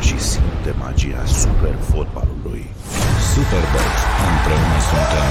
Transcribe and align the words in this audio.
joacă 0.00 0.16
și 0.16 0.18
simte 0.18 0.74
magia 0.78 1.24
super 1.24 1.74
fotbalului. 1.74 2.64
Superbox. 3.32 3.88
Împreună 4.30 4.78
suntem 4.90 5.28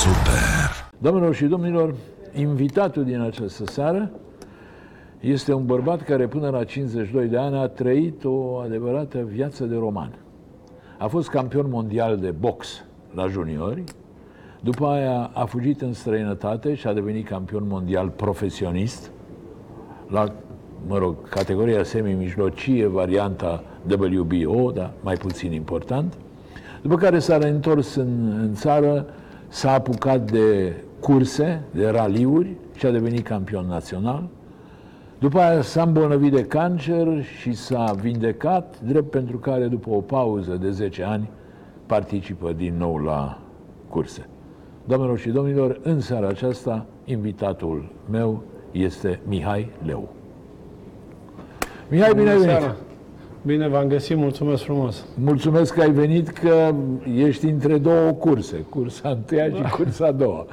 Super! 0.00 0.90
Domnilor 0.98 1.34
și 1.34 1.44
domnilor, 1.44 1.94
invitatul 2.34 3.04
din 3.04 3.20
această 3.20 3.64
seară 3.64 4.10
este 5.20 5.52
un 5.52 5.66
bărbat 5.66 6.02
care 6.02 6.26
până 6.26 6.48
la 6.48 6.64
52 6.64 7.26
de 7.26 7.36
ani 7.36 7.56
a 7.56 7.66
trăit 7.66 8.24
o 8.24 8.56
adevărată 8.56 9.18
viață 9.26 9.64
de 9.64 9.76
roman. 9.76 10.18
A 10.98 11.06
fost 11.06 11.28
campion 11.28 11.66
mondial 11.70 12.18
de 12.18 12.30
box 12.30 12.84
la 13.14 13.26
juniori, 13.26 13.84
după 14.60 14.86
aia 14.86 15.30
a 15.34 15.44
fugit 15.44 15.80
în 15.80 15.92
străinătate 15.92 16.74
și 16.74 16.86
a 16.86 16.92
devenit 16.92 17.26
campion 17.28 17.64
mondial 17.68 18.08
profesionist 18.08 19.10
la, 20.08 20.32
mă 20.86 20.98
rog, 20.98 21.28
categoria 21.28 21.82
semi-mijlocie, 21.82 22.86
varianta 22.86 23.62
WBO, 23.90 24.70
dar 24.70 24.90
mai 25.00 25.14
puțin 25.14 25.52
important. 25.52 26.14
După 26.82 26.96
care 26.96 27.18
s-a 27.18 27.38
reîntors 27.38 27.94
în, 27.94 28.38
în 28.40 28.54
țară, 28.54 29.06
s-a 29.48 29.72
apucat 29.72 30.30
de 30.30 30.72
curse, 31.00 31.62
de 31.70 31.88
raliuri 31.88 32.56
și 32.76 32.86
a 32.86 32.90
devenit 32.90 33.26
campion 33.26 33.66
național. 33.66 34.28
După 35.18 35.38
aia 35.38 35.62
s-a 35.62 35.82
îmbolnăvit 35.82 36.32
de 36.32 36.44
cancer 36.44 37.24
și 37.40 37.52
s-a 37.52 37.92
vindecat, 38.00 38.80
drept 38.80 39.10
pentru 39.10 39.38
care, 39.38 39.66
după 39.66 39.90
o 39.90 40.00
pauză 40.00 40.58
de 40.60 40.70
10 40.70 41.02
ani, 41.02 41.30
participă 41.86 42.52
din 42.52 42.74
nou 42.78 42.96
la 42.96 43.38
curse. 43.88 44.28
Doamnelor 44.86 45.18
și 45.18 45.28
domnilor, 45.28 45.80
în 45.82 46.00
seara 46.00 46.28
aceasta, 46.28 46.86
invitatul 47.04 47.88
meu 48.10 48.42
este 48.72 49.20
Mihai 49.28 49.70
Leu. 49.86 50.08
Mihai, 51.88 52.12
bine 52.14 52.30
ai 52.30 52.36
Bună 52.36 52.44
venit! 52.46 52.60
seara. 52.60 52.76
Bine 53.46 53.68
v-am 53.68 53.86
găsit, 53.88 54.16
mulțumesc 54.16 54.62
frumos. 54.62 55.06
Mulțumesc 55.14 55.74
că 55.74 55.80
ai 55.80 55.90
venit, 55.90 56.28
că 56.28 56.74
ești 57.16 57.46
între 57.46 57.78
două 57.78 58.10
curse, 58.10 58.56
cursa 58.68 59.08
întâia 59.08 59.44
și 59.48 59.62
cursa 59.76 60.06
a 60.06 60.12
doua. 60.12 60.46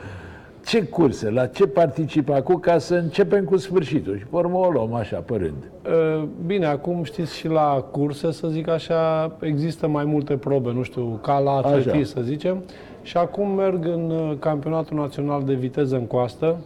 Ce 0.66 0.84
curse? 0.84 1.30
La 1.30 1.46
ce 1.46 1.68
participi 1.68 2.32
acum 2.32 2.56
ca 2.56 2.78
să 2.78 2.96
începem 2.96 3.44
cu 3.44 3.58
sfârșitul? 3.58 4.18
Și 4.18 4.26
pe 4.26 4.36
urmă 4.36 4.58
o 4.58 4.70
luăm 4.70 4.94
așa, 4.94 5.18
pe 5.18 5.36
rând. 5.36 5.72
Uh, 5.86 6.28
Bine, 6.46 6.66
acum 6.66 7.04
știți 7.04 7.38
și 7.38 7.48
la 7.48 7.88
curse, 7.92 8.32
să 8.32 8.48
zic 8.48 8.68
așa, 8.68 9.32
există 9.42 9.88
mai 9.88 10.06
multe 10.06 10.34
probe, 10.34 10.72
nu 10.72 10.84
știu, 10.84 11.20
ca 11.22 11.40
la 11.40 11.52
atletism, 11.52 12.16
să 12.16 12.22
zicem. 12.22 12.64
Și 13.02 13.18
acum 13.18 13.50
merg 13.50 13.86
în 13.86 14.10
uh, 14.10 14.38
campionatul 14.40 14.98
național 14.98 15.44
de 15.44 15.54
viteză 15.54 15.96
în 15.96 16.06
coastă. 16.06 16.58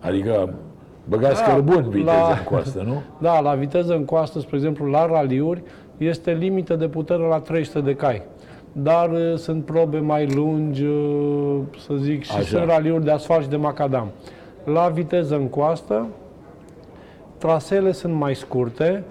Adică 0.00 0.54
băgați 1.08 1.42
Da, 1.44 1.52
cărbun 1.52 1.88
viteză 1.88 2.04
la- 2.10 2.36
în 2.38 2.44
coastă, 2.44 2.82
nu? 2.86 3.02
Da, 3.28 3.40
la 3.40 3.54
viteză 3.54 3.94
în 3.94 4.04
coastă, 4.04 4.38
spre 4.40 4.56
exemplu, 4.56 4.86
la 4.86 5.06
raliuri, 5.06 5.62
este 5.96 6.32
limită 6.32 6.74
de 6.74 6.88
putere 6.88 7.22
la 7.22 7.38
300 7.38 7.80
de 7.80 7.94
cai. 7.94 8.22
Dar 8.72 9.10
uh, 9.10 9.34
sunt 9.36 9.64
probe 9.64 9.98
mai 9.98 10.26
lungi, 10.34 10.84
uh, 10.84 11.58
să 11.78 11.94
zic, 11.94 12.22
și 12.24 12.32
Așa. 12.32 12.42
sunt 12.42 12.64
raliuri 12.64 13.04
de 13.04 13.10
asfalt 13.10 13.42
și 13.42 13.48
de 13.48 13.56
macadam. 13.56 14.08
La 14.64 14.88
viteză 14.88 15.34
în 15.34 15.48
coastă, 15.48 16.06
traseele 17.38 17.92
sunt 17.92 18.14
mai 18.14 18.34
scurte, 18.34 19.02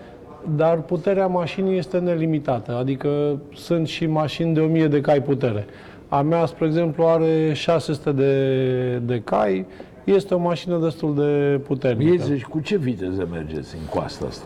dar 0.55 0.77
puterea 0.81 1.27
mașinii 1.27 1.77
este 1.77 1.97
nelimitată. 1.97 2.75
Adică 2.79 3.09
sunt 3.53 3.87
și 3.87 4.05
mașini 4.05 4.53
de 4.53 4.59
1000 4.59 4.87
de 4.87 5.01
cai 5.01 5.21
putere. 5.21 5.65
A 6.09 6.21
mea, 6.21 6.45
spre 6.45 6.65
exemplu, 6.65 7.05
are 7.05 7.53
600 7.53 8.11
de, 8.11 8.97
de 8.97 9.21
cai. 9.23 9.65
Este 10.05 10.33
o 10.33 10.39
mașină 10.39 10.77
destul 10.77 11.15
de 11.15 11.59
puternică. 11.67 12.09
Mie 12.09 12.19
zici, 12.21 12.43
cu 12.43 12.59
ce 12.59 12.77
viteză 12.77 13.27
mergeți 13.31 13.75
în 13.75 13.99
coasta 13.99 14.25
asta? 14.25 14.45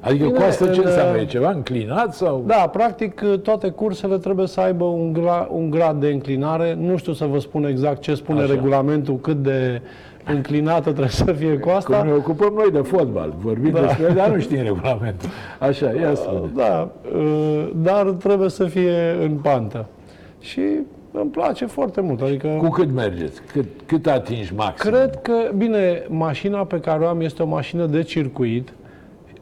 Adică 0.00 0.24
Bine, 0.24 0.38
coasta 0.38 0.68
ce 0.68 0.80
în, 0.80 0.86
înseamnă? 0.86 1.18
E 1.18 1.22
uh, 1.22 1.28
ceva 1.28 1.50
înclinat 1.50 2.14
sau? 2.14 2.44
Da, 2.46 2.54
practic 2.54 3.22
toate 3.42 3.68
cursele 3.68 4.18
trebuie 4.18 4.46
să 4.46 4.60
aibă 4.60 4.84
un, 4.84 5.12
gra, 5.12 5.48
un 5.50 5.70
grad 5.70 6.00
de 6.00 6.08
înclinare. 6.08 6.76
Nu 6.80 6.96
știu 6.96 7.12
să 7.12 7.24
vă 7.24 7.38
spun 7.38 7.64
exact 7.64 8.00
ce 8.00 8.14
spune 8.14 8.40
Așa. 8.42 8.52
regulamentul, 8.52 9.16
cât 9.16 9.42
de 9.42 9.82
înclinată 10.24 10.90
trebuie 10.90 11.08
să 11.08 11.32
fie 11.32 11.58
Cum 11.58 11.70
coasta. 11.70 12.02
ne 12.02 12.12
ocupăm 12.12 12.52
noi 12.56 12.70
de 12.70 12.78
fotbal, 12.80 13.34
vorbim 13.38 13.70
da. 13.70 13.80
despre 13.80 14.12
dar 14.12 14.30
nu 14.30 14.40
știm 14.40 14.62
regulamentul. 14.62 15.28
Așa, 15.58 15.92
ia 15.92 16.14
spune. 16.14 16.50
Da, 16.54 16.90
uh, 17.14 17.70
dar 17.74 18.06
trebuie 18.10 18.48
să 18.48 18.64
fie 18.64 19.16
în 19.22 19.32
pantă. 19.32 19.86
Și 20.40 20.62
îmi 21.12 21.30
place 21.30 21.66
foarte 21.66 22.00
mult. 22.00 22.20
Adică 22.20 22.48
Cu 22.58 22.68
cât 22.68 22.92
mergeți? 22.92 23.40
Cât, 23.52 23.64
cât 23.86 24.06
atingi 24.06 24.54
maxim? 24.54 24.90
Cred 24.90 25.20
că, 25.22 25.32
bine, 25.56 26.06
mașina 26.08 26.64
pe 26.64 26.80
care 26.80 27.04
o 27.04 27.06
am 27.08 27.20
este 27.20 27.42
o 27.42 27.46
mașină 27.46 27.86
de 27.86 28.02
circuit. 28.02 28.72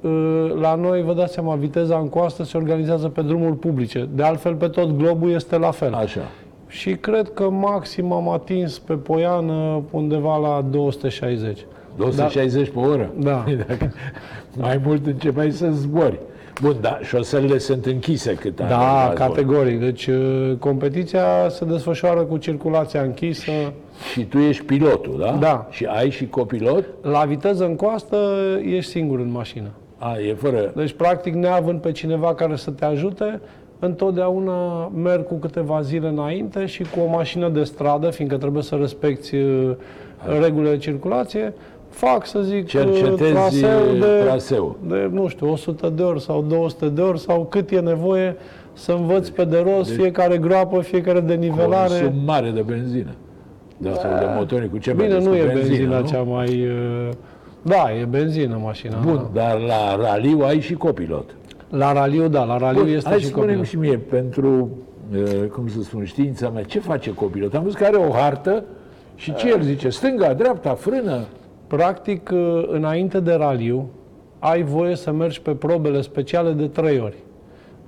Uh, 0.00 0.52
La 0.60 0.74
noi, 0.74 1.02
vă 1.02 1.14
dați 1.14 1.32
seama, 1.32 1.54
viteza 1.54 1.98
în 1.98 2.08
coastă 2.08 2.44
se 2.44 2.56
organizează 2.56 3.08
pe 3.08 3.22
drumuri 3.22 3.56
publice. 3.56 4.08
De 4.14 4.22
altfel, 4.22 4.54
pe 4.54 4.68
tot 4.68 4.96
globul 4.96 5.30
este 5.30 5.56
la 5.58 5.70
fel. 5.70 5.94
Așa. 5.94 6.20
Și 6.68 6.94
cred 6.94 7.30
că 7.34 7.50
maxim 7.50 8.12
am 8.12 8.28
atins 8.28 8.78
pe 8.78 8.94
Poiană 8.94 9.82
undeva 9.90 10.36
la 10.36 10.64
260. 10.70 11.66
260 11.96 12.68
pe 12.68 12.78
oră? 12.78 13.10
Da. 13.18 13.44
Dacă 13.68 13.92
mai 14.60 14.80
mult 14.84 15.06
începeai 15.06 15.50
să 15.50 15.68
zbori. 15.70 16.18
Bun, 16.62 16.76
da, 16.80 16.98
șoselele 17.02 17.58
sunt 17.58 17.86
închise 17.86 18.34
cât 18.34 18.60
ani. 18.60 18.68
Da, 18.68 18.76
la 18.76 19.04
zbor. 19.04 19.26
categoric. 19.26 19.80
Deci 19.80 20.06
uh, 20.06 20.52
competiția 20.58 21.48
se 21.48 21.64
desfășoară 21.64 22.20
cu 22.20 22.36
circulația 22.36 23.02
închisă. 23.02 23.50
Și 24.12 24.24
tu 24.24 24.38
ești 24.38 24.64
pilotul, 24.64 25.18
da? 25.18 25.36
Da. 25.40 25.66
Și 25.70 25.84
ai 25.84 26.10
și 26.10 26.26
copilot? 26.26 26.84
La 27.02 27.24
viteză 27.24 27.64
în 27.64 27.76
coastă 27.76 28.16
ești 28.62 28.90
singur 28.90 29.18
în 29.18 29.30
mașină. 29.30 29.68
A, 29.98 30.18
e 30.18 30.34
fără... 30.34 30.72
Deci, 30.76 30.92
practic, 30.92 31.34
neavând 31.34 31.80
pe 31.80 31.92
cineva 31.92 32.34
care 32.34 32.56
să 32.56 32.70
te 32.70 32.84
ajute, 32.84 33.40
întotdeauna 33.78 34.86
merg 34.86 35.26
cu 35.26 35.34
câteva 35.34 35.80
zile 35.80 36.08
înainte 36.08 36.66
și 36.66 36.82
cu 36.82 37.00
o 37.00 37.10
mașină 37.10 37.48
de 37.48 37.62
stradă, 37.62 38.10
fiindcă 38.10 38.36
trebuie 38.36 38.62
să 38.62 38.74
respecti 38.74 39.36
uh, 39.36 39.70
regulile 40.40 40.70
de 40.70 40.76
circulație, 40.76 41.54
fac, 41.88 42.26
să 42.26 42.40
zic, 42.40 42.62
uh, 42.64 42.68
Cercetezi 42.70 43.32
traseu 43.32 43.78
de, 44.00 44.22
traseul. 44.24 44.76
de, 44.86 45.08
nu 45.12 45.28
știu, 45.28 45.50
100 45.52 45.88
de 45.88 46.02
ori 46.02 46.20
sau 46.20 46.42
200 46.48 46.88
de 46.88 47.00
ori 47.00 47.18
sau 47.20 47.46
cât 47.50 47.70
e 47.70 47.80
nevoie 47.80 48.36
să 48.72 48.92
învăț 48.92 49.28
pe 49.28 49.44
de 49.44 49.64
rost 49.74 49.90
fiecare 49.90 50.38
groapă, 50.38 50.80
fiecare 50.80 51.20
denivelare. 51.20 51.88
Consum 52.00 52.12
mare 52.24 52.50
de 52.50 52.60
benzină. 52.60 53.10
De 53.76 53.88
astfel 53.88 54.16
de 54.18 54.26
motori, 54.36 54.70
cu 54.70 54.78
ce 54.78 54.92
Bine, 54.92 55.02
mergeți? 55.06 55.26
nu 55.26 55.32
Cu 55.32 55.38
e 55.38 55.52
benzina 55.54 55.98
nu? 55.98 56.06
cea 56.06 56.22
mai... 56.22 56.48
uh, 56.66 57.08
Da, 57.62 57.92
e 58.00 58.04
benzină 58.04 58.60
mașina. 58.62 58.96
Bun, 59.04 59.26
dar 59.32 59.58
la 59.60 59.96
raliu 59.96 60.40
ai 60.44 60.60
și 60.60 60.74
copilot. 60.74 61.24
La 61.70 61.92
raliu, 61.92 62.28
da, 62.28 62.44
la 62.44 62.56
raliu 62.56 62.80
Bun, 62.82 62.92
este 62.92 63.08
hai 63.08 63.18
și 63.18 63.26
spune 63.26 63.44
copilul. 63.44 63.64
și 63.64 63.76
mie, 63.78 63.96
pentru, 63.98 64.68
uh, 65.14 65.48
cum 65.52 65.68
să 65.68 65.82
spun, 65.82 66.04
știința 66.04 66.48
mea, 66.48 66.62
ce 66.62 66.78
face 66.78 67.14
copilot? 67.14 67.54
Am 67.54 67.62
văzut 67.62 67.78
că 67.78 67.84
are 67.84 67.96
o 67.96 68.10
hartă 68.12 68.64
și 69.14 69.34
ce 69.34 69.48
el 69.48 69.60
zice? 69.62 69.88
Stânga, 69.88 70.32
dreapta, 70.34 70.74
frână? 70.74 71.20
Practic, 71.68 72.30
uh, 72.32 72.64
înainte 72.66 73.20
de 73.20 73.32
raliu, 73.32 73.88
ai 74.38 74.62
voie 74.62 74.96
să 74.96 75.12
mergi 75.12 75.40
pe 75.40 75.50
probele 75.50 76.00
speciale 76.00 76.52
de 76.52 76.66
trei 76.66 77.00
ori. 77.00 77.16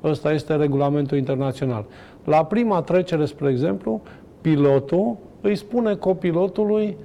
Ăsta 0.05 0.33
este 0.33 0.57
regulamentul 0.57 1.17
internațional. 1.17 1.85
La 2.25 2.45
prima 2.45 2.83
trecere, 2.83 3.25
spre 3.25 3.51
exemplu, 3.51 4.03
pilotul 4.41 5.17
îi 5.41 5.57
spune 5.57 5.95
copilotului 5.95 6.97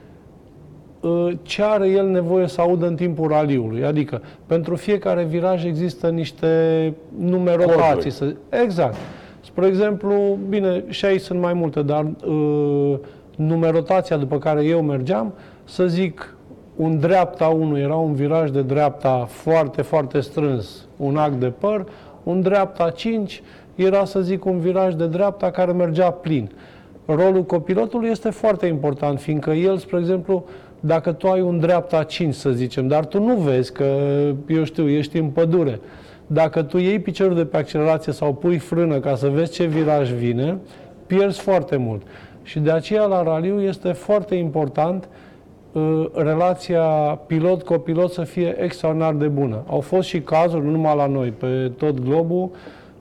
uh, 0.99 1.31
ce 1.41 1.63
are 1.63 1.89
el 1.89 2.07
nevoie 2.07 2.47
să 2.47 2.61
audă 2.61 2.87
în 2.87 2.95
timpul 2.95 3.27
raliului. 3.27 3.85
Adică, 3.85 4.21
pentru 4.45 4.75
fiecare 4.75 5.23
viraj 5.23 5.65
există 5.65 6.09
niște 6.09 6.93
numerotații. 7.17 7.85
Coduri. 7.85 8.09
Să... 8.11 8.35
Exact. 8.49 8.95
Spre 9.41 9.67
exemplu, 9.67 10.37
bine, 10.49 10.83
și 10.87 11.05
aici 11.05 11.21
sunt 11.21 11.39
mai 11.39 11.53
multe, 11.53 11.81
dar 11.81 12.11
uh, 12.25 12.95
numerotația 13.35 14.17
după 14.17 14.37
care 14.37 14.63
eu 14.63 14.81
mergeam, 14.81 15.33
să 15.63 15.87
zic, 15.87 16.34
un 16.75 16.99
dreapta 16.99 17.47
1 17.47 17.77
era 17.77 17.95
un 17.95 18.13
viraj 18.13 18.49
de 18.49 18.61
dreapta 18.61 19.25
foarte, 19.29 19.81
foarte 19.81 20.19
strâns, 20.19 20.85
un 20.97 21.17
act 21.17 21.33
de 21.33 21.51
păr, 21.59 21.85
un 22.23 22.41
dreapta 22.41 22.89
5 22.89 23.41
era, 23.75 24.05
să 24.05 24.21
zic, 24.21 24.45
un 24.45 24.59
viraj 24.59 24.93
de 24.93 25.07
dreapta 25.07 25.51
care 25.51 25.71
mergea 25.71 26.11
plin. 26.11 26.51
Rolul 27.05 27.43
copilotului 27.43 28.09
este 28.09 28.29
foarte 28.29 28.65
important, 28.65 29.19
fiindcă 29.19 29.51
el, 29.51 29.77
spre 29.77 29.99
exemplu, 29.99 30.45
dacă 30.79 31.11
tu 31.11 31.27
ai 31.27 31.41
un 31.41 31.59
dreapta 31.59 32.03
5, 32.03 32.33
să 32.33 32.49
zicem, 32.49 32.87
dar 32.87 33.05
tu 33.05 33.23
nu 33.23 33.35
vezi 33.35 33.73
că, 33.73 33.85
eu 34.47 34.63
știu, 34.63 34.89
ești 34.89 35.17
în 35.17 35.29
pădure, 35.29 35.79
dacă 36.27 36.61
tu 36.61 36.77
iei 36.77 36.99
piciorul 36.99 37.35
de 37.35 37.45
pe 37.45 37.57
accelerație 37.57 38.13
sau 38.13 38.33
pui 38.33 38.57
frână 38.57 38.99
ca 38.99 39.15
să 39.15 39.27
vezi 39.27 39.51
ce 39.51 39.65
viraj 39.65 40.11
vine, 40.11 40.57
pierzi 41.07 41.39
foarte 41.39 41.75
mult. 41.75 42.01
Și 42.43 42.59
de 42.59 42.71
aceea 42.71 43.05
la 43.05 43.23
raliu 43.23 43.61
este 43.61 43.91
foarte 43.91 44.35
important 44.35 45.03
uh, 45.03 45.24
relația 46.13 46.81
pilot-copilot 47.27 48.11
să 48.11 48.21
fie 48.21 48.55
extraordinar 48.63 49.13
de 49.13 49.27
bună. 49.27 49.63
Au 49.69 49.79
fost 49.79 50.07
și 50.07 50.21
cazuri, 50.21 50.63
nu 50.65 50.71
numai 50.71 50.95
la 50.95 51.07
noi, 51.07 51.29
pe 51.37 51.71
tot 51.77 51.99
globul, 51.99 52.49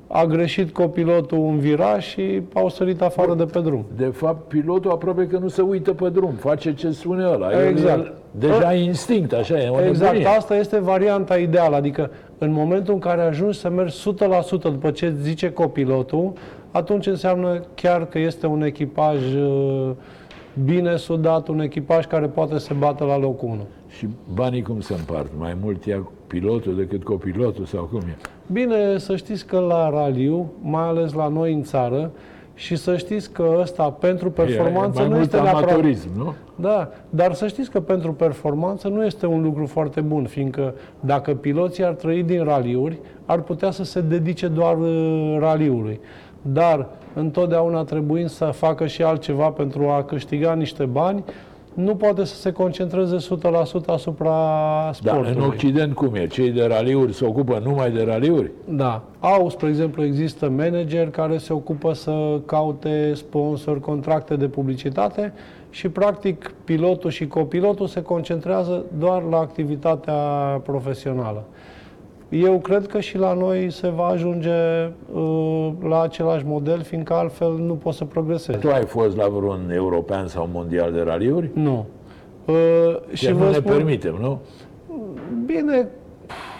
a 0.06 0.24
greșit 0.24 0.72
copilotul 0.72 1.38
un 1.38 1.58
viraj 1.58 2.04
și 2.04 2.42
au 2.54 2.68
sărit 2.68 3.02
afară 3.02 3.34
de 3.34 3.44
pe 3.44 3.58
drum. 3.60 3.84
De 3.96 4.04
fapt, 4.04 4.48
pilotul 4.48 4.90
aproape 4.90 5.26
că 5.26 5.38
nu 5.38 5.48
se 5.48 5.62
uită 5.62 5.92
pe 5.92 6.08
drum, 6.08 6.32
face 6.32 6.74
ce 6.74 6.90
spune 6.90 7.24
ăla. 7.24 7.50
El- 7.52 7.66
Exact. 7.66 7.98
el 7.98 8.12
deja 8.30 8.74
e 8.74 8.84
instinct, 8.84 9.32
așa, 9.32 9.58
e 9.60 9.68
o 9.68 9.80
Exact, 9.86 10.12
nebunie. 10.12 10.36
asta 10.36 10.56
este 10.56 10.78
varianta 10.80 11.36
ideală, 11.36 11.76
adică 11.76 12.10
În 12.38 12.52
momentul 12.52 12.94
în 12.94 13.00
care 13.00 13.20
ajungi 13.20 13.58
să 13.58 13.68
mergi 13.70 13.94
100% 13.96 14.62
după 14.62 14.90
ce 14.90 15.14
zice 15.22 15.52
copilotul, 15.52 16.32
atunci 16.70 17.06
înseamnă 17.06 17.60
chiar 17.74 18.06
că 18.06 18.18
este 18.18 18.46
un 18.46 18.62
echipaj 18.62 19.34
uh, 19.34 19.90
bine 20.64 20.96
sudat, 20.96 21.48
un 21.48 21.60
echipaj 21.60 22.06
care 22.06 22.26
poate 22.26 22.58
să 22.58 22.74
bată 22.78 23.04
la 23.04 23.18
locul 23.18 23.48
1. 23.48 23.66
Și 23.88 24.08
banii 24.34 24.62
cum 24.62 24.80
se 24.80 24.94
împart? 24.94 25.30
Mai 25.38 25.56
mult 25.62 25.84
ia 25.84 26.08
pilotul 26.26 26.76
decât 26.76 27.04
copilotul 27.04 27.64
sau 27.64 27.84
cum 27.84 28.00
e? 28.00 28.16
Bine, 28.52 28.98
să 28.98 29.16
știți 29.16 29.46
că 29.46 29.58
la 29.58 29.90
raliu, 29.90 30.52
mai 30.60 30.88
ales 30.88 31.12
la 31.12 31.28
noi 31.28 31.52
în 31.52 31.62
țară, 31.62 32.10
și 32.54 32.76
să 32.76 32.96
știți 32.96 33.32
că 33.32 33.56
ăsta 33.60 33.90
pentru 33.90 34.30
performanță 34.30 34.98
e 34.98 35.00
mai 35.00 35.08
nu 35.08 35.14
mult 35.14 35.24
este 35.26 35.40
neapărat... 35.40 35.68
amatorism, 35.70 36.08
nu? 36.16 36.34
Da, 36.54 36.90
dar 37.10 37.32
să 37.34 37.46
știți 37.46 37.70
că 37.70 37.80
pentru 37.80 38.12
performanță 38.12 38.88
nu 38.88 39.04
este 39.04 39.26
un 39.26 39.42
lucru 39.42 39.66
foarte 39.66 40.00
bun, 40.00 40.24
fiindcă 40.24 40.74
dacă 41.00 41.34
piloții 41.34 41.84
ar 41.84 41.92
trăi 41.92 42.22
din 42.22 42.44
raliuri, 42.44 42.98
ar 43.26 43.40
putea 43.40 43.70
să 43.70 43.84
se 43.84 44.00
dedice 44.00 44.48
doar 44.48 44.78
uh, 44.78 45.36
raliului. 45.38 46.00
Dar 46.52 46.86
întotdeauna 47.14 47.84
trebuind 47.84 48.28
să 48.28 48.44
facă 48.44 48.86
și 48.86 49.02
altceva 49.02 49.48
pentru 49.48 49.88
a 49.88 50.02
câștiga 50.02 50.54
niște 50.54 50.84
bani, 50.84 51.24
nu 51.74 51.94
poate 51.94 52.24
să 52.24 52.34
se 52.34 52.52
concentreze 52.52 53.16
100% 53.16 53.86
asupra 53.86 54.30
Da, 54.84 54.90
sportului. 54.92 55.32
în 55.36 55.40
Occident 55.42 55.94
cum 55.94 56.14
e? 56.14 56.26
Cei 56.26 56.50
de 56.50 56.64
raliuri 56.64 57.12
se 57.14 57.24
ocupă 57.24 57.60
numai 57.64 57.90
de 57.90 58.02
raliuri? 58.02 58.50
Da. 58.68 59.02
Au, 59.20 59.48
spre 59.48 59.68
exemplu, 59.68 60.04
există 60.04 60.48
manageri 60.48 61.10
care 61.10 61.38
se 61.38 61.52
ocupă 61.52 61.92
să 61.92 62.40
caute 62.46 63.12
sponsori, 63.14 63.80
contracte 63.80 64.36
de 64.36 64.46
publicitate 64.46 65.32
și, 65.70 65.88
practic, 65.88 66.52
pilotul 66.64 67.10
și 67.10 67.26
copilotul 67.26 67.86
se 67.86 68.02
concentrează 68.02 68.84
doar 68.98 69.22
la 69.22 69.38
activitatea 69.38 70.14
profesională. 70.64 71.44
Eu 72.42 72.58
cred 72.58 72.86
că 72.86 73.00
și 73.00 73.18
la 73.18 73.32
noi 73.32 73.70
se 73.70 73.88
va 73.88 74.04
ajunge 74.06 74.50
uh, 75.14 75.68
la 75.88 76.02
același 76.02 76.44
model, 76.46 76.80
fiindcă 76.82 77.12
altfel 77.14 77.52
nu 77.66 77.74
poți 77.74 77.96
să 77.96 78.04
progresezi. 78.04 78.58
Tu 78.58 78.68
ai 78.70 78.84
fost 78.84 79.16
la 79.16 79.28
vreun 79.28 79.70
european 79.74 80.26
sau 80.26 80.48
mondial 80.52 80.92
de 80.92 81.00
raliuri? 81.00 81.50
Nu. 81.54 81.86
Uh, 82.44 82.54
Și 83.12 83.28
nu 83.28 83.36
vă 83.36 83.44
ne 83.44 83.56
spun- 83.56 83.72
permitem, 83.72 84.16
nu? 84.20 84.38
Bine, 85.46 85.88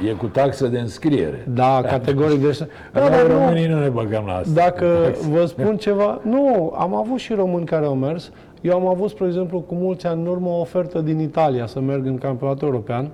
E 0.09 0.13
cu 0.13 0.27
taxă 0.27 0.67
de 0.67 0.79
înscriere. 0.79 1.47
da, 1.55 1.81
categoric 1.87 2.41
de 2.41 2.59
Da, 2.93 3.01
Da, 3.01 3.09
dar 3.09 3.27
Noi 3.27 3.29
nu. 3.29 3.39
românii 3.39 3.67
nu 3.67 3.81
ne 3.81 3.89
băgăm 3.89 4.25
la 4.27 4.33
asta. 4.35 4.51
Dacă 4.55 4.87
vă 5.31 5.45
spun 5.45 5.77
ceva, 5.77 6.21
nu, 6.23 6.73
am 6.79 6.95
avut 6.95 7.19
și 7.19 7.33
români 7.33 7.65
care 7.65 7.85
au 7.87 7.95
mers. 7.95 8.31
Eu 8.61 8.75
am 8.75 8.87
avut, 8.87 9.09
spre 9.11 9.27
exemplu, 9.27 9.61
cu 9.61 9.75
mulți 9.75 10.07
ani 10.07 10.21
în 10.21 10.27
urmă 10.27 10.49
o 10.49 10.61
ofertă 10.61 10.99
din 11.01 11.19
Italia 11.21 11.67
să 11.67 11.81
merg 11.81 12.07
în 12.07 12.19
campionatul 12.19 12.69
european, 12.69 13.09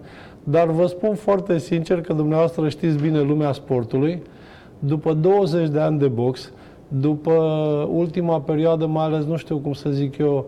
dar 0.44 0.66
vă 0.66 0.86
spun 0.86 1.14
foarte 1.14 1.58
sincer 1.58 2.00
că 2.00 2.12
dumneavoastră 2.12 2.68
știți 2.68 3.02
bine 3.02 3.20
lumea 3.20 3.52
sportului. 3.52 4.22
După 4.78 5.12
20 5.12 5.68
de 5.68 5.80
ani 5.80 5.98
de 5.98 6.08
box, 6.08 6.52
după 6.88 7.32
ultima 7.92 8.40
perioadă, 8.40 8.86
mai 8.86 9.04
ales, 9.04 9.24
nu 9.24 9.36
știu 9.36 9.58
cum 9.58 9.72
să 9.72 9.90
zic 9.90 10.18
eu, 10.18 10.46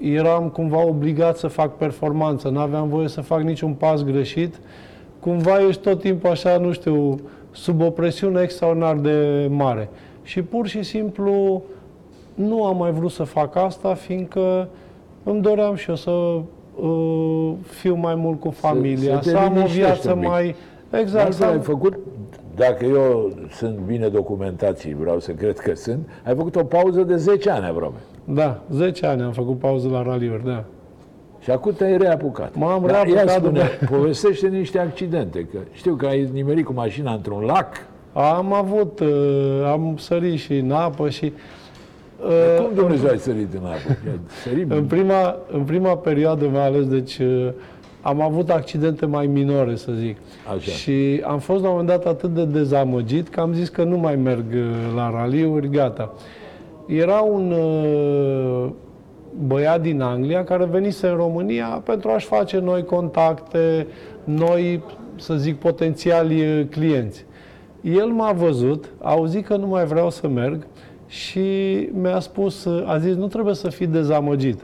eram 0.00 0.48
cumva 0.48 0.86
obligat 0.86 1.36
să 1.36 1.46
fac 1.46 1.76
performanță, 1.76 2.48
nu 2.48 2.58
aveam 2.58 2.88
voie 2.88 3.08
să 3.08 3.20
fac 3.20 3.42
niciun 3.42 3.72
pas 3.72 4.04
greșit. 4.04 4.60
Cumva 5.20 5.66
ești 5.68 5.82
tot 5.82 6.00
timpul 6.00 6.30
așa, 6.30 6.56
nu 6.56 6.72
știu, 6.72 7.20
sub 7.50 7.80
o 7.80 7.90
presiune 7.90 8.40
extraordinar 8.42 8.96
de 8.96 9.48
mare. 9.50 9.88
Și 10.22 10.42
pur 10.42 10.66
și 10.66 10.82
simplu 10.82 11.62
nu 12.34 12.64
am 12.64 12.76
mai 12.76 12.92
vrut 12.92 13.10
să 13.10 13.22
fac 13.22 13.56
asta, 13.56 13.94
fiindcă 13.94 14.68
îmi 15.22 15.40
doream 15.40 15.74
și 15.74 15.88
eu 15.88 15.96
să 15.96 16.10
uh, 16.10 16.40
fiu 17.62 17.94
mai 17.94 18.14
mult 18.14 18.40
cu 18.40 18.50
familia, 18.50 19.14
să 19.22 19.28
să, 19.28 19.30
te 19.30 19.36
am 19.38 19.52
o 19.52 19.54
liniștești 19.54 19.78
viață 19.80 20.12
un 20.12 20.18
pic. 20.18 20.28
mai... 20.28 20.54
Dar 20.90 21.00
Exact, 21.00 21.28
asta 21.28 21.44
să 21.44 21.50
ai 21.50 21.56
am- 21.56 21.60
făcut, 21.60 21.98
dacă 22.56 22.84
eu 22.84 23.32
sunt 23.50 23.78
bine 23.86 24.08
documentații, 24.08 24.94
vreau 24.94 25.20
să 25.20 25.32
cred 25.32 25.58
că 25.58 25.74
sunt, 25.74 26.08
ai 26.26 26.34
făcut 26.34 26.56
o 26.56 26.64
pauză 26.64 27.02
de 27.02 27.16
10 27.16 27.50
ani 27.50 27.64
aproape. 27.66 27.96
Da, 28.24 28.60
10 28.70 29.06
ani 29.06 29.22
am 29.22 29.32
făcut 29.32 29.58
pauză 29.58 29.88
la 29.88 30.02
raliuri, 30.02 30.44
da. 30.44 30.64
Și 31.40 31.50
acum 31.50 31.72
te-ai 31.72 31.96
reapucat. 31.96 32.54
M-am 32.56 32.82
Dar 32.86 32.90
reapucat 32.90 33.26
Ia 33.26 33.32
spune, 33.32 33.60
după- 33.80 33.94
povestește 33.96 34.48
niște 34.48 34.78
accidente, 34.78 35.48
că 35.52 35.58
știu 35.72 35.94
că 35.94 36.06
ai 36.06 36.28
nimerit 36.32 36.64
cu 36.64 36.72
mașina 36.72 37.12
într-un 37.12 37.40
lac. 37.44 37.68
Am 38.12 38.52
avut, 38.52 39.00
uh, 39.00 39.08
am 39.72 39.94
sărit 39.98 40.38
și 40.38 40.56
în 40.56 40.70
apă 40.70 41.08
și... 41.08 41.32
uh, 42.22 42.64
Cum 42.64 42.74
Dumnezeu 42.74 43.10
ai 43.10 43.18
sărit 43.18 43.52
în 43.54 43.64
apă? 43.64 43.88
Ai 44.10 44.20
Sărit 44.42 44.70
În 44.70 44.84
prima, 44.84 45.36
în 45.52 45.62
prima 45.62 45.96
perioadă, 45.96 46.48
mai 46.48 46.66
ales, 46.66 46.86
deci 46.86 47.18
uh, 47.18 47.48
am 48.04 48.20
avut 48.20 48.50
accidente 48.50 49.06
mai 49.06 49.26
minore, 49.26 49.76
să 49.76 49.92
zic. 49.92 50.16
Așa. 50.54 50.70
Și 50.70 51.22
am 51.26 51.38
fost 51.38 51.62
la 51.62 51.68
un 51.68 51.76
moment 51.76 51.88
dat 51.88 52.06
atât 52.12 52.34
de 52.34 52.44
dezamăgit 52.44 53.28
că 53.28 53.40
am 53.40 53.52
zis 53.52 53.68
că 53.68 53.84
nu 53.84 53.96
mai 53.96 54.16
merg 54.16 54.44
uh, 54.52 54.60
la 54.94 55.10
raliuri, 55.10 55.68
gata. 55.68 56.14
Era 56.86 57.20
un 57.20 57.50
uh, 57.50 58.70
băiat 59.46 59.80
din 59.80 60.00
Anglia 60.00 60.44
care 60.44 60.64
venise 60.64 61.06
în 61.06 61.16
România 61.16 61.66
pentru 61.84 62.10
a-și 62.10 62.26
face 62.26 62.58
noi 62.58 62.84
contacte, 62.84 63.86
noi, 64.24 64.82
să 65.16 65.34
zic, 65.34 65.58
potențiali 65.58 66.40
uh, 66.40 66.66
clienți. 66.70 67.24
El 67.80 68.06
m-a 68.06 68.32
văzut, 68.32 68.90
a 69.02 69.10
auzit 69.10 69.46
că 69.46 69.56
nu 69.56 69.66
mai 69.66 69.84
vreau 69.84 70.10
să 70.10 70.28
merg 70.28 70.66
și 71.14 71.88
mi-a 71.92 72.20
spus, 72.20 72.64
uh, 72.64 72.82
a 72.88 72.98
zis, 72.98 73.14
nu 73.14 73.26
trebuie 73.26 73.54
să 73.54 73.68
fii 73.68 73.86
dezamăgit. 73.86 74.60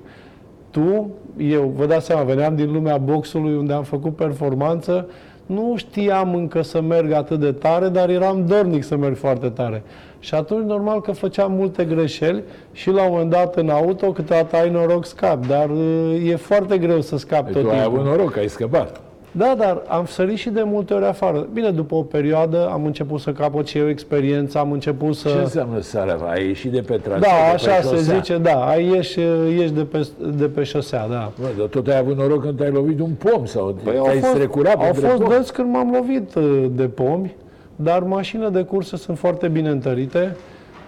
Tu, 0.71 1.11
eu, 1.37 1.73
vă 1.77 1.87
dați 1.87 2.07
seama, 2.07 2.23
veneam 2.23 2.57
din 2.57 2.73
lumea 2.73 2.97
boxului 2.97 3.57
unde 3.57 3.73
am 3.73 3.83
făcut 3.83 4.17
performanță, 4.17 5.07
nu 5.47 5.75
știam 5.77 6.35
încă 6.35 6.63
să 6.63 6.81
merg 6.81 7.13
atât 7.13 7.41
de 7.41 7.53
tare, 7.53 7.89
dar 7.89 8.09
eram 8.09 8.47
dornic 8.47 8.85
să 8.85 8.97
merg 8.97 9.17
foarte 9.17 9.49
tare. 9.49 9.83
Și 10.19 10.35
atunci, 10.35 10.67
normal 10.67 11.01
că 11.01 11.13
făceam 11.13 11.53
multe 11.53 11.85
greșeli 11.85 12.43
și 12.73 12.91
la 12.91 13.03
un 13.03 13.09
moment 13.11 13.31
dat 13.31 13.57
în 13.57 13.69
auto, 13.69 14.13
câteodată 14.13 14.57
ai 14.57 14.71
noroc 14.71 15.05
scap, 15.05 15.47
dar 15.47 15.71
uh, 15.71 16.29
e 16.31 16.37
foarte 16.37 16.79
greu 16.79 17.01
să 17.01 17.17
scapi 17.17 17.53
tot 17.53 17.63
Tu 17.63 17.69
ai 17.71 17.83
avut 17.83 17.99
timpul. 17.99 18.17
noroc, 18.17 18.37
ai 18.37 18.49
scăpat. 18.49 19.01
Da, 19.33 19.55
dar 19.59 19.83
am 19.89 20.05
sărit 20.07 20.37
și 20.37 20.51
de 20.51 20.63
multe 20.63 20.95
ori 20.95 21.05
afară. 21.05 21.47
Bine, 21.53 21.71
după 21.71 21.95
o 21.95 22.03
perioadă 22.03 22.69
am 22.73 22.85
început 22.85 23.21
să 23.21 23.33
capăt 23.33 23.67
și 23.67 23.79
eu 23.79 23.89
experiență, 23.89 24.59
am 24.59 24.73
început 24.73 25.15
să... 25.15 25.29
Ce 25.29 25.39
înseamnă 25.39 25.81
sarea? 25.81 26.17
Ai 26.29 26.47
ieșit 26.47 26.73
de 26.73 26.81
pe 26.81 26.97
traseu, 26.97 27.21
Da, 27.21 27.27
de 27.29 27.55
așa 27.55 27.71
pe 27.75 27.83
se 27.83 27.89
șosea. 27.97 28.15
zice, 28.17 28.39
da, 28.39 28.65
ai 28.67 28.87
ieși, 28.87 29.21
ieși 29.59 29.73
de, 29.73 29.83
pe, 29.83 30.09
de 30.37 30.45
pe 30.49 30.63
șosea, 30.63 31.07
da. 31.09 31.33
Bă, 31.41 31.47
dar 31.59 31.67
tot 31.67 31.87
ai 31.89 31.97
avut 31.99 32.17
noroc 32.17 32.43
când 32.43 32.63
ai 32.63 32.71
lovit 32.71 33.01
un 33.01 33.11
pom 33.11 33.45
sau 33.45 33.77
Păi 33.85 33.95
te-ai 34.03 34.21
strecurat 34.23 34.75
au 34.77 34.87
între 34.87 35.07
fost 35.07 35.23
pomi. 35.23 35.35
dăți 35.37 35.53
când 35.53 35.73
m-am 35.73 35.91
lovit 35.95 36.35
uh, 36.35 36.65
de 36.71 36.85
pomi, 36.89 37.35
dar 37.77 38.03
mașinile 38.03 38.49
de 38.49 38.63
curse 38.63 38.97
sunt 38.97 39.19
foarte 39.19 39.49
bine 39.49 39.69
întărite. 39.69 40.37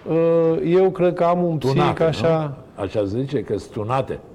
Uh, 0.09 0.73
Eu 0.73 0.89
cred 0.89 1.13
că 1.13 1.23
am 1.23 1.43
un 1.43 1.57
psihic 1.57 1.77
Tunate, 1.77 2.03
așa... 2.03 2.55
nu? 2.77 2.83
Așa 2.83 2.99
se 2.99 3.19
zice, 3.19 3.39
că 3.41 3.57
stunate. 3.57 4.13
Uh, 4.13 4.32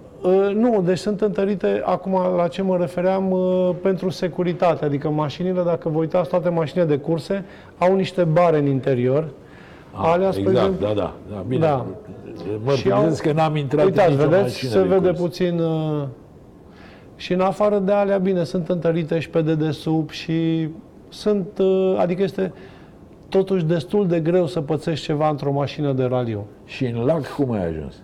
Nu, 0.55 0.83
deci 0.85 0.99
sunt 0.99 1.21
întărite, 1.21 1.83
acum 1.85 2.13
la 2.37 2.49
ce 2.49 2.63
mă 2.63 2.77
refeream, 2.77 3.31
uh, 3.31 3.71
pentru 3.83 4.09
securitate. 4.11 4.85
Adică 4.85 5.09
mașinile, 5.09 5.63
dacă 5.63 5.89
vă 5.89 5.99
uitați, 5.99 6.29
toate 6.29 6.49
mașinile 6.49 6.85
de 6.87 6.97
curse 6.97 7.45
au 7.79 7.95
niște 7.97 8.25
bare 8.25 8.59
în 8.59 8.67
interior. 8.67 9.29
Alea, 9.93 10.31
spre 10.31 10.51
exact, 10.51 10.57
exemplu, 10.67 10.87
da, 10.87 10.93
da, 11.01 11.13
da, 11.31 11.45
bine. 11.49 11.61
Da. 11.61 11.87
Mă 12.65 12.73
Și 12.73 12.83
prindesc 12.89 13.27
au- 13.27 13.33
că 13.33 13.41
n-am 13.41 13.57
intrat 13.57 13.85
Uitați, 13.85 14.11
în 14.11 14.17
nicio 14.17 14.29
vedeți, 14.29 14.43
mașină 14.45 14.71
se 14.71 14.83
de 14.83 14.89
vede 14.89 15.09
curs. 15.09 15.19
puțin... 15.21 15.59
uh, 15.61 16.03
Și 17.17 17.33
în 17.33 17.41
afară 17.41 17.79
de 17.79 17.93
alea, 17.93 18.19
bine, 18.19 18.45
sunt 18.45 18.69
întărite 18.69 19.19
și 19.19 19.31
pe 19.31 19.43
dedesubt 19.43 20.11
și 20.15 20.69
sunt, 21.09 21.47
uh, 21.59 21.95
adică 21.99 22.23
este 22.23 22.53
totuși 23.29 23.65
destul 23.65 24.07
de 24.07 24.21
greu 24.21 24.47
să 24.47 24.61
pățești 24.61 25.05
ceva 25.05 25.29
într-o 25.29 25.53
mașină 25.53 25.93
de 25.93 26.05
raliu. 26.05 26.45
Și 26.65 26.85
în 26.85 27.05
lac 27.05 27.27
cum 27.27 27.51
ai 27.51 27.67
ajuns? 27.67 27.95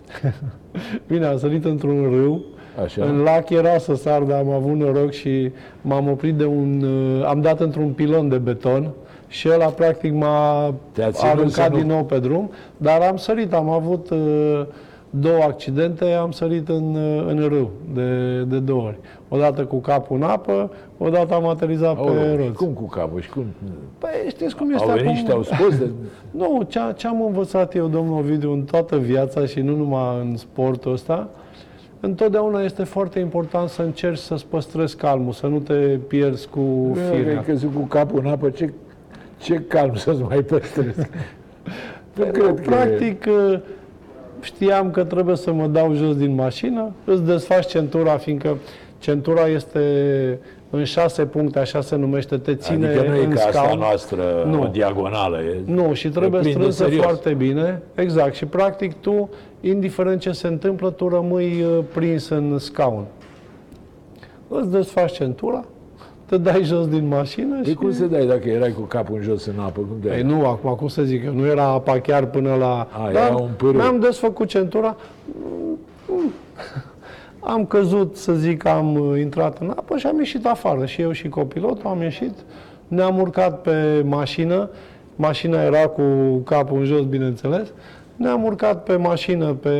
Bine, 1.07 1.25
am 1.25 1.37
sărit 1.37 1.65
într-un 1.65 2.01
râu, 2.09 2.43
Așa. 2.83 3.05
în 3.05 3.17
lac 3.21 3.49
era 3.49 3.77
să 3.77 3.95
sar, 3.95 4.21
dar 4.21 4.39
am 4.39 4.49
avut 4.49 4.75
noroc 4.75 5.11
și 5.11 5.51
m-am 5.81 6.07
oprit 6.09 6.35
de 6.35 6.45
un... 6.45 6.81
uh, 6.83 7.25
am 7.27 7.41
dat 7.41 7.59
într-un 7.59 7.89
pilon 7.89 8.29
de 8.29 8.37
beton 8.37 8.89
și 9.27 9.49
ăla 9.53 9.65
practic 9.65 10.13
m-a 10.13 10.73
Te-a 10.91 11.11
ținut 11.11 11.15
să 11.15 11.25
aruncat 11.25 11.71
nu- 11.71 11.77
din 11.77 11.87
nou 11.87 12.03
pe 12.03 12.19
drum, 12.19 12.51
dar 12.77 13.01
am 13.01 13.17
sărit, 13.17 13.53
am 13.53 13.69
avut 13.69 14.09
uh, 14.09 14.61
două 15.19 15.41
accidente, 15.43 16.05
am 16.11 16.31
sărit 16.31 16.69
în, 16.69 16.95
uh, 16.95 17.25
în 17.27 17.47
râu 17.47 17.71
de, 17.93 18.41
de 18.43 18.59
două 18.59 18.81
ori. 18.83 18.97
Odată 19.29 19.65
cu 19.65 19.75
capul 19.79 20.15
în 20.15 20.23
apă, 20.23 20.71
odată 20.97 21.33
am 21.33 21.47
aterizat 21.47 21.93
pe 21.93 21.99
Aoleu, 21.99 22.31
și 22.31 22.37
roți. 22.37 22.51
cum 22.57 22.67
cu 22.67 22.83
capul? 22.87 23.21
Și 23.21 23.29
cum? 23.29 23.45
Păi 23.97 24.09
știți 24.29 24.55
cum 24.55 24.71
este 24.71 24.83
Au 24.91 24.95
venit 24.97 25.05
acum? 25.07 25.15
și 25.17 25.23
te-au 25.23 25.43
scos 25.43 25.77
de... 25.77 25.89
Nu, 26.39 26.65
ce, 26.67 26.79
ce 26.95 27.07
am 27.07 27.21
învățat 27.21 27.75
eu, 27.75 27.87
domnul 27.87 28.17
Ovidiu, 28.17 28.51
în 28.51 28.61
toată 28.63 28.97
viața 28.97 29.45
și 29.45 29.59
nu 29.59 29.75
numai 29.75 30.19
în 30.29 30.37
sportul 30.37 30.91
ăsta, 30.91 31.29
întotdeauna 31.99 32.61
este 32.61 32.83
foarte 32.83 33.19
important 33.19 33.69
să 33.69 33.81
încerci 33.81 34.17
să-ți 34.17 34.45
păstrezi 34.45 34.95
calmul, 34.95 35.33
să 35.33 35.47
nu 35.47 35.59
te 35.59 35.73
pierzi 36.07 36.47
cu 36.47 36.59
Ai 36.95 37.17
firea. 37.17 37.41
căzut 37.43 37.73
cu 37.73 37.81
capul 37.81 38.19
în 38.23 38.31
apă, 38.31 38.49
ce, 38.49 38.73
ce 39.41 39.53
calm 39.67 39.95
să-ți 39.95 40.21
mai 40.21 40.37
păstrezi. 40.41 40.97
nu 42.15 42.25
Nu, 42.25 42.31
cred 42.31 42.45
că... 42.55 42.61
practic, 42.61 43.25
uh, 43.27 43.59
știam 44.45 44.91
că 44.91 45.03
trebuie 45.03 45.35
să 45.35 45.51
mă 45.53 45.67
dau 45.67 45.93
jos 45.95 46.15
din 46.17 46.35
mașină, 46.35 46.91
îți 47.05 47.23
desfaci 47.23 47.65
centura, 47.67 48.17
fiindcă 48.17 48.57
centura 48.99 49.47
este 49.47 49.79
în 50.69 50.83
șase 50.83 51.25
puncte, 51.25 51.59
așa 51.59 51.81
se 51.81 51.95
numește, 51.95 52.37
te 52.37 52.55
ține 52.55 52.87
Adică 52.87 53.07
nu 53.09 53.15
e 53.15 53.23
în 53.23 53.29
ca 53.29 53.39
asta 53.45 53.61
scaun. 53.63 53.79
noastră, 53.79 54.23
Nu. 54.47 54.61
o 54.61 54.65
diagonală. 54.65 55.37
E, 55.37 55.59
Nu, 55.65 55.93
și 55.93 56.09
trebuie 56.09 56.39
e 56.39 56.43
plin 56.43 56.53
de 56.53 56.57
strânsă 56.59 56.83
serios. 56.83 57.03
foarte 57.03 57.33
bine. 57.33 57.81
Exact. 57.95 58.33
Și 58.35 58.45
practic 58.45 58.93
tu, 58.93 59.29
indiferent 59.61 60.19
ce 60.19 60.31
se 60.31 60.47
întâmplă, 60.47 60.89
tu 60.89 61.09
rămâi 61.09 61.61
uh, 61.63 61.83
prins 61.93 62.29
în 62.29 62.57
scaun. 62.57 63.03
Îți 64.47 64.69
desfaci 64.71 65.11
centura, 65.11 65.65
te 66.25 66.37
dai 66.37 66.63
jos 66.63 66.87
din 66.87 67.07
mașină 67.07 67.55
Păi 67.61 67.71
și... 67.71 67.73
cum 67.73 67.91
se 67.91 68.07
dai 68.07 68.25
dacă 68.25 68.49
erai 68.49 68.71
cu 68.71 68.81
capul 68.81 69.15
în 69.15 69.21
jos 69.21 69.45
în 69.45 69.59
apă? 69.59 69.79
Cum 69.79 69.97
te 70.01 70.07
Păi 70.07 70.21
nu, 70.21 70.45
acum 70.45 70.75
cum 70.75 70.87
să 70.87 71.01
zic, 71.01 71.25
eu 71.25 71.33
nu 71.33 71.45
era 71.45 71.63
apa 71.63 71.99
chiar 71.99 72.25
până 72.25 72.55
la... 72.55 72.87
A, 72.91 73.09
era 73.09 73.35
un 73.35 73.49
pârâu. 73.57 73.81
mi-am 73.81 73.99
desfăcut 73.99 74.47
centura, 74.47 74.95
am 77.39 77.65
căzut, 77.65 78.15
să 78.15 78.33
zic, 78.33 78.65
am 78.65 78.95
uh, 78.95 79.19
intrat 79.19 79.57
în 79.59 79.69
apă 79.69 79.97
și 79.97 80.07
am 80.07 80.17
ieșit 80.17 80.45
afară. 80.45 80.85
Și 80.85 81.01
eu 81.01 81.11
și 81.11 81.29
copilotul 81.29 81.89
am 81.89 82.01
ieșit, 82.01 82.33
ne-am 82.87 83.19
urcat 83.19 83.61
pe 83.61 84.03
mașină, 84.05 84.69
mașina 85.15 85.63
era 85.63 85.87
cu 85.87 86.01
capul 86.45 86.79
în 86.79 86.85
jos, 86.85 87.03
bineînțeles, 87.03 87.73
ne-am 88.15 88.43
urcat 88.43 88.83
pe 88.83 88.95
mașină 88.95 89.53
pe 89.53 89.79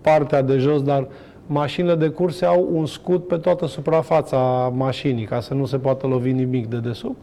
partea 0.00 0.42
de 0.42 0.56
jos, 0.56 0.82
dar 0.82 1.06
mașinile 1.46 1.94
de 1.94 2.08
curse 2.08 2.44
au 2.44 2.68
un 2.72 2.86
scut 2.86 3.26
pe 3.26 3.36
toată 3.36 3.66
suprafața 3.66 4.72
mașinii, 4.76 5.24
ca 5.24 5.40
să 5.40 5.54
nu 5.54 5.64
se 5.64 5.76
poată 5.78 6.06
lovi 6.06 6.32
nimic 6.32 6.66
de 6.66 6.76
desubt. 6.76 7.16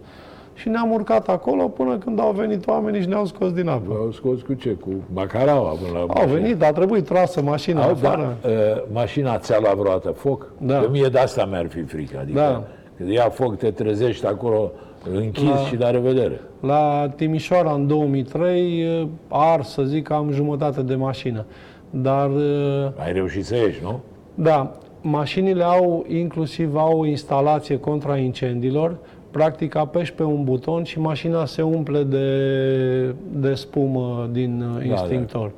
Și 0.53 0.69
ne-am 0.69 0.91
urcat 0.91 1.27
acolo 1.27 1.67
până 1.67 1.97
când 1.97 2.19
au 2.19 2.31
venit 2.31 2.67
oamenii 2.67 3.01
și 3.01 3.07
ne-au 3.07 3.25
scos 3.25 3.51
din 3.53 3.67
apă. 3.67 3.93
Au 3.99 4.11
scos 4.11 4.41
cu 4.41 4.53
ce? 4.53 4.69
Cu 4.69 4.89
bacaraua 5.13 5.69
până 5.69 5.91
la 5.93 5.99
Au 5.99 6.05
mașină. 6.07 6.33
venit, 6.33 6.63
a 6.63 6.71
trebuit 6.71 7.05
trasă 7.05 7.41
mașina 7.41 7.83
Au, 7.83 7.89
afară. 7.91 8.37
da, 8.41 8.47
uh, 8.49 8.55
mașina 8.93 9.37
ți-a 9.37 9.59
luat 9.59 9.75
vreodată 9.75 10.09
foc? 10.09 10.51
Da. 10.57 10.79
Că 10.79 10.89
mie 10.91 11.07
de 11.07 11.19
asta 11.19 11.45
mi-ar 11.45 11.67
fi 11.69 11.81
frică. 11.83 12.17
Adică 12.21 12.39
Da. 12.39 12.63
când 12.97 13.09
ia 13.09 13.29
foc, 13.29 13.57
te 13.57 13.71
trezești 13.71 14.25
acolo 14.25 14.71
închis 15.13 15.49
Da. 15.49 15.55
și 15.57 15.77
la 15.77 15.91
revedere. 15.91 16.41
La 16.59 17.09
Timișoara 17.15 17.71
în 17.71 17.87
2003 17.87 18.85
a 19.27 19.51
ars, 19.51 19.69
să 19.69 19.83
zic, 19.83 20.11
am 20.11 20.31
jumătate 20.31 20.81
de 20.81 20.95
mașină. 20.95 21.45
Dar, 21.89 22.29
uh, 22.29 23.03
Ai 23.03 23.13
reușit 23.13 23.45
să 23.45 23.55
ieși, 23.55 23.79
nu? 23.83 23.99
Da, 24.35 24.71
mașinile 25.01 25.63
au, 25.63 26.05
inclusiv 26.07 26.75
au 26.75 27.00
o 27.00 27.05
instalație 27.05 27.79
contra 27.79 28.17
incendiilor. 28.17 28.95
Practic 29.31 29.75
apeși 29.75 30.13
pe 30.13 30.23
un 30.23 30.43
buton 30.43 30.83
și 30.83 31.00
mașina 31.00 31.45
se 31.45 31.61
umple 31.61 32.03
de, 32.03 33.15
de 33.31 33.53
spumă 33.53 34.29
din 34.31 34.65
uh, 34.77 34.85
instinctor. 34.85 35.51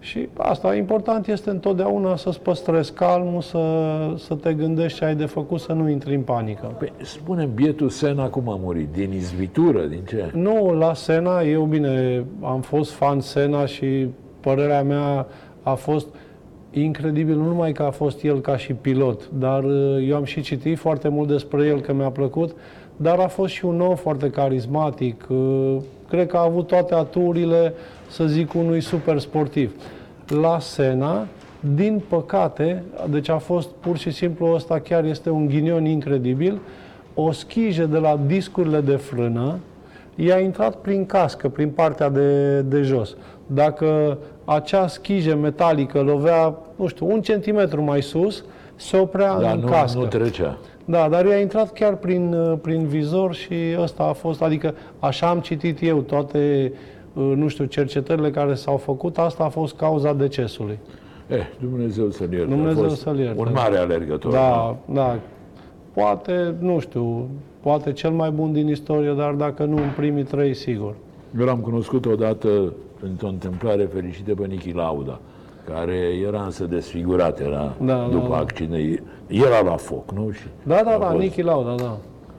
Și 0.00 0.28
asta, 0.36 0.74
important 0.74 1.26
este 1.26 1.50
întotdeauna 1.50 2.16
să-ți 2.16 2.40
păstrezi 2.40 2.92
calmul, 2.92 3.40
să, 3.40 3.60
să 4.16 4.34
te 4.34 4.52
gândești 4.52 4.98
ce 4.98 5.04
ai 5.04 5.14
de 5.14 5.24
făcut, 5.24 5.60
să 5.60 5.72
nu 5.72 5.88
intri 5.88 6.14
în 6.14 6.20
panică. 6.20 6.74
Păi, 6.78 6.92
spune 7.02 7.44
bietul 7.44 7.88
Sena 7.88 8.28
cum 8.28 8.48
a 8.48 8.58
murit? 8.60 8.88
Din 8.92 9.12
izbitură? 9.12 9.80
Din 9.80 10.00
ce? 10.08 10.30
Nu, 10.34 10.72
la 10.78 10.94
Sena, 10.94 11.42
eu 11.42 11.62
bine, 11.62 12.24
am 12.42 12.60
fost 12.60 12.90
fan 12.90 13.20
Sena 13.20 13.66
și 13.66 14.06
părerea 14.40 14.82
mea 14.82 15.26
a 15.62 15.74
fost 15.74 16.06
incredibil, 16.70 17.36
nu 17.36 17.46
numai 17.46 17.72
că 17.72 17.82
a 17.82 17.90
fost 17.90 18.22
el 18.22 18.40
ca 18.40 18.56
și 18.56 18.72
pilot, 18.72 19.30
dar 19.30 19.64
uh, 19.64 20.06
eu 20.08 20.16
am 20.16 20.24
și 20.24 20.40
citit 20.40 20.78
foarte 20.78 21.08
mult 21.08 21.28
despre 21.28 21.66
el, 21.66 21.80
că 21.80 21.92
mi-a 21.92 22.10
plăcut, 22.10 22.56
dar 22.96 23.18
a 23.18 23.28
fost 23.28 23.52
și 23.52 23.64
un 23.64 23.80
om 23.80 23.96
foarte 23.96 24.30
carismatic. 24.30 25.24
uh, 25.28 25.76
Cred 26.08 26.26
că 26.26 26.36
a 26.36 26.42
avut 26.42 26.66
toate 26.66 26.94
aturile, 26.94 27.74
să 28.10 28.24
zic, 28.26 28.54
unui 28.54 28.80
super 28.80 29.18
sportiv. 29.18 29.72
La 30.40 30.58
Sena, 30.60 31.26
din 31.74 32.02
păcate, 32.08 32.84
deci 33.10 33.28
a 33.28 33.38
fost 33.38 33.68
pur 33.68 33.96
și 33.96 34.10
simplu 34.10 34.52
ăsta 34.54 34.80
chiar 34.80 35.04
este 35.04 35.30
un 35.30 35.46
ghinion 35.46 35.84
incredibil, 35.84 36.60
o 37.14 37.30
schijă 37.30 37.84
de 37.84 37.98
la 37.98 38.20
discurile 38.26 38.80
de 38.80 38.96
frână, 38.96 39.58
i-a 40.14 40.38
intrat 40.38 40.76
prin 40.76 41.06
cască, 41.06 41.48
prin 41.48 41.68
partea 41.68 42.08
de, 42.08 42.60
de 42.60 42.82
jos. 42.82 43.16
Dacă 43.46 44.18
acea 44.54 44.86
schijă 44.86 45.34
metalică 45.34 46.00
lovea, 46.00 46.54
nu 46.76 46.86
știu, 46.86 47.10
un 47.10 47.22
centimetru 47.22 47.82
mai 47.82 48.02
sus, 48.02 48.44
se 48.76 48.96
oprea 48.96 49.38
Dar 49.38 49.54
în 49.54 49.60
nu, 49.60 49.66
cască. 49.66 49.98
nu 49.98 50.06
trecea. 50.06 50.58
Da, 50.84 51.08
dar 51.08 51.26
i-a 51.26 51.40
intrat 51.40 51.72
chiar 51.72 51.96
prin, 51.96 52.32
uh, 52.32 52.58
prin 52.62 52.86
vizor 52.86 53.34
și 53.34 53.54
ăsta 53.80 54.02
a 54.02 54.12
fost, 54.12 54.42
adică 54.42 54.74
așa 54.98 55.28
am 55.28 55.40
citit 55.40 55.82
eu 55.82 55.98
toate, 55.98 56.72
uh, 57.12 57.32
nu 57.34 57.48
știu, 57.48 57.64
cercetările 57.64 58.30
care 58.30 58.54
s-au 58.54 58.76
făcut, 58.76 59.18
asta 59.18 59.44
a 59.44 59.48
fost 59.48 59.76
cauza 59.76 60.12
decesului. 60.12 60.78
Eh, 61.26 61.46
Dumnezeu 61.60 62.10
să-l 62.10 62.32
ierte. 62.32 62.54
Dumnezeu 62.54 62.84
a 62.84 62.88
fost 62.88 63.00
să-l 63.00 63.18
ierte. 63.18 63.40
Un 63.40 63.48
mare 63.54 63.76
alergător. 63.76 64.32
Da, 64.32 64.76
da. 64.84 65.18
Poate, 65.92 66.54
nu 66.58 66.78
știu, 66.78 67.28
poate 67.60 67.92
cel 67.92 68.10
mai 68.10 68.30
bun 68.30 68.52
din 68.52 68.68
istorie, 68.68 69.12
dar 69.12 69.32
dacă 69.32 69.64
nu 69.64 69.76
în 69.76 69.90
primii 69.96 70.24
trei, 70.24 70.54
sigur. 70.54 70.94
Eu 71.38 71.44
l-am 71.44 71.58
cunoscut 71.58 72.06
odată 72.06 72.72
într-o 73.02 73.26
întâmplare 73.28 73.84
fericită 73.84 74.34
pe 74.34 74.46
Nichi 74.46 74.72
Lauda, 74.72 75.18
care 75.74 75.96
era 76.26 76.42
însă 76.42 76.64
desfigurat, 76.64 77.40
era 77.40 77.74
Da, 77.80 78.08
după 78.10 78.22
da, 78.28 78.34
da. 78.34 78.36
accident. 78.36 79.02
El 79.28 79.52
a 79.52 79.62
luat 79.62 79.80
foc, 79.80 80.12
nu? 80.12 80.30
Și 80.30 80.42
Da, 80.62 80.80
da, 80.84 80.90
a 80.94 80.98
da, 80.98 81.06
fost- 81.06 81.18
Niki 81.22 81.42
Lauda, 81.42 81.74
da. 81.74 81.96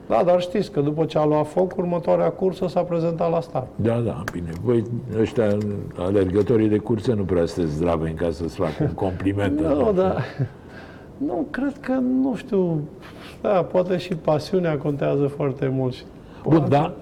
Da, 0.08 0.22
dar 0.24 0.40
știți 0.40 0.70
că 0.70 0.80
după 0.80 1.04
ce 1.04 1.18
a 1.18 1.24
luat 1.24 1.46
foc, 1.46 1.76
următoarea 1.76 2.30
cursă 2.30 2.66
s-a 2.68 2.80
prezentat 2.82 3.30
la 3.30 3.40
start. 3.40 3.66
Da, 3.76 3.94
da, 3.98 4.24
bine. 4.32 4.50
Voi 4.62 4.82
ăștia, 5.20 5.56
alergătorii 5.98 6.68
de 6.68 6.78
curse, 6.78 7.12
nu 7.14 7.22
prea 7.22 7.46
sunteți 7.46 7.76
zdraveni 7.76 8.14
ca 8.14 8.30
să-ți 8.30 8.56
fac 8.56 8.70
un 8.80 8.92
compliment. 8.94 9.60
Nu, 9.78 9.92
da. 9.94 10.16
Nu, 11.16 11.46
cred 11.50 11.76
că, 11.80 11.92
nu 11.92 12.34
știu, 12.36 12.80
da, 13.40 13.48
poate 13.48 13.96
și 13.96 14.14
pasiunea 14.14 14.78
contează 14.78 15.26
foarte 15.26 15.68
mult. 15.74 15.92
Și 15.92 16.02
Bun, 16.48 16.66
da, 16.68 16.94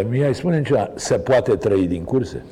e, 0.00 0.06
mi-ai 0.10 0.34
spune 0.34 0.62
ceva, 0.62 0.90
se 0.94 1.14
poate 1.14 1.56
trăi 1.56 1.86
din 1.86 2.02
curse? 2.04 2.44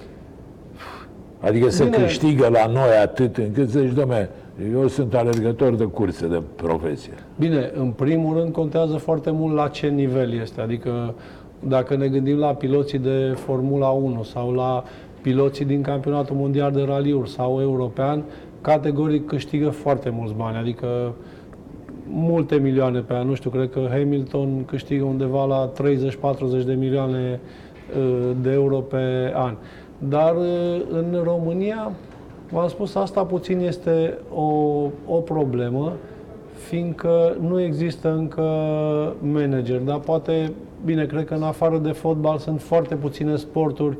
Adică 1.40 1.70
se 1.70 1.84
Bine. 1.84 1.96
câștigă 1.96 2.48
la 2.48 2.66
noi 2.66 2.96
atât 3.02 3.36
încât 3.36 3.70
să 3.70 3.78
zici, 3.78 3.92
domne, 3.92 4.28
eu 4.72 4.86
sunt 4.88 5.14
alergător 5.14 5.74
de 5.74 5.84
curse 5.84 6.26
de 6.26 6.42
profesie. 6.56 7.12
Bine, 7.38 7.70
în 7.74 7.90
primul 7.90 8.38
rând 8.38 8.52
contează 8.52 8.96
foarte 8.96 9.30
mult 9.30 9.54
la 9.54 9.68
ce 9.68 9.86
nivel 9.86 10.32
este. 10.40 10.60
Adică 10.60 11.14
dacă 11.60 11.96
ne 11.96 12.08
gândim 12.08 12.38
la 12.38 12.54
piloții 12.54 12.98
de 12.98 13.32
Formula 13.34 13.88
1 13.88 14.22
sau 14.22 14.52
la 14.52 14.84
piloții 15.22 15.64
din 15.64 15.82
campionatul 15.82 16.36
mondial 16.36 16.72
de 16.72 16.82
raliuri 16.82 17.30
sau 17.30 17.60
european, 17.60 18.22
categoric 18.60 19.26
câștigă 19.26 19.68
foarte 19.68 20.10
mulți 20.10 20.34
bani. 20.34 20.56
Adică 20.56 21.14
multe 22.08 22.56
milioane 22.56 23.00
pe 23.00 23.14
an. 23.14 23.28
Nu 23.28 23.34
știu, 23.34 23.50
cred 23.50 23.70
că 23.70 23.86
Hamilton 23.90 24.64
câștigă 24.64 25.04
undeva 25.04 25.44
la 25.44 25.72
30-40 26.62 26.64
de 26.66 26.72
milioane 26.72 27.40
uh, 27.98 28.30
de 28.42 28.52
euro 28.52 28.76
pe 28.76 29.32
an. 29.34 29.54
Dar 29.98 30.34
uh, 30.36 30.80
în 30.90 31.20
România, 31.24 31.92
v-am 32.50 32.68
spus, 32.68 32.94
asta 32.94 33.24
puțin 33.24 33.60
este 33.60 34.18
o, 34.34 34.42
o 35.06 35.16
problemă, 35.24 35.92
fiindcă 36.52 37.36
nu 37.40 37.60
există 37.60 38.14
încă 38.14 38.42
manager, 39.20 39.78
dar 39.78 39.98
poate, 39.98 40.52
bine, 40.84 41.06
cred 41.06 41.24
că 41.24 41.34
în 41.34 41.42
afară 41.42 41.78
de 41.78 41.90
fotbal 41.90 42.38
sunt 42.38 42.60
foarte 42.60 42.94
puține 42.94 43.36
sporturi 43.36 43.96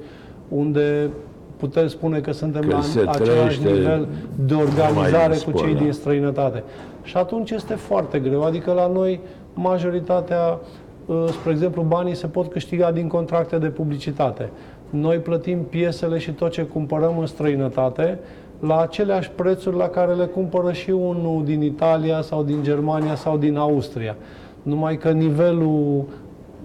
unde 0.49 1.11
putem 1.57 1.87
spune 1.89 2.19
că 2.19 2.33
suntem 2.33 2.61
Că 2.61 2.75
la 2.75 2.81
se 2.81 3.01
același 3.01 3.31
trăiește 3.31 3.69
nivel 3.69 4.09
de 4.47 4.55
numai 4.55 4.67
organizare 4.67 5.35
din 5.35 5.43
cu 5.43 5.51
sport, 5.51 5.65
cei 5.65 5.75
da. 5.75 5.81
din 5.81 5.93
străinătate. 5.93 6.65
Și 7.07 7.17
atunci 7.17 7.51
este 7.51 7.75
foarte 7.75 8.19
greu. 8.19 8.43
Adică 8.43 8.73
la 8.73 8.87
noi 8.87 9.21
majoritatea, 9.55 10.59
uh, 11.07 11.25
spre 11.31 11.51
exemplu, 11.51 11.83
banii 11.83 12.15
se 12.15 12.27
pot 12.27 12.47
câștiga 12.51 12.91
din 12.93 13.07
contracte 13.09 13.57
de 13.59 13.67
publicitate. 13.67 14.51
Noi 14.91 15.17
plătim 15.17 15.59
piesele 15.63 16.19
și 16.19 16.31
tot 16.31 16.51
ce 16.51 16.63
cumpărăm 16.63 17.19
în 17.19 17.27
străinătate 17.27 18.19
la 18.61 18.81
aceleași 18.81 19.31
prețuri 19.35 19.77
la 19.77 19.89
care 19.89 20.13
le 20.15 20.25
cumpără 20.25 20.73
și 20.73 20.91
unul 20.91 21.43
din 21.45 21.63
Italia 21.63 22.21
sau 22.23 22.43
din 22.43 22.63
Germania 22.63 23.15
sau 23.15 23.37
din 23.39 23.57
Austria. 23.57 24.17
Numai 24.63 24.97
că 24.97 25.11
nivelul 25.11 26.05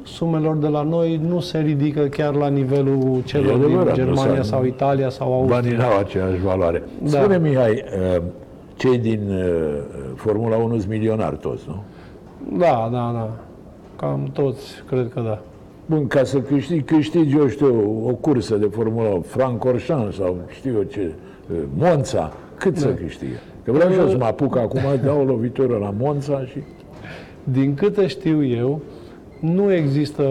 sumelor 0.04 0.56
de 0.58 0.68
la 0.68 0.82
noi 0.82 1.20
nu 1.28 1.40
se 1.40 1.58
ridică 1.60 2.02
chiar 2.02 2.36
la 2.36 2.48
nivelul 2.48 3.22
celor 3.26 3.54
din 3.54 3.64
adevărat, 3.64 3.88
nu 3.88 3.94
Germania 4.04 4.36
s-a- 4.36 4.44
sau 4.44 4.66
Italia 4.66 5.10
sau 5.10 5.34
Austria. 5.34 5.60
Banii 5.60 5.78
n-au 5.78 5.98
aceeași 6.00 6.42
valoare. 6.42 6.84
Da. 7.04 7.10
Spune, 7.20 7.38
Mihai, 7.38 7.84
uh, 8.18 8.22
cei 8.82 8.98
din 8.98 9.30
uh, 9.30 9.44
Formula 10.16 10.56
1 10.56 10.78
sunt 10.78 10.90
milionari 10.90 11.38
toți, 11.38 11.64
nu? 11.68 11.84
Da, 12.58 12.90
da, 12.92 13.12
da. 13.14 13.30
Cam 13.96 14.30
toți, 14.34 14.84
cred 14.88 15.12
că 15.14 15.20
da. 15.20 15.42
Bun, 15.86 16.08
ca 16.08 16.24
să 16.24 16.40
câștigi, 16.40 16.82
câștigi, 16.82 17.36
eu 17.36 17.48
știu, 17.48 18.08
o 18.08 18.14
cursă 18.14 18.56
de 18.56 18.66
Formula 18.66 19.10
1, 19.10 19.22
Francorchamps 19.22 20.16
sau 20.16 20.38
știu 20.48 20.74
eu 20.74 20.84
ce, 20.84 21.12
uh, 21.52 21.58
Monza, 21.78 22.34
cât 22.58 22.78
să 22.78 22.88
câștigă? 22.88 23.36
Că 23.64 23.72
vreau 23.72 23.92
și 23.92 23.98
eu 23.98 24.10
să 24.10 24.18
mă 24.18 24.26
apuc 24.26 24.58
acum, 24.58 24.82
dau 25.06 25.20
o 25.20 25.24
lovitură 25.24 25.78
la 25.78 25.94
Monza 25.98 26.46
și... 26.46 26.58
Din 27.44 27.74
câte 27.74 28.08
știu 28.08 28.46
eu, 28.46 28.82
nu 29.40 29.74
există 29.74 30.24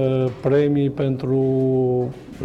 premii 0.42 0.90
pentru 0.90 1.37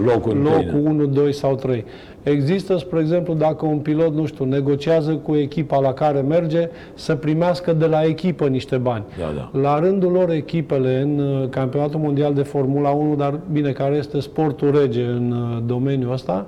Locul 0.04 0.38
întâi, 0.38 0.66
locul 0.66 0.92
1, 0.92 1.06
2 1.06 1.34
sau 1.34 1.56
3. 1.56 1.86
Există, 2.26 2.78
spre 2.78 3.00
exemplu, 3.00 3.34
dacă 3.34 3.66
un 3.66 3.78
pilot, 3.78 4.14
nu 4.14 4.26
știu, 4.26 4.46
negociază 4.46 5.12
cu 5.12 5.36
echipa 5.36 5.80
la 5.80 5.94
care 5.94 6.20
merge, 6.20 6.70
să 6.94 7.16
primească 7.16 7.74
de 7.74 7.86
la 7.86 8.04
echipă 8.04 8.48
niște 8.48 8.78
bani. 8.78 9.04
Da, 9.20 9.34
da. 9.36 9.60
La 9.60 9.80
rândul 9.80 10.12
lor, 10.12 10.30
echipele 10.30 11.02
în 11.02 11.20
uh, 11.20 11.50
Campionatul 11.50 12.00
Mondial 12.00 12.34
de 12.34 12.42
Formula 12.42 12.90
1, 12.90 13.16
dar 13.16 13.40
bine, 13.52 13.72
care 13.72 13.96
este 13.96 14.20
sportul 14.20 14.78
rege 14.80 15.04
în 15.04 15.32
uh, 15.32 15.64
domeniul 15.66 16.12
ăsta, 16.12 16.46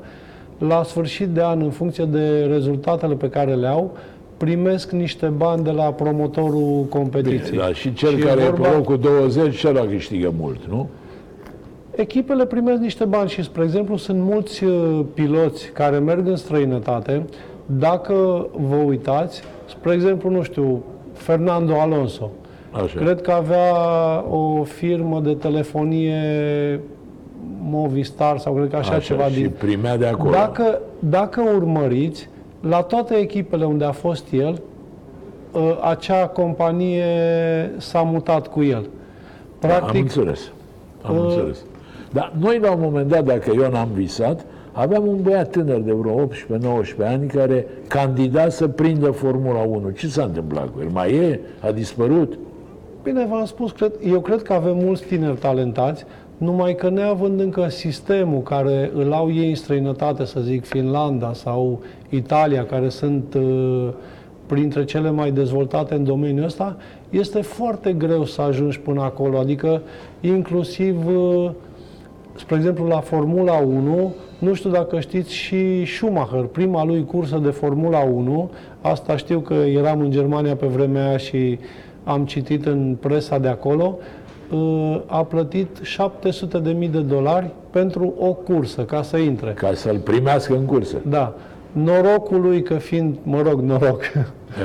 la 0.57 0.83
sfârșit 0.83 1.27
de 1.27 1.41
an, 1.43 1.61
în 1.61 1.69
funcție 1.69 2.05
de 2.05 2.47
rezultatele 2.51 3.13
pe 3.13 3.29
care 3.29 3.53
le 3.53 3.67
au, 3.67 3.97
primesc 4.37 4.91
niște 4.91 5.25
bani 5.25 5.63
de 5.63 5.71
la 5.71 5.83
promotorul 5.83 6.85
competiției. 6.89 7.57
Da, 7.57 7.73
și 7.73 7.93
cel 7.93 8.09
Și 8.09 8.15
e 8.15 8.19
care 8.19 8.41
e 8.41 8.45
pe 8.45 8.49
vorba- 8.51 8.73
locul 8.75 8.97
20, 8.99 9.57
cel 9.57 9.87
câștigă 9.91 10.33
mult, 10.39 10.59
nu? 10.69 10.89
Echipele 11.97 12.45
primesc 12.45 12.81
niște 12.81 13.05
bani 13.05 13.29
și, 13.29 13.43
spre 13.43 13.63
exemplu, 13.63 13.95
sunt 13.95 14.19
mulți 14.19 14.63
uh, 14.63 15.05
piloți 15.13 15.71
care 15.71 15.97
merg 15.97 16.27
în 16.27 16.35
străinătate. 16.35 17.25
Dacă 17.65 18.47
vă 18.51 18.75
uitați, 18.75 19.41
spre 19.65 19.93
exemplu, 19.93 20.29
nu 20.29 20.41
știu, 20.41 20.83
Fernando 21.13 21.79
Alonso, 21.79 22.31
Așa. 22.71 22.99
cred 22.99 23.21
că 23.21 23.31
avea 23.31 23.73
o 24.29 24.63
firmă 24.63 25.19
de 25.19 25.33
telefonie 25.33 26.19
Movistar 27.61 28.37
sau 28.37 28.53
cred 28.53 28.69
că 28.69 28.75
așa, 28.75 28.99
ceva 28.99 29.23
și 29.23 29.33
din... 29.33 29.51
primea 29.57 29.97
de 29.97 30.05
acolo. 30.05 30.31
Dacă, 30.31 30.79
dacă 30.99 31.41
urmăriți, 31.55 32.29
la 32.61 32.81
toate 32.81 33.15
echipele 33.15 33.65
unde 33.65 33.85
a 33.85 33.91
fost 33.91 34.31
el, 34.31 34.61
ă, 35.53 35.77
acea 35.81 36.27
companie 36.27 37.05
s-a 37.77 38.01
mutat 38.01 38.47
cu 38.47 38.63
el. 38.63 38.75
Am 38.75 38.89
Practic, 39.59 40.01
înțeles. 40.01 40.51
Am 41.01 41.17
uh, 41.17 41.23
înțeles. 41.23 41.57
Dar 42.11 42.33
noi, 42.39 42.59
la 42.59 42.71
un 42.71 42.79
moment 42.81 43.09
dat, 43.09 43.25
dacă 43.25 43.51
eu 43.55 43.69
n-am 43.71 43.89
visat, 43.93 44.45
aveam 44.71 45.07
un 45.07 45.21
băiat 45.21 45.49
tânăr 45.49 45.79
de 45.79 45.91
vreo 45.91 46.27
18-19 46.27 46.31
ani 46.99 47.27
care 47.27 47.67
candida 47.87 48.49
să 48.49 48.67
prindă 48.67 49.11
Formula 49.11 49.59
1. 49.59 49.89
Ce 49.89 50.07
s-a 50.07 50.23
întâmplat 50.23 50.69
cu 50.69 50.79
el? 50.81 50.89
Mai 50.89 51.13
e? 51.13 51.39
A 51.59 51.71
dispărut? 51.71 52.37
bine 53.07 53.25
v-am 53.25 53.45
spus, 53.45 53.71
cred, 53.71 53.91
eu 54.05 54.19
cred 54.19 54.41
că 54.41 54.53
avem 54.53 54.77
mulți 54.77 55.03
tineri 55.03 55.37
talentați, 55.37 56.05
numai 56.37 56.75
că 56.75 56.89
neavând 56.89 57.39
încă 57.39 57.67
sistemul 57.69 58.41
care 58.41 58.91
îl 58.93 59.13
au 59.13 59.33
ei 59.33 59.49
în 59.49 59.55
străinătate, 59.55 60.25
să 60.25 60.39
zic 60.39 60.65
Finlanda 60.65 61.33
sau 61.33 61.81
Italia, 62.09 62.65
care 62.65 62.89
sunt 62.89 63.33
uh, 63.33 63.87
printre 64.45 64.85
cele 64.85 65.11
mai 65.11 65.31
dezvoltate 65.31 65.93
în 65.93 66.03
domeniul 66.03 66.45
ăsta, 66.45 66.77
este 67.09 67.41
foarte 67.41 67.93
greu 67.93 68.25
să 68.25 68.41
ajungi 68.41 68.79
până 68.79 69.01
acolo. 69.01 69.37
Adică, 69.37 69.81
inclusiv, 70.21 71.07
uh, 71.07 71.49
spre 72.37 72.55
exemplu, 72.55 72.85
la 72.85 72.99
Formula 72.99 73.57
1, 73.57 74.13
nu 74.39 74.53
știu 74.53 74.69
dacă 74.69 74.99
știți, 74.99 75.33
și 75.33 75.85
Schumacher, 75.85 76.43
prima 76.43 76.83
lui 76.83 77.05
cursă 77.05 77.37
de 77.37 77.49
Formula 77.49 77.99
1, 77.99 78.49
asta 78.81 79.17
știu 79.17 79.39
că 79.39 79.53
eram 79.53 79.99
în 79.99 80.11
Germania 80.11 80.55
pe 80.55 80.65
vremea 80.65 81.07
aia 81.07 81.17
și 81.17 81.59
am 82.03 82.25
citit 82.25 82.65
în 82.65 82.97
presa 82.99 83.37
de 83.37 83.47
acolo, 83.47 83.97
uh, 84.51 85.01
a 85.05 85.23
plătit 85.23 85.67
700.000 85.81 86.89
de 86.91 87.01
dolari 87.01 87.49
pentru 87.69 88.13
o 88.19 88.33
cursă, 88.33 88.81
ca 88.81 89.01
să 89.01 89.17
intre. 89.17 89.51
Ca 89.51 89.73
să-l 89.73 89.97
primească 89.97 90.55
în 90.55 90.65
cursă. 90.65 90.97
Da. 91.09 91.35
Norocul 91.71 92.41
lui 92.41 92.61
că 92.61 92.73
fiind, 92.73 93.15
mă 93.23 93.41
rog, 93.41 93.61
noroc, 93.61 94.01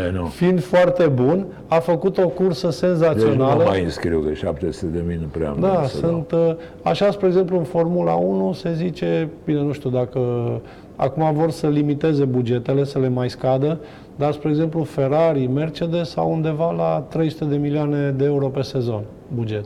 E, 0.07 0.11
nu. 0.13 0.25
fiind 0.41 0.63
foarte 0.63 1.07
bun, 1.07 1.47
a 1.69 1.75
făcut 1.75 2.19
o 2.19 2.29
cursă 2.29 2.67
Deci 2.67 2.75
senzațională. 2.77 3.63
nu 3.63 3.69
mai 3.69 3.83
înscriu, 3.83 4.21
că 4.21 4.33
700 4.33 4.87
de 4.93 5.03
mii 5.07 5.19
nu 5.21 5.27
prea 5.31 5.49
am 5.51 5.57
Da, 5.61 5.69
bani 5.69 5.87
să 5.89 6.01
dau. 6.01 6.11
sunt, 6.11 6.33
uh, 6.41 6.55
așa, 6.83 7.11
spre 7.11 7.27
exemplu, 7.27 7.59
în 7.59 7.65
Formula 7.65 8.13
1 8.15 8.53
se 8.53 8.73
zice, 8.75 9.29
bine, 9.45 9.61
nu 9.61 9.73
știu 9.73 9.91
dacă 9.91 10.21
acum 10.97 11.33
vor 11.35 11.51
să 11.51 11.67
limiteze 11.69 12.25
bugetele, 12.25 12.85
să 12.85 12.99
le 12.99 13.09
mai 13.09 13.31
scadă, 13.31 13.79
dar, 14.17 14.33
spre 14.33 14.49
exemplu, 14.51 14.83
Ferrari, 14.83 15.47
Mercedes 15.47 16.17
au 16.17 16.33
undeva 16.33 16.71
la 16.71 17.07
300 17.09 17.45
de 17.45 17.57
milioane 17.57 18.15
de 18.17 18.25
euro 18.25 18.47
pe 18.47 18.63
sezon 18.63 19.03
buget. 19.35 19.65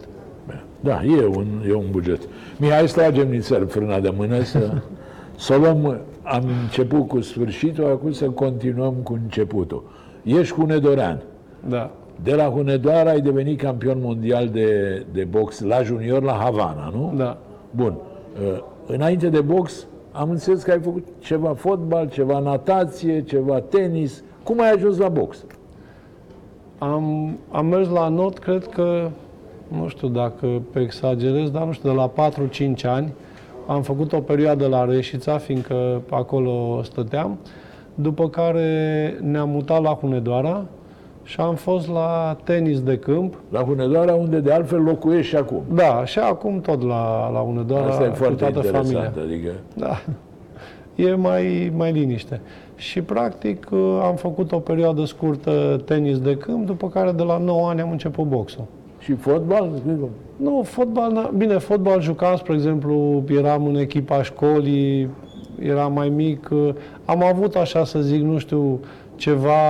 Da, 0.80 1.00
e 1.18 1.24
un, 1.36 1.46
e 1.68 1.72
un 1.74 1.84
buget. 1.90 2.20
Mihai, 2.56 2.88
stragem 2.88 3.28
nițel 3.30 3.66
frâna 3.66 3.98
de 4.00 4.12
mână 4.16 4.42
să, 4.42 4.70
să 5.36 5.54
o 5.54 5.56
luăm, 5.58 5.98
am 6.26 6.44
început 6.62 7.08
cu 7.08 7.20
sfârșitul, 7.20 7.84
acum 7.84 8.12
să 8.12 8.30
continuăm 8.30 8.94
cu 8.94 9.12
începutul. 9.12 9.82
Ești 10.22 10.54
Hunedorean. 10.54 11.22
Da. 11.68 11.90
De 12.22 12.34
la 12.34 12.44
Hunedoara 12.44 13.10
ai 13.10 13.20
devenit 13.20 13.60
campion 13.60 13.98
mondial 14.00 14.48
de, 14.48 15.02
de 15.12 15.24
box 15.24 15.60
la 15.60 15.82
junior 15.82 16.22
la 16.22 16.32
Havana, 16.32 16.92
nu? 16.94 17.12
Da. 17.16 17.38
Bun. 17.70 17.96
Uh, 18.40 18.62
Înainte 18.86 19.28
de 19.28 19.40
box, 19.40 19.86
am 20.12 20.30
înțeles 20.30 20.62
că 20.62 20.70
ai 20.70 20.80
făcut 20.80 21.06
ceva 21.18 21.54
fotbal, 21.54 22.08
ceva 22.08 22.38
natație, 22.38 23.22
ceva 23.22 23.60
tenis. 23.60 24.22
Cum 24.42 24.60
ai 24.60 24.70
ajuns 24.70 24.98
la 24.98 25.08
box? 25.08 25.44
Am, 26.78 27.36
am 27.50 27.66
mers 27.66 27.88
la 27.88 28.08
not, 28.08 28.38
cred 28.38 28.66
că, 28.66 29.10
nu 29.68 29.88
știu 29.88 30.08
dacă 30.08 30.62
pe 30.72 30.80
exagerez, 30.80 31.50
dar 31.50 31.64
nu 31.64 31.72
știu, 31.72 31.88
de 31.88 31.94
la 31.94 32.12
4-5 32.76 32.80
ani. 32.82 33.12
Am 33.66 33.82
făcut 33.82 34.12
o 34.12 34.20
perioadă 34.20 34.66
la 34.66 34.84
Reșița, 34.84 35.38
fiindcă 35.38 36.02
acolo 36.10 36.80
stăteam, 36.82 37.38
după 37.94 38.28
care 38.28 39.18
ne-am 39.22 39.48
mutat 39.48 39.82
la 39.82 39.90
Hunedoara 39.90 40.64
și 41.22 41.40
am 41.40 41.54
fost 41.54 41.88
la 41.88 42.36
tenis 42.44 42.80
de 42.82 42.98
câmp. 42.98 43.34
La 43.50 43.60
Hunedoara, 43.60 44.14
unde 44.14 44.38
de 44.40 44.52
altfel 44.52 44.82
locuiești 44.82 45.28
și 45.28 45.36
acum. 45.36 45.62
Da, 45.74 46.04
și 46.04 46.18
acum 46.18 46.60
tot 46.60 46.82
la, 46.82 47.30
la 47.30 47.38
Hunedoara, 47.38 47.86
Asta 47.86 48.04
e 48.04 48.08
cu 48.08 48.14
foarte 48.14 48.36
toată 48.44 48.56
interesant. 48.66 48.86
familia. 48.86 49.12
Adică, 49.24 49.50
Da. 49.74 50.02
E 50.94 51.14
mai, 51.14 51.72
mai 51.76 51.92
liniște. 51.92 52.40
Și 52.76 53.02
practic 53.02 53.66
am 54.02 54.14
făcut 54.14 54.52
o 54.52 54.58
perioadă 54.58 55.04
scurtă 55.04 55.82
tenis 55.84 56.18
de 56.18 56.36
câmp, 56.36 56.66
după 56.66 56.88
care 56.88 57.10
de 57.12 57.22
la 57.22 57.38
9 57.38 57.68
ani 57.68 57.80
am 57.80 57.90
început 57.90 58.24
boxul. 58.26 58.64
Și 59.06 59.14
fotbal? 59.14 59.70
Nu, 60.36 60.62
fotbal, 60.64 61.12
n- 61.12 61.36
bine, 61.36 61.58
fotbal 61.58 62.00
jucam, 62.00 62.36
spre 62.36 62.54
exemplu, 62.54 63.24
eram 63.28 63.66
în 63.66 63.76
echipa 63.76 64.22
școlii, 64.22 65.08
eram 65.60 65.92
mai 65.92 66.08
mic, 66.08 66.48
am 67.04 67.24
avut 67.24 67.54
așa 67.54 67.84
să 67.84 68.00
zic, 68.00 68.20
nu 68.22 68.38
știu, 68.38 68.80
ceva 69.16 69.60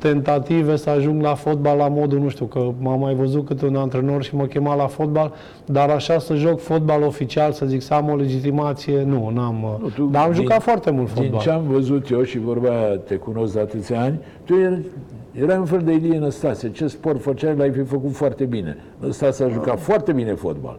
tentative 0.00 0.76
să 0.76 0.90
ajung 0.90 1.22
la 1.22 1.34
fotbal 1.34 1.76
la 1.76 1.88
modul, 1.88 2.18
nu 2.18 2.28
știu, 2.28 2.44
că 2.44 2.70
m-am 2.78 3.00
mai 3.00 3.14
văzut 3.14 3.46
câte 3.46 3.66
un 3.66 3.76
antrenor 3.76 4.22
și 4.22 4.36
mă 4.36 4.44
chema 4.44 4.74
la 4.74 4.86
fotbal, 4.86 5.32
dar 5.64 5.90
așa 5.90 6.18
să 6.18 6.34
joc 6.34 6.60
fotbal 6.60 7.02
oficial, 7.02 7.52
să 7.52 7.66
zic, 7.66 7.82
să 7.82 7.94
am 7.94 8.08
o 8.08 8.14
legitimație, 8.16 9.02
nu, 9.02 9.30
n-am. 9.34 9.78
Nu, 9.80 9.88
tu 9.88 10.04
dar 10.04 10.24
am 10.26 10.32
din- 10.32 10.40
jucat 10.42 10.62
foarte 10.62 10.90
mult 10.90 11.12
Din 11.14 11.22
fotbal. 11.22 11.40
ce 11.40 11.50
am 11.50 11.62
văzut 11.68 12.10
eu 12.10 12.22
și 12.22 12.38
vorba 12.38 12.68
aia, 12.68 12.96
te 12.96 13.14
cunosc 13.14 13.52
de 13.54 13.60
atâția 13.60 14.00
ani, 14.02 14.18
tu 14.44 14.54
erai, 14.54 14.84
erai 15.32 15.58
un 15.58 15.64
fel 15.64 15.80
de 15.84 15.92
Ilie 15.92 16.18
Năstase. 16.18 16.70
Ce 16.70 16.86
sport 16.86 17.22
făceai, 17.22 17.54
l-ai 17.56 17.70
fi 17.70 17.82
făcut 17.82 18.12
foarte 18.14 18.44
bine. 18.44 18.76
Năstase 18.98 19.44
a 19.44 19.48
jucat 19.48 19.78
foarte 19.80 20.12
bine 20.12 20.32
fotbal. 20.34 20.78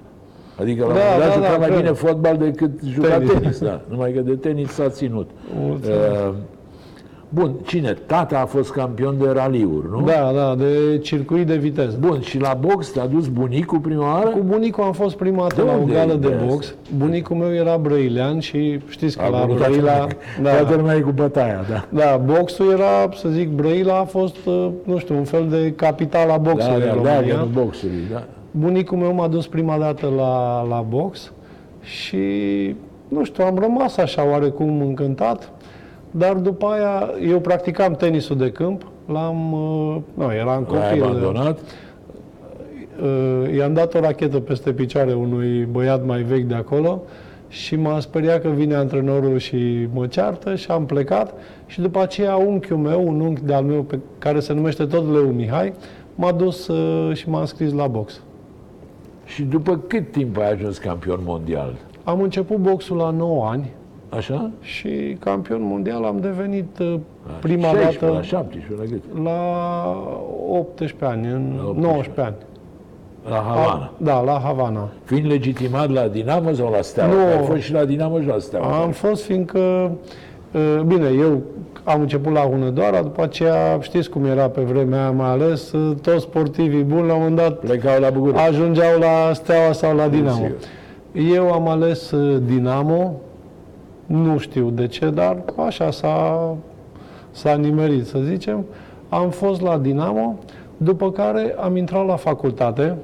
Adică 0.60 0.86
la 0.86 0.94
Da, 0.94 1.00
un 1.00 1.06
moment 1.12 1.20
dat 1.20 1.28
da, 1.30 1.34
juca 1.36 1.52
da, 1.52 1.58
mai 1.58 1.68
cred. 1.68 1.80
bine 1.80 1.92
fotbal 1.92 2.38
decât 2.38 2.72
juca 2.86 3.18
tenis. 3.18 3.32
Tenis. 3.32 3.60
da. 3.60 3.82
Numai 3.90 4.12
că 4.12 4.20
de 4.22 4.36
tenis 4.36 4.70
s-a 4.72 4.90
ținut. 4.90 5.30
Mulțumesc. 5.60 6.00
Uh, 6.28 6.34
Bun, 7.34 7.54
cine? 7.66 7.98
Tata 8.06 8.40
a 8.40 8.46
fost 8.46 8.72
campion 8.72 9.16
de 9.18 9.30
raliuri, 9.34 9.88
nu? 9.92 10.02
Da, 10.02 10.32
da, 10.36 10.56
de 10.56 10.98
circuit 11.02 11.48
de 11.48 11.56
viteză. 11.56 11.98
Bun, 12.00 12.20
și 12.22 12.40
la 12.40 12.58
box 12.60 12.88
te-a 12.90 13.06
dus 13.08 13.28
bunicul 13.28 13.80
prima 13.80 14.14
oară? 14.16 14.30
Cu 14.30 14.40
bunicul 14.46 14.84
am 14.84 14.92
fost 14.92 15.16
prima 15.16 15.42
dată 15.42 15.56
De 15.56 15.62
la 15.62 15.74
o 15.74 15.78
unde 15.80 15.94
gală 15.94 16.12
e 16.12 16.16
de 16.16 16.28
ideea 16.28 16.44
box. 16.48 16.76
Bunicul 16.98 17.36
meu 17.36 17.54
era 17.54 17.78
brăilean 17.78 18.40
și 18.40 18.80
știți 18.88 19.18
că 19.18 19.24
A 19.24 19.28
la 19.30 19.46
vrut 19.46 19.58
Brăila... 19.58 19.92
toată 19.98 20.16
lumea- 20.38 20.58
Toată 20.60 20.76
lumea 20.76 20.96
e 20.96 21.00
cu 21.00 21.12
bătaia, 21.12 21.66
da. 21.70 21.86
Da, 22.00 22.22
boxul 22.26 22.72
era, 22.72 23.10
să 23.16 23.30
zic, 23.30 23.50
Brăila 23.50 24.00
a 24.00 24.04
fost, 24.04 24.46
uh, 24.46 24.68
nu 24.84 24.98
știu, 24.98 25.16
un 25.18 25.24
fel 25.24 25.48
de 25.50 25.74
capitala 25.76 26.32
Da, 26.32 26.38
boxului 26.38 26.86
da, 26.86 26.92
în 26.92 27.04
da, 27.04 27.14
România. 27.14 27.36
da, 27.36 27.48
boxului, 27.62 28.04
da. 28.12 28.24
Bunicul 28.52 28.98
meu 28.98 29.14
m-a 29.14 29.28
dus 29.28 29.48
prima 29.48 29.78
dată 29.78 30.08
la, 30.18 30.62
la 30.70 30.86
box 30.90 31.32
și, 31.82 32.18
nu 33.08 33.24
știu, 33.24 33.44
am 33.46 33.58
rămas 33.60 33.98
așa 33.98 34.26
oarecum 34.32 34.82
încântat, 34.82 35.52
dar 36.12 36.34
după 36.34 36.66
aia 36.66 37.10
eu 37.30 37.40
practicam 37.40 37.94
tenisul 37.94 38.38
de 38.38 38.52
câmp, 38.52 38.86
l-am, 39.06 39.54
uh, 39.54 39.96
nu, 40.14 40.34
eram 40.34 40.68
L-ai 40.72 40.88
copil. 40.90 41.04
abandonat? 41.04 41.60
uh, 43.02 43.56
i-am 43.58 43.74
dat 43.74 43.94
o 43.94 44.00
rachetă 44.00 44.40
peste 44.40 44.74
picioare 44.74 45.14
unui 45.14 45.68
băiat 45.72 46.06
mai 46.06 46.22
vechi 46.22 46.46
de 46.48 46.56
acolo 46.56 47.02
și 47.48 47.76
m-a 47.76 48.00
speriat 48.00 48.42
că 48.42 48.48
vine 48.48 48.76
antrenorul 48.76 49.38
și 49.38 49.88
mă 49.94 50.08
ceartă 50.08 50.56
și 50.56 50.72
am 50.72 50.86
plecat 50.86 51.34
și 51.66 51.82
după 51.82 52.00
aceea 52.02 52.36
unchiul 52.36 52.78
meu, 52.78 53.08
un 53.08 53.20
unchi 53.20 53.42
de-al 53.44 53.64
meu 53.64 53.82
pe 53.82 54.00
care 54.18 54.40
se 54.40 54.54
numește 54.54 54.86
tot 54.86 55.12
Leu 55.12 55.28
Mihai, 55.28 55.74
m-a 56.16 56.32
dus 56.32 56.68
uh, 56.68 57.16
și 57.16 57.30
m-a 57.30 57.40
înscris 57.40 57.74
la 57.74 57.88
box. 57.88 58.22
Și 59.26 59.42
după 59.44 59.78
cât 59.88 60.12
timp 60.12 60.38
ai 60.38 60.52
ajuns 60.52 60.78
campion 60.78 61.20
mondial? 61.24 61.74
Am 62.04 62.22
început 62.22 62.58
boxul 62.58 62.98
la 62.98 63.10
9 63.10 63.46
ani 63.48 63.72
Așa? 64.16 64.50
și 64.62 65.18
campion 65.20 65.60
mondial 65.64 66.04
am 66.04 66.20
devenit 66.20 66.80
uh, 66.80 66.96
prima 67.42 67.68
16, 67.68 68.00
dată 68.00 68.14
la 68.14 68.22
17, 68.22 68.74
la 68.78 68.84
cât? 68.90 69.24
la 69.24 69.38
18 70.50 71.06
ani, 71.06 71.28
în 71.28 71.54
La 71.58 71.64
18 71.68 71.88
19 71.88 72.22
ani. 72.22 72.36
La 73.30 73.36
Havana. 73.36 73.84
A, 73.84 73.92
da, 73.98 74.20
la 74.22 74.40
Havana. 74.44 74.90
Fiind 75.04 75.26
legitimat 75.26 75.90
la 75.92 76.08
Dinamo 76.08 76.52
sau 76.54 76.72
la 76.72 76.82
Steaua? 76.82 77.14
Nu. 77.14 77.20
Că 77.20 77.38
Ai 77.38 77.46
fost 77.46 77.62
și 77.62 77.72
la 77.72 77.86
Dinamo 77.86 78.20
și 78.20 78.28
la 78.28 78.38
Steaua. 78.40 78.82
Am 78.82 78.92
fost 78.92 79.24
fiindcă, 79.24 79.92
uh, 80.54 80.82
bine, 80.86 81.08
eu 81.20 81.42
am 81.84 82.02
început 82.02 82.34
la 82.34 82.40
Hunedoara, 82.40 83.02
după 83.02 83.22
aceea 83.24 83.80
știți 83.82 84.10
cum 84.10 84.26
era 84.26 84.48
pe 84.50 84.62
vremea 84.62 85.00
aia, 85.02 85.12
mai 85.12 85.30
ales 85.30 85.72
uh, 85.72 85.96
toți 86.02 86.22
sportivii 86.22 86.84
buni 86.84 87.08
la 87.08 87.14
un 87.14 87.20
moment 87.20 87.36
dat 87.38 87.60
Plecau 87.60 88.00
la 88.00 88.10
București. 88.10 88.48
ajungeau 88.48 89.00
la 89.00 89.34
Steaua 89.34 89.72
sau 89.72 89.96
la 89.96 90.08
Dinamo. 90.08 90.36
Sigur. 90.36 91.34
Eu 91.36 91.52
am 91.52 91.68
ales 91.68 92.12
uh, 92.12 92.42
Dinamo, 92.46 93.14
nu 94.12 94.38
știu 94.38 94.70
de 94.70 94.88
ce, 94.88 95.10
dar 95.10 95.38
așa 95.68 95.92
s-a, 95.92 96.56
s-a 97.32 97.56
nimerit, 97.56 98.06
să 98.06 98.20
zicem. 98.20 98.66
Am 99.10 99.30
fost 99.30 99.62
la 99.62 99.78
Dinamo, 99.78 100.38
după 100.78 101.12
care 101.12 101.56
am 101.60 101.76
intrat 101.76 102.06
la 102.06 102.16
facultate 102.16 102.98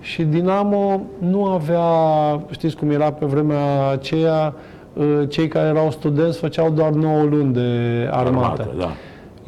și 0.00 0.22
Dinamo 0.22 1.00
nu 1.18 1.44
avea, 1.44 1.82
știți 2.50 2.76
cum 2.76 2.90
era 2.90 3.12
pe 3.12 3.26
vremea 3.26 3.88
aceea, 3.90 4.54
uh, 4.92 5.22
cei 5.28 5.48
care 5.48 5.68
erau 5.68 5.90
studenți 5.90 6.38
făceau 6.38 6.70
doar 6.70 6.90
9 6.90 7.22
luni 7.22 7.52
de 7.52 8.08
armată. 8.10 8.62
Armată, 8.62 8.74
da. 8.78 8.88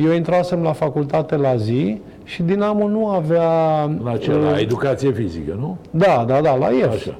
Eu 0.04 0.12
intrasem 0.12 0.62
la 0.62 0.72
facultate 0.72 1.36
la 1.36 1.56
zi 1.56 2.00
și 2.24 2.42
Dinamo 2.42 2.88
nu 2.88 3.08
avea... 3.08 3.48
La 4.04 4.16
ce? 4.16 4.32
La 4.32 4.60
educație 4.60 5.10
fizică, 5.10 5.56
nu? 5.58 5.76
Da, 5.90 6.24
da, 6.26 6.40
da, 6.40 6.56
la 6.56 6.68
IEF. 6.68 6.92
Așa. 6.92 7.18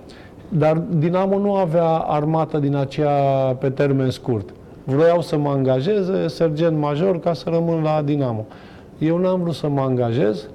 Dar 0.53 0.77
Dinamo 0.77 1.39
nu 1.39 1.55
avea 1.55 1.89
armată 1.89 2.59
din 2.59 2.77
aceea 2.77 3.21
pe 3.59 3.71
termen 3.71 4.11
scurt. 4.11 4.49
Vroiau 4.85 5.21
să 5.21 5.39
mă 5.39 5.49
angajeze 5.49 6.29
sergent 6.29 6.79
major 6.79 7.21
ca 7.21 7.33
să 7.33 7.49
rămân 7.53 7.83
la 7.83 8.03
Dinamo. 8.05 8.47
Eu 8.99 9.19
n-am 9.19 9.41
vrut 9.41 9.55
să 9.55 9.69
mă 9.69 9.81
angajez. 9.81 10.49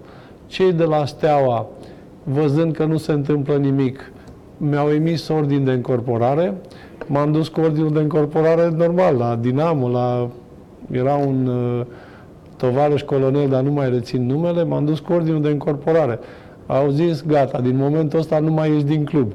Cei 0.48 0.74
de 0.74 0.84
la 0.84 1.06
Steaua, 1.06 1.66
văzând 2.24 2.76
că 2.76 2.86
nu 2.86 2.98
se 2.98 3.12
întâmplă 3.12 3.56
nimic, 3.56 4.12
mi-au 4.58 4.90
emis 4.90 5.28
ordin 5.28 5.64
de 5.64 5.72
încorporare. 5.72 6.54
M-am 7.08 7.32
dus 7.32 7.48
cu 7.48 7.60
ordinul 7.62 7.92
de 7.92 8.00
încorporare 8.00 8.74
normal 8.78 9.16
la 9.16 9.36
Dinamo, 9.36 9.90
la... 9.90 10.30
era 10.92 11.14
un 11.14 11.48
uh, 11.48 11.86
tovarăș 12.58 13.02
colonel, 13.02 13.50
dar 13.50 13.62
nu 13.62 13.72
mai 13.72 13.90
rețin 13.90 14.26
numele, 14.26 14.64
m-am 14.64 14.86
dus 14.86 15.00
cu 15.00 15.14
ordinul 15.14 15.42
de 15.42 15.50
încorporare. 15.50 16.20
Au 16.66 16.90
zis, 16.90 17.26
gata, 17.26 17.62
din 17.62 17.76
momentul 17.78 18.20
ăsta 18.20 18.40
nu 18.40 18.52
mai 18.52 18.72
ești 18.72 18.88
din 18.88 19.06
club. 19.06 19.34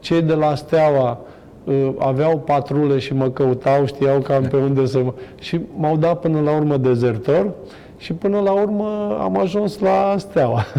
Cei 0.00 0.22
de 0.22 0.34
la 0.34 0.54
Steaua 0.54 1.18
uh, 1.64 1.88
aveau 1.98 2.38
patrule 2.38 2.98
și 2.98 3.14
mă 3.14 3.28
căutau, 3.30 3.86
știau 3.86 4.18
cam 4.20 4.42
pe 4.42 4.56
unde 4.56 4.86
să 4.86 4.98
mă... 4.98 5.12
Și 5.38 5.60
m-au 5.76 5.96
dat 5.96 6.20
până 6.20 6.40
la 6.40 6.56
urmă 6.56 6.76
dezertor 6.76 7.50
și 7.96 8.12
până 8.12 8.40
la 8.40 8.52
urmă 8.52 9.18
am 9.20 9.38
ajuns 9.38 9.78
la 9.78 10.14
Steaua. 10.18 10.64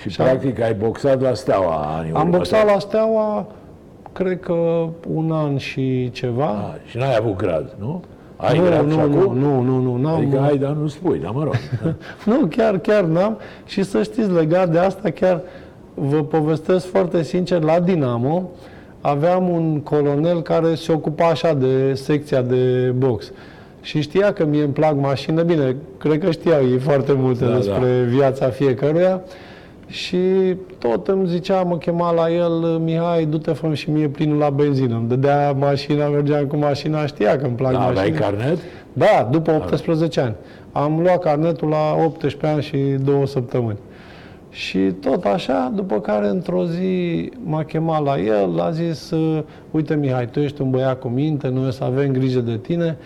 Și, 0.00 0.10
și 0.10 0.16
practic 0.16 0.60
ai 0.60 0.74
boxat 0.74 1.20
la 1.20 1.34
Steaua 1.34 1.74
anii 1.98 2.12
Am 2.12 2.20
următori. 2.20 2.30
boxat 2.30 2.66
la 2.66 2.78
Steaua, 2.78 3.46
cred 4.12 4.40
că 4.40 4.86
un 5.14 5.32
an 5.32 5.56
și 5.56 6.10
ceva. 6.10 6.48
Ah, 6.48 6.90
și 6.90 6.96
n-ai 6.96 7.16
avut 7.16 7.36
grad, 7.36 7.76
nu? 7.78 8.02
Ai 8.36 8.58
nu, 8.58 8.64
grad 8.64 8.90
și 8.90 8.96
nu, 8.96 9.06
nu, 9.06 9.20
acum? 9.20 9.38
nu, 9.38 9.60
nu, 9.60 9.80
nu, 9.80 9.96
n-am, 9.96 10.14
Adică 10.14 10.38
ai, 10.40 10.58
dar 10.58 10.70
nu 10.70 10.86
spui, 10.86 11.18
dar 11.18 11.30
mă 11.30 11.42
rog. 11.42 11.54
Nu, 12.26 12.46
chiar, 12.46 12.78
chiar 12.78 13.02
n-am. 13.04 13.38
Și 13.64 13.82
să 13.82 14.02
știți, 14.02 14.30
legat 14.30 14.68
de 14.68 14.78
asta, 14.78 15.10
chiar 15.10 15.40
vă 15.98 16.22
povestesc 16.22 16.86
foarte 16.86 17.22
sincer, 17.22 17.62
la 17.62 17.80
Dinamo 17.80 18.50
aveam 19.00 19.48
un 19.48 19.80
colonel 19.80 20.42
care 20.42 20.74
se 20.74 20.92
ocupa 20.92 21.26
așa 21.26 21.54
de 21.54 21.94
secția 21.94 22.42
de 22.42 22.92
box. 22.96 23.32
Și 23.80 24.00
știa 24.00 24.32
că 24.32 24.44
mie 24.44 24.62
îmi 24.62 24.72
plac 24.72 24.94
mașină, 25.00 25.42
bine, 25.42 25.76
cred 25.98 26.18
că 26.18 26.30
știau 26.30 26.60
ei 26.62 26.78
foarte 26.78 27.12
multe 27.12 27.44
Da, 27.44 27.54
despre 27.54 28.04
viața 28.08 28.48
fiecăruia. 28.48 29.20
Și 29.86 30.18
tot 30.78 31.08
îmi 31.08 31.28
zicea, 31.28 31.62
mă 31.62 31.78
chema 31.78 32.12
la 32.12 32.30
el, 32.30 32.78
Mihai, 32.84 33.24
du-te 33.24 33.52
fă 33.52 33.74
și 33.74 33.90
mie 33.90 34.08
plinul 34.08 34.38
la 34.38 34.50
benzină. 34.50 34.94
Îmi 34.94 35.08
dădea 35.08 35.52
mașina, 35.52 36.08
mergeam 36.08 36.44
cu 36.46 36.56
mașina, 36.56 37.06
știa 37.06 37.38
că 37.38 37.44
îmi 37.46 37.54
plac 37.54 37.72
Da, 37.72 37.78
mașinile. 37.78 38.00
aveai 38.00 38.18
carnet? 38.20 38.58
Da, 38.92 39.28
după 39.30 39.50
18 39.52 40.20
ani. 40.20 40.34
Am 40.72 41.00
luat 41.02 41.18
carnetul 41.18 41.68
la 41.68 42.04
18 42.04 42.46
ani 42.46 42.62
și 42.62 42.76
două 43.04 43.26
săptămâni. 43.26 43.78
Și 44.56 44.78
tot 44.78 45.24
așa, 45.24 45.72
după 45.74 46.00
care 46.00 46.28
într-o 46.28 46.64
zi 46.66 47.30
m-a 47.44 47.64
chemat 47.64 48.04
la 48.04 48.18
el, 48.18 48.60
a 48.60 48.70
zis, 48.70 49.10
"Uh, 49.10 49.42
uite 49.70 49.94
Mihai, 49.94 50.28
tu 50.30 50.40
ești 50.40 50.62
un 50.62 50.70
băiat 50.70 51.00
cu 51.00 51.08
minte, 51.08 51.48
noi 51.48 51.66
o 51.66 51.70
să 51.70 51.84
avem 51.84 52.12
grijă 52.12 52.40
de 52.40 52.56
tine, 52.56 52.96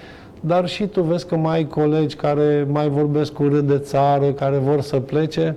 dar 0.40 0.68
și 0.68 0.86
tu 0.86 1.02
vezi 1.02 1.26
că 1.26 1.36
mai 1.36 1.56
ai 1.56 1.66
colegi 1.66 2.16
care 2.16 2.66
mai 2.72 2.88
vorbesc 2.88 3.38
urât 3.38 3.66
de 3.66 3.78
țară, 3.78 4.26
care 4.26 4.56
vor 4.56 4.80
să 4.80 4.96
plece, 4.96 5.56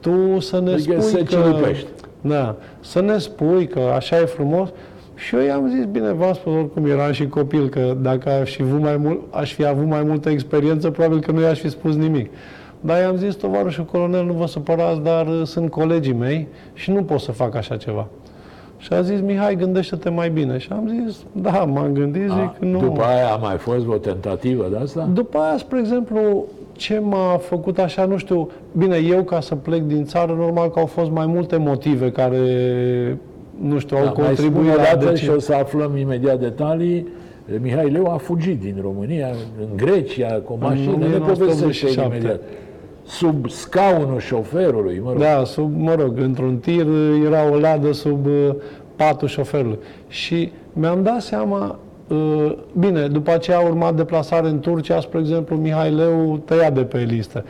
tu 0.00 0.40
să 0.40 0.60
ne 0.60 0.72
Adică 0.72 1.00
spui 1.00 1.10
să 1.10 1.16
că... 1.16 1.22
ciulipești. 1.22 1.86
Da, 2.20 2.56
să 2.80 3.00
ne 3.00 3.18
spui 3.18 3.66
că 3.66 3.80
așa 3.96 4.20
e 4.20 4.24
frumos. 4.24 4.68
Și 5.14 5.34
eu 5.34 5.42
i-am 5.42 5.68
zis, 5.76 5.84
bine, 5.84 6.12
v-am 6.12 6.32
spus 6.32 6.52
oricum, 6.54 6.86
eram 6.86 7.12
și 7.12 7.28
copil, 7.28 7.68
că 7.68 7.96
dacă 8.00 8.30
aș 8.30 8.54
fi, 8.54 8.62
avut 8.62 8.80
mai 8.80 8.96
mult, 8.96 9.20
aș 9.30 9.52
fi 9.54 9.66
avut 9.66 9.86
mai 9.86 10.02
multă 10.02 10.28
experiență, 10.30 10.90
probabil 10.90 11.20
că 11.20 11.32
nu 11.32 11.40
i-aș 11.40 11.58
fi 11.58 11.68
spus 11.68 11.94
nimic. 11.96 12.30
Dar 12.86 13.00
i-am 13.00 13.16
zis, 13.16 13.34
tovarășul 13.34 13.84
colonel, 13.84 14.24
nu 14.24 14.32
vă 14.32 14.46
supărați, 14.46 15.00
dar 15.00 15.26
uh, 15.26 15.42
sunt 15.44 15.70
colegii 15.70 16.12
mei 16.12 16.48
și 16.74 16.90
nu 16.90 17.02
pot 17.02 17.20
să 17.20 17.32
fac 17.32 17.54
așa 17.54 17.76
ceva. 17.76 18.06
Și 18.78 18.92
a 18.92 19.00
zis, 19.00 19.20
Mihai, 19.20 19.56
gândește-te 19.56 20.10
mai 20.10 20.30
bine. 20.30 20.58
Și 20.58 20.68
am 20.72 21.02
zis, 21.04 21.16
da, 21.32 21.64
m-am 21.64 21.92
gândit, 21.92 22.22
zic, 22.22 22.30
A, 22.32 22.56
nu. 22.58 22.78
După 22.78 23.02
aia 23.02 23.32
a 23.32 23.36
mai 23.36 23.56
fost 23.56 23.86
o 23.86 23.96
tentativă 23.96 24.66
de 24.70 24.76
asta? 24.76 25.08
După 25.12 25.38
aia, 25.38 25.58
spre 25.58 25.78
exemplu, 25.78 26.44
ce 26.72 26.98
m-a 26.98 27.36
făcut 27.36 27.78
așa, 27.78 28.04
nu 28.04 28.16
știu, 28.16 28.50
bine, 28.72 28.96
eu 28.96 29.22
ca 29.22 29.40
să 29.40 29.54
plec 29.54 29.82
din 29.82 30.04
țară, 30.04 30.34
normal 30.38 30.70
că 30.70 30.78
au 30.78 30.86
fost 30.86 31.10
mai 31.10 31.26
multe 31.26 31.56
motive 31.56 32.10
care, 32.10 32.38
nu 33.60 33.78
știu, 33.78 33.96
au 33.96 34.04
Da, 34.04 34.10
mai 34.10 34.14
spune 34.14 34.26
contribuit 34.26 34.72
o 34.72 34.76
la 34.76 34.82
dată 34.82 35.06
deci... 35.08 35.18
și 35.18 35.28
o 35.28 35.38
să 35.38 35.54
aflăm 35.54 35.96
imediat 35.96 36.40
detalii. 36.40 37.08
Mihai 37.60 37.90
Leu 37.90 38.12
a 38.12 38.16
fugit 38.16 38.60
din 38.60 38.76
România, 38.82 39.28
în 39.60 39.76
Grecia, 39.76 40.40
cu 40.44 40.52
o 40.52 40.56
mașină, 40.60 40.96
ne 40.96 41.04
1987. 41.04 41.44
povestește 41.44 42.00
imediat. 42.00 42.40
Sub 43.06 43.50
scaunul 43.50 44.20
șoferului, 44.20 45.00
mă 45.04 45.10
rog. 45.10 45.20
Da, 45.20 45.44
sub, 45.44 45.72
mă 45.76 45.94
rog, 45.94 46.18
într-un 46.18 46.56
tir 46.56 46.86
era 47.26 47.50
o 47.50 47.58
ladă 47.58 47.92
sub 47.92 48.26
uh, 48.26 48.54
patul 48.96 49.28
șoferului. 49.28 49.78
Și 50.08 50.52
mi-am 50.72 51.02
dat 51.02 51.20
seama, 51.20 51.78
uh, 52.08 52.56
bine, 52.78 53.06
după 53.06 53.30
aceea 53.30 53.56
a 53.56 53.66
urmat 53.66 53.94
deplasare 53.94 54.48
în 54.48 54.60
Turcia, 54.60 55.00
spre 55.00 55.18
exemplu, 55.18 55.56
Mihai 55.56 55.90
Leu 55.90 56.40
tăia 56.44 56.70
de 56.70 56.82
pe 56.82 56.98
listă. 56.98 57.44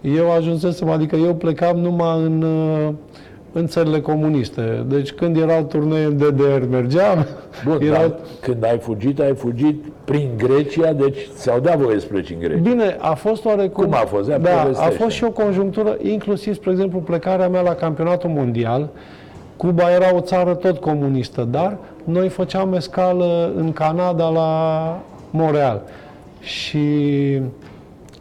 Eu 0.00 0.30
ajunsesem, 0.30 0.88
adică 0.88 1.16
eu 1.16 1.34
plecam 1.34 1.78
numai 1.78 2.22
în, 2.22 2.42
uh, 2.42 2.94
în 3.52 3.66
țările 3.66 4.00
comuniste. 4.00 4.84
Deci 4.88 5.12
când 5.12 5.36
erau 5.36 5.62
turnee 5.62 6.04
în 6.04 6.16
DDR 6.16 6.62
mergeam, 6.70 7.26
Bun, 7.64 7.78
erau... 7.86 8.00
dar 8.00 8.14
când 8.40 8.64
ai 8.64 8.78
fugit, 8.78 9.20
ai 9.20 9.34
fugit 9.34 9.84
prin 10.04 10.28
Grecia, 10.36 10.92
deci 10.92 11.18
ți-au 11.34 11.60
dat 11.60 11.78
voie 11.78 12.00
să 12.00 12.06
pleci 12.06 12.30
în 12.30 12.38
Grecia. 12.38 12.60
Bine, 12.62 12.96
a 12.98 13.14
fost 13.14 13.44
oarecum... 13.44 13.84
Cum 13.84 13.94
a 13.94 14.04
fost? 14.06 14.28
Ia 14.28 14.38
Da, 14.38 14.60
a 14.60 14.62
povestește. 14.62 14.94
fost 15.02 15.14
și 15.14 15.24
o 15.24 15.30
conjunctură, 15.30 15.96
inclusiv, 16.02 16.54
spre 16.54 16.70
exemplu, 16.70 16.98
plecarea 16.98 17.48
mea 17.48 17.60
la 17.60 17.74
campionatul 17.74 18.30
mondial. 18.30 18.88
Cuba 19.56 19.90
era 19.90 20.14
o 20.14 20.20
țară 20.20 20.54
tot 20.54 20.78
comunistă, 20.78 21.48
dar 21.50 21.76
noi 22.04 22.28
făceam 22.28 22.72
escală 22.72 23.52
în 23.56 23.72
Canada 23.72 24.28
la 24.28 24.98
Montreal. 25.30 25.82
Și 26.40 26.80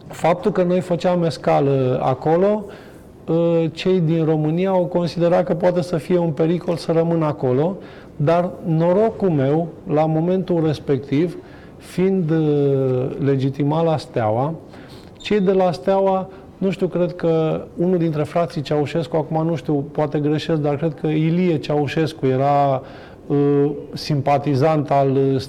faptul 0.08 0.52
că 0.52 0.64
noi 0.64 0.80
făceam 0.80 1.24
escală 1.24 2.00
acolo, 2.04 2.66
ă, 2.68 2.72
cei 3.72 4.00
din 4.00 4.26
România 4.26 4.70
au 4.70 4.86
considerat 4.86 5.44
că 5.44 5.54
poate 5.54 5.82
să 5.82 5.98
fie 5.98 6.18
un 6.18 6.32
pericol 6.32 6.76
să 6.76 6.92
rămân 6.92 7.24
acolo, 7.24 7.78
dar 8.16 8.50
norocul 8.66 9.30
meu, 9.30 9.68
la 9.88 10.06
momentul 10.06 10.66
respectiv, 10.66 11.38
fiind 11.78 12.32
ă, 12.32 12.36
legitimat 13.24 13.86
la 13.86 13.98
Steaua, 13.98 14.54
cei 15.18 15.40
de 15.40 15.52
la 15.52 15.72
Steaua, 15.72 16.30
nu 16.58 16.70
știu, 16.70 16.88
cred 16.88 17.16
că 17.16 17.66
unul 17.78 17.98
dintre 17.98 18.24
frații 18.24 18.62
Ceaușescu, 18.62 19.16
acum 19.16 19.46
nu 19.46 19.56
știu, 19.56 19.74
poate 19.92 20.20
greșesc, 20.20 20.62
dar 20.62 20.76
cred 20.76 20.94
că 21.02 21.08
Ilie 21.08 21.58
Ceaușescu 21.58 22.26
era 22.26 22.82
uh, 23.28 23.72
simpatizant 23.94 24.92
al 24.92 25.12
uh, 25.12 25.40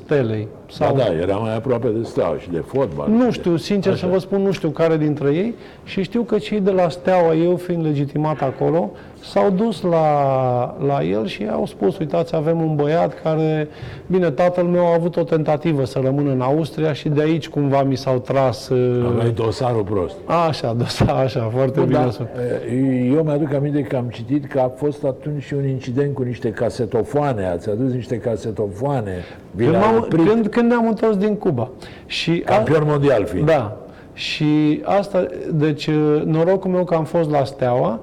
Stelei. 0.71 0.95
Da, 0.97 1.03
da, 1.03 1.13
era 1.15 1.37
mai 1.37 1.57
aproape 1.57 1.89
de 1.89 2.03
steaua 2.05 2.37
și 2.39 2.51
de 2.51 2.63
fotbal. 2.67 3.09
Nu 3.09 3.31
știu, 3.31 3.57
sincer 3.57 3.93
Așa. 3.93 4.07
să 4.07 4.13
vă 4.13 4.19
spun, 4.19 4.43
nu 4.43 4.51
știu 4.53 4.69
care 4.69 4.97
dintre 4.97 5.29
ei 5.35 5.55
și 5.85 6.03
știu 6.03 6.23
că 6.23 6.39
cei 6.39 6.61
de 6.61 6.71
la 6.71 6.89
Steaua, 6.89 7.35
eu 7.35 7.57
fiind 7.57 7.85
legitimat 7.85 8.41
acolo, 8.43 8.91
s-au 9.23 9.51
dus 9.51 9.83
la, 9.83 10.77
la 10.87 11.03
el 11.03 11.27
și 11.27 11.47
au 11.53 11.67
spus, 11.67 11.99
uitați, 11.99 12.35
avem 12.37 12.61
un 12.63 12.75
băiat 12.77 13.23
care, 13.23 13.69
bine, 14.07 14.31
tatăl 14.31 14.65
meu 14.65 14.87
a 14.87 14.95
avut 14.95 15.17
o 15.17 15.23
tentativă 15.23 15.85
să 15.85 16.01
rămână 16.05 16.31
în 16.31 16.41
Austria 16.41 16.93
și 16.93 17.09
de 17.09 17.21
aici 17.21 17.49
cumva 17.49 17.83
mi 17.83 17.97
s-au 17.97 18.19
tras... 18.19 18.69
uh, 18.69 19.07
Aveai 19.15 19.31
dosarul 19.31 19.83
prost. 19.83 20.15
Așa, 20.49 20.77
da, 21.05 21.13
așa, 21.15 21.51
foarte 21.55 21.81
bine 21.81 21.99
Da, 21.99 22.11
spus. 22.11 22.27
eu 23.15 23.23
mi-aduc 23.23 23.53
aminte 23.55 23.81
că 23.83 23.97
am 23.97 24.09
citit 24.13 24.47
că 24.47 24.61
a 24.61 24.73
fost 24.77 25.05
atunci 25.05 25.43
și 25.43 25.55
un 25.55 25.69
incident 25.69 26.15
cu 26.15 26.23
niște 26.23 26.51
casetofoane. 26.51 27.47
Ați 27.47 27.71
adus 27.71 27.93
niște 27.93 28.17
casetofoane. 28.19 29.13
Vi 29.51 29.63
Când, 29.63 29.71
le-a 29.77 29.81
m-am, 29.81 29.97
oprit, 29.97 30.27
când, 30.29 30.47
când 30.61 30.73
ne-am 30.73 30.89
întors 30.89 31.17
din 31.17 31.35
Cuba. 31.35 31.71
Și 32.07 32.43
a- 32.47 32.53
campion 32.53 32.83
mondial 32.87 33.25
fiind. 33.25 33.47
Da. 33.47 33.77
Și 34.13 34.81
asta, 34.85 35.27
deci 35.53 35.91
norocul 36.25 36.71
meu 36.71 36.85
că 36.85 36.95
am 36.95 37.05
fost 37.05 37.31
la 37.31 37.45
Steaua, 37.45 38.01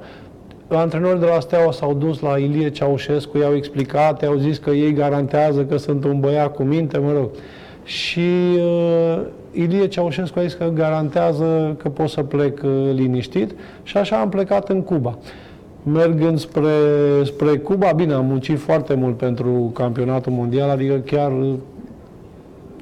Antrenorii 0.70 1.20
de 1.20 1.26
la 1.26 1.39
Steaua 1.39 1.72
s-au 1.72 1.93
dus 1.93 2.20
la 2.20 2.38
Ilie 2.38 2.70
Ceaușescu, 2.70 3.38
i-au 3.38 3.56
explicat, 3.56 4.22
i-au 4.22 4.36
zis 4.36 4.58
că 4.58 4.70
ei 4.70 4.93
garantează 4.93 5.62
că 5.62 5.78
sunt 5.78 6.04
un 6.04 6.20
băiat 6.20 6.56
cu 6.56 6.63
minte, 6.63 6.98
mă 6.98 7.12
rog. 7.12 7.30
Și 7.84 8.30
uh, 8.58 9.22
Ilie 9.52 9.88
Ceaușescu 9.88 10.39
a 10.39 10.41
zis 10.41 10.54
că 10.54 10.72
garantează 10.74 11.76
că 11.78 11.89
pot 11.89 12.10
să 12.10 12.22
plec 12.22 12.62
uh, 12.63 12.70
liniștit 12.93 13.52
și 13.84 13.98
așa 13.98 14.20
am 14.20 14.30
plecat 14.30 14.70
în 14.70 14.82
Cuba. 14.82 15.17
Mergând 15.84 16.39
spre, 16.39 16.72
spre 17.24 17.58
Cuba, 17.58 17.91
bine, 17.96 18.13
am 18.13 18.26
muncit 18.26 18.60
foarte 18.60 18.93
mult 18.93 19.17
pentru 19.17 19.72
campionatul 19.74 20.32
mondial, 20.32 20.70
adică 20.70 20.93
chiar, 20.93 21.32
uh, 21.32 21.54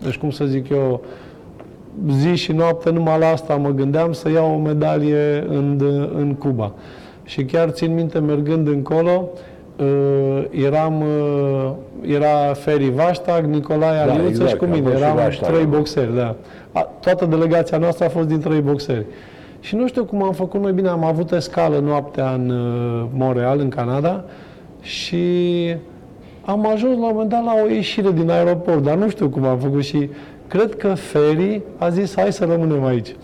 deci 0.05 0.17
cum 0.17 0.29
să 0.29 0.45
zic 0.45 0.69
eu, 0.69 1.01
zi 2.09 2.35
și 2.35 2.51
noapte 2.51 2.89
numai 2.89 3.19
la 3.19 3.27
asta 3.27 3.55
mă 3.55 3.69
gândeam 3.69 4.11
să 4.11 4.29
iau 4.29 4.53
o 4.53 4.57
medalie 4.57 5.45
în, 5.47 5.81
în 6.17 6.33
Cuba. 6.33 6.73
Și 7.23 7.45
chiar 7.45 7.69
țin 7.69 7.93
minte, 7.93 8.19
mergând 8.19 8.67
încolo, 8.67 9.29
uh, 9.79 10.43
eram, 10.49 11.01
uh, 11.01 11.71
era 12.01 12.53
Feri 12.53 12.89
Vaștag, 12.89 13.45
Nicolae 13.45 13.99
Aliuță 13.99 14.21
da, 14.21 14.27
exact, 14.27 14.49
și 14.49 14.55
cu 14.55 14.65
mine. 14.65 14.91
Eram 14.95 15.15
Vaștag, 15.15 15.49
trei 15.49 15.63
da. 15.63 15.77
boxeri, 15.77 16.15
da. 16.15 16.35
A, 16.71 16.81
toată 16.81 17.25
delegația 17.25 17.77
noastră 17.77 18.05
a 18.05 18.09
fost 18.09 18.27
din 18.27 18.39
trei 18.39 18.61
boxeri. 18.61 19.05
Și 19.59 19.75
nu 19.75 19.87
știu 19.87 20.05
cum 20.05 20.23
am 20.23 20.33
făcut 20.33 20.61
noi 20.61 20.71
bine, 20.71 20.87
am 20.87 21.03
avut 21.03 21.31
escală 21.31 21.79
noaptea 21.79 22.31
în 22.31 22.49
uh, 22.49 23.05
Montreal, 23.13 23.59
în 23.59 23.69
Canada, 23.69 24.23
și 24.81 25.25
am 26.45 26.67
ajuns 26.67 26.99
la 26.99 27.05
un 27.05 27.11
moment 27.11 27.29
dat 27.29 27.43
la 27.43 27.53
o 27.63 27.69
ieșire 27.69 28.11
din 28.11 28.29
aeroport, 28.29 28.83
dar 28.83 28.95
nu 28.95 29.09
știu 29.09 29.29
cum 29.29 29.45
am 29.45 29.57
făcut 29.57 29.83
și 29.83 30.09
cred 30.47 30.75
că 30.75 30.87
Ferry 30.87 31.61
a 31.77 31.89
zis 31.89 32.15
hai 32.15 32.33
să 32.33 32.45
rămânem 32.45 32.85
aici. 32.85 33.15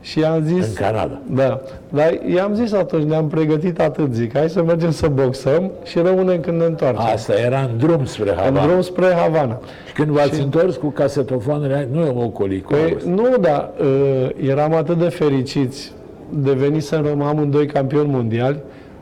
Și 0.00 0.24
am 0.24 0.42
zis... 0.42 0.66
În 0.66 0.72
Canada. 0.74 1.20
Da. 1.30 1.60
Dar 1.88 2.18
i-am 2.34 2.54
zis 2.54 2.72
atunci, 2.72 3.02
ne-am 3.02 3.28
pregătit 3.28 3.80
atât, 3.80 4.14
zic, 4.14 4.36
hai 4.36 4.48
să 4.48 4.62
mergem 4.62 4.90
să 4.90 5.06
boxăm 5.06 5.70
și 5.84 5.98
rămânem 5.98 6.40
când 6.40 6.58
ne 6.58 6.64
întoarcem. 6.64 7.04
Asta 7.14 7.32
era 7.32 7.60
în 7.60 7.78
drum 7.78 8.04
spre 8.04 8.30
Havana. 8.36 8.60
În 8.60 8.66
drum 8.68 8.80
spre 8.80 9.06
Havana. 9.06 9.60
Și 9.86 9.92
când 9.92 10.08
v-ați 10.08 10.34
și... 10.34 10.40
întors 10.40 10.76
cu 10.76 10.86
casetofoanele, 10.86 11.88
nu 11.92 12.00
e 12.00 12.12
o 12.16 12.28
colică. 12.28 12.74
Păi, 12.74 12.96
nu, 13.06 13.36
dar 13.40 13.70
uh, 13.80 14.48
eram 14.48 14.74
atât 14.74 14.98
de 14.98 15.08
fericiți 15.08 15.92
de 16.30 16.52
venit 16.52 16.82
să 16.82 17.02
rămân 17.04 17.26
amândoi 17.26 17.66
campioni 17.66 18.10
mondiali 18.10 18.56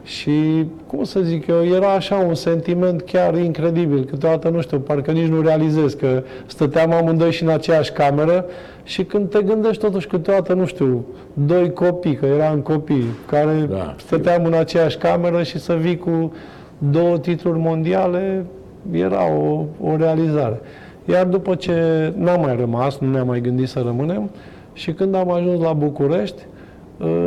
și, 0.07 0.67
cum 0.87 1.05
să 1.05 1.21
zic 1.21 1.47
eu, 1.47 1.65
era 1.65 1.93
așa 1.93 2.17
un 2.17 2.35
sentiment 2.35 3.03
chiar 3.03 3.39
incredibil. 3.39 4.05
Câteodată, 4.05 4.49
nu 4.49 4.61
știu, 4.61 4.79
parcă 4.79 5.11
nici 5.11 5.29
nu 5.29 5.41
realizez 5.41 5.95
că 5.95 6.23
stăteam 6.47 6.93
amândoi 6.93 7.33
și 7.33 7.43
în 7.43 7.49
aceeași 7.49 7.93
cameră 7.93 8.45
și 8.83 9.05
când 9.05 9.31
te 9.31 9.43
gândești 9.43 9.83
totuși 9.83 10.07
câteodată, 10.07 10.55
nu 10.55 10.67
știu, 10.67 11.05
doi 11.33 11.73
copii, 11.73 12.15
că 12.15 12.27
eram 12.27 12.61
copii, 12.61 13.07
care 13.27 13.67
da. 13.71 13.95
stăteam 13.99 14.45
în 14.45 14.55
aceeași 14.55 14.97
cameră 14.97 15.43
și 15.43 15.59
să 15.59 15.75
vii 15.75 15.97
cu 15.97 16.33
două 16.79 17.19
titluri 17.19 17.59
mondiale, 17.59 18.45
era 18.93 19.33
o, 19.33 19.65
o 19.81 19.97
realizare. 19.97 20.61
Iar 21.05 21.27
după 21.27 21.55
ce 21.55 22.13
n-am 22.17 22.41
mai 22.41 22.57
rămas, 22.57 22.99
nu 22.99 23.11
ne-am 23.11 23.27
mai 23.27 23.41
gândit 23.41 23.69
să 23.69 23.83
rămânem, 23.85 24.31
și 24.73 24.93
când 24.93 25.15
am 25.15 25.31
ajuns 25.31 25.61
la 25.61 25.73
București, 25.73 26.43
ă, 26.43 26.56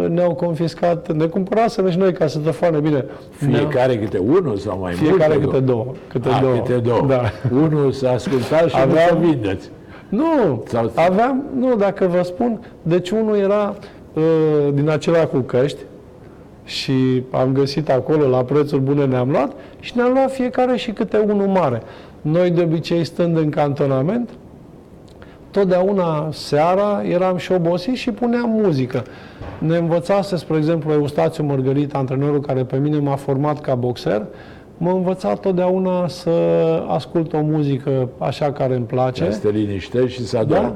ne-au 0.08 0.34
confiscat, 0.34 1.12
ne 1.12 1.26
cumpăraseră 1.26 1.90
și 1.90 1.98
noi 1.98 2.14
casetofoane, 2.14 2.80
bine. 2.80 3.06
Fiecare 3.32 3.98
câte 3.98 4.18
unul 4.18 4.58
sau 4.58 4.80
mai 4.80 4.94
mult? 5.00 5.10
Fiecare 5.10 5.40
câte 5.40 5.60
două. 5.60 5.86
Câte 6.08 6.30
A, 6.30 6.40
două. 6.40 6.56
câte 6.56 6.78
două. 6.78 7.06
Da. 7.08 7.22
Unul 7.52 7.92
să 7.92 8.08
ascultați 8.08 8.70
și 8.70 8.82
Aveam, 8.82 9.08
să 9.08 9.18
vindeți. 9.20 9.70
Nu, 10.10 10.64
Sau... 10.68 10.92
aveam, 10.96 11.44
nu, 11.58 11.76
dacă 11.76 12.08
vă 12.08 12.22
spun, 12.24 12.60
deci 12.82 13.10
unul 13.10 13.38
era 13.38 13.76
uh, 14.14 14.24
din 14.74 14.90
acela 14.90 15.26
cu 15.26 15.38
căști 15.38 15.80
și 16.64 17.24
am 17.32 17.54
găsit 17.54 17.90
acolo 17.90 18.28
la 18.28 18.44
prețuri 18.44 18.82
bune 18.82 19.06
ne-am 19.06 19.30
luat 19.30 19.52
și 19.80 19.92
ne-am 19.96 20.12
luat 20.14 20.32
fiecare 20.32 20.78
și 20.78 20.92
câte 20.92 21.18
unul 21.18 21.48
mare. 21.48 21.82
Noi 22.22 22.50
de 22.50 22.62
obicei 22.62 23.04
stând 23.04 23.38
în 23.38 23.50
cantonament, 23.50 24.30
totdeauna 25.52 26.28
seara 26.32 27.02
eram 27.04 27.38
și 27.38 27.52
obosit 27.52 27.96
și 27.96 28.12
puneam 28.12 28.50
muzică. 28.50 29.04
Ne 29.60 29.78
învățase, 29.78 30.36
spre 30.36 30.58
exemplu, 30.58 30.92
Eustațiu 30.92 31.44
Mărgărit, 31.44 31.94
antrenorul 31.94 32.42
care 32.42 32.64
pe 32.64 32.78
mine 32.78 33.00
m-a 33.00 33.16
format 33.16 33.62
ca 33.62 33.76
boxer, 33.76 34.26
m-a 34.78 34.92
învățat 34.92 35.40
totdeauna 35.40 36.08
să 36.08 36.30
ascult 36.88 37.34
o 37.34 37.42
muzică 37.42 38.10
așa 38.18 38.52
care 38.52 38.76
îmi 38.76 38.86
place. 38.86 39.32
Să 39.32 39.40
te 39.40 39.50
liniștești 39.50 40.20
și 40.20 40.28
să 40.28 40.38
adormi. 40.38 40.64
Da? 40.64 40.76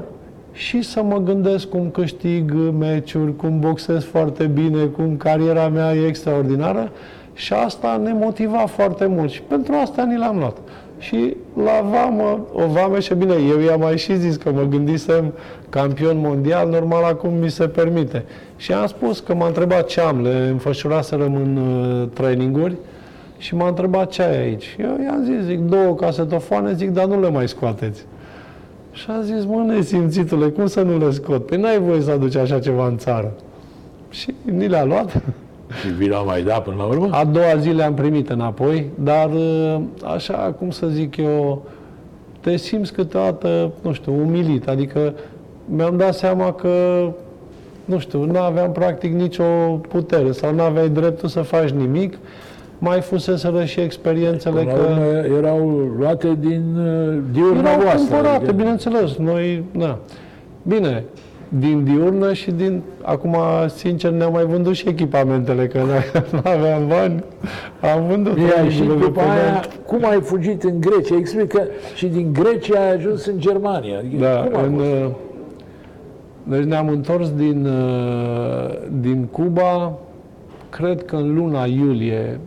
Și 0.52 0.82
să 0.82 1.02
mă 1.02 1.18
gândesc 1.18 1.68
cum 1.68 1.90
câștig 1.90 2.52
meciuri, 2.78 3.36
cum 3.36 3.60
boxez 3.60 4.04
foarte 4.04 4.44
bine, 4.44 4.84
cum 4.84 5.16
cariera 5.16 5.68
mea 5.68 5.94
e 5.94 6.06
extraordinară. 6.06 6.90
Și 7.32 7.52
asta 7.52 8.00
ne 8.02 8.12
motiva 8.12 8.66
foarte 8.66 9.06
mult. 9.06 9.30
Și 9.30 9.42
pentru 9.42 9.74
asta 9.82 10.04
ni 10.04 10.16
l-am 10.16 10.38
luat. 10.38 10.56
Și 11.04 11.36
la 11.64 11.88
vamă, 11.90 12.46
o 12.52 12.66
vamă 12.66 13.00
și 13.00 13.14
bine, 13.14 13.34
eu 13.48 13.60
i-am 13.60 13.80
mai 13.80 13.98
și 13.98 14.16
zis 14.16 14.36
că 14.36 14.52
mă 14.52 14.62
gândisem 14.62 15.32
campion 15.68 16.18
mondial, 16.18 16.68
normal 16.68 17.04
acum 17.04 17.32
mi 17.34 17.50
se 17.50 17.68
permite. 17.68 18.24
Și 18.56 18.72
am 18.72 18.86
spus 18.86 19.20
că 19.20 19.34
m-a 19.34 19.46
întrebat 19.46 19.86
ce 19.86 20.00
am, 20.00 20.22
le 20.22 20.48
înfășuraserăm 20.50 21.34
în 21.34 21.56
uh, 21.56 22.08
traininguri, 22.12 22.76
și 23.38 23.54
m-a 23.54 23.68
întrebat 23.68 24.10
ce 24.10 24.22
ai 24.22 24.36
aici. 24.36 24.76
Eu 24.80 25.00
i-am 25.04 25.24
zis, 25.24 25.44
zic, 25.44 25.58
două 25.58 25.94
casetofoane, 25.94 26.74
zic, 26.74 26.90
dar 26.90 27.04
nu 27.04 27.20
le 27.20 27.30
mai 27.30 27.48
scoateți. 27.48 28.04
Și 28.92 29.06
a 29.08 29.20
zis, 29.20 29.44
mă, 29.44 29.64
nesimțitule, 29.66 30.48
cum 30.48 30.66
să 30.66 30.82
nu 30.82 30.98
le 30.98 31.10
scot? 31.10 31.46
Păi 31.46 31.58
n-ai 31.58 31.78
voie 31.78 32.00
să 32.00 32.10
aduci 32.10 32.36
așa 32.36 32.58
ceva 32.58 32.86
în 32.86 32.96
țară. 32.96 33.32
Și 34.10 34.34
ni 34.42 34.68
le-a 34.68 34.84
luat. 34.84 35.22
Și 35.80 35.88
vi 35.88 36.08
l-a 36.08 36.22
mai 36.22 36.42
dat 36.42 36.62
până 36.62 36.76
la 36.78 36.84
urmă? 36.84 37.08
A 37.10 37.24
doua 37.24 37.56
zi 37.58 37.68
le-am 37.68 37.94
primit 37.94 38.30
înapoi, 38.30 38.90
dar 38.94 39.30
ă, 39.30 39.80
așa, 40.14 40.54
cum 40.58 40.70
să 40.70 40.86
zic 40.86 41.16
eu, 41.16 41.62
te 42.40 42.56
simți 42.56 42.92
câteodată, 42.92 43.70
nu 43.82 43.92
știu, 43.92 44.12
umilit. 44.20 44.68
Adică 44.68 45.14
mi-am 45.64 45.96
dat 45.96 46.14
seama 46.14 46.52
că, 46.52 47.06
nu 47.84 47.98
știu, 47.98 48.24
nu 48.24 48.38
aveam 48.38 48.72
practic 48.72 49.12
nicio 49.12 49.44
putere 49.88 50.32
sau 50.32 50.54
nu 50.54 50.62
aveai 50.62 50.88
dreptul 50.88 51.28
să 51.28 51.40
faci 51.40 51.68
nimic 51.70 52.18
mai 52.78 53.00
fuseseră 53.00 53.64
și 53.64 53.80
experiențele 53.80 54.60
Până 54.60 54.74
că... 54.74 55.26
erau 55.38 55.68
luate 55.98 56.36
din 56.40 56.62
uh, 56.76 57.18
diurna 57.32 57.70
erau 57.70 57.80
voastră. 57.82 57.98
cumpărate, 57.98 58.36
adică... 58.36 58.52
bineînțeles. 58.52 59.16
Noi, 59.16 59.64
da. 59.76 59.98
Bine, 60.62 61.04
din 61.58 61.84
diurnă 61.84 62.32
și 62.32 62.50
din... 62.50 62.82
Acum, 63.02 63.36
sincer, 63.66 64.10
ne-am 64.10 64.32
mai 64.32 64.44
vândut 64.44 64.74
și 64.74 64.88
echipamentele, 64.88 65.66
că 65.66 65.78
nu 66.30 66.40
aveam 66.50 66.86
bani. 66.88 67.24
Am 67.94 68.06
vândut 68.06 68.38
Ia, 68.38 68.68
și 68.68 68.82
după 68.82 69.20
aia, 69.20 69.64
cum 69.86 70.04
ai 70.04 70.20
fugit 70.20 70.62
în 70.62 70.80
Grecia? 70.80 71.16
Explică 71.16 71.62
și 71.94 72.06
din 72.06 72.32
Grecia 72.32 72.80
ai 72.80 72.94
ajuns 72.94 73.26
în 73.26 73.38
Germania. 73.38 73.98
Adică, 73.98 74.24
da, 74.24 74.48
cum 74.52 74.62
în, 74.62 74.78
uh, 74.78 75.10
deci 76.42 76.64
ne-am 76.64 76.88
întors 76.88 77.30
din, 77.30 77.66
uh, 77.66 78.74
din 79.00 79.24
Cuba, 79.24 79.98
cred 80.70 81.04
că 81.04 81.16
în 81.16 81.34
luna 81.34 81.64
iulie 81.64 82.38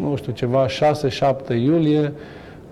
nu 0.00 0.16
știu, 0.16 0.32
ceva 0.32 0.66
6-7 0.66 1.54
iulie, 1.54 2.12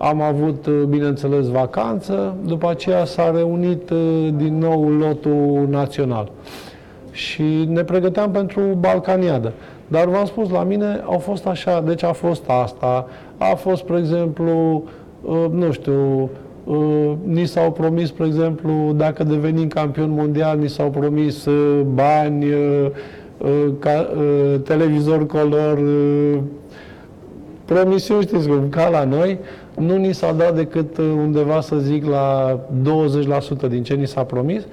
am 0.09 0.21
avut, 0.21 0.65
uh, 0.65 0.81
bineînțeles, 0.89 1.47
vacanță, 1.47 2.35
după 2.45 2.69
aceea 2.69 3.05
s-a 3.05 3.31
reunit 3.35 3.89
uh, 3.89 4.27
din 4.35 4.57
nou 4.57 4.89
lotul 4.89 5.67
național. 5.69 6.31
Și 7.11 7.43
ne 7.69 7.83
pregăteam 7.83 8.31
pentru 8.31 8.61
Balcaniadă. 8.61 9.51
Dar 9.87 10.07
v-am 10.07 10.25
spus, 10.25 10.49
la 10.49 10.63
mine 10.63 11.01
au 11.05 11.17
fost 11.17 11.45
așa, 11.45 11.81
deci 11.85 12.03
a 12.03 12.11
fost 12.11 12.49
asta, 12.63 13.07
a 13.37 13.55
fost, 13.55 13.81
spre 13.81 13.97
exemplu, 13.97 14.83
uh, 15.21 15.45
nu 15.51 15.71
știu, 15.71 16.29
ni 17.23 17.45
s-au 17.45 17.71
promis, 17.71 18.07
spre 18.07 18.25
exemplu, 18.25 18.93
dacă 18.95 19.23
devenim 19.23 19.67
campion 19.67 20.09
mondial, 20.09 20.57
ni 20.57 20.69
s-au 20.69 20.89
promis 20.89 21.47
bani, 21.93 22.45
televizor 24.63 25.25
color, 25.25 25.79
promisiuni, 27.65 28.21
știți 28.21 28.47
cum, 28.47 28.69
ca 28.69 28.89
la 28.89 29.03
noi, 29.03 29.39
nu 29.79 29.97
ni 29.97 30.13
s-a 30.13 30.31
dat 30.31 30.55
decât 30.55 30.97
uh, 30.97 31.05
undeva, 31.17 31.61
să 31.61 31.75
zic, 31.75 32.05
la 32.05 32.59
20% 33.65 33.69
din 33.69 33.83
ce 33.83 33.93
ni 33.93 34.07
s-a 34.07 34.23
promis. 34.23 34.63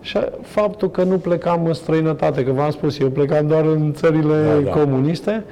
Și 0.00 0.18
faptul 0.42 0.90
că 0.90 1.02
nu 1.02 1.18
plecam 1.18 1.66
în 1.66 1.72
străinătate, 1.72 2.44
că 2.44 2.52
v-am 2.52 2.70
spus, 2.70 2.98
eu 2.98 3.08
plecam 3.08 3.46
doar 3.46 3.64
în 3.64 3.92
țările 3.92 4.42
da, 4.44 4.60
da. 4.60 4.70
comuniste, 4.70 5.44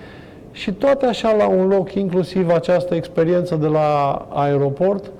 și 0.52 0.72
toate 0.72 1.06
așa 1.06 1.34
la 1.38 1.48
un 1.48 1.66
loc, 1.66 1.94
inclusiv 1.94 2.50
această 2.50 2.94
experiență 2.94 3.54
de 3.54 3.66
la 3.66 4.26
aeroport, 4.32 5.10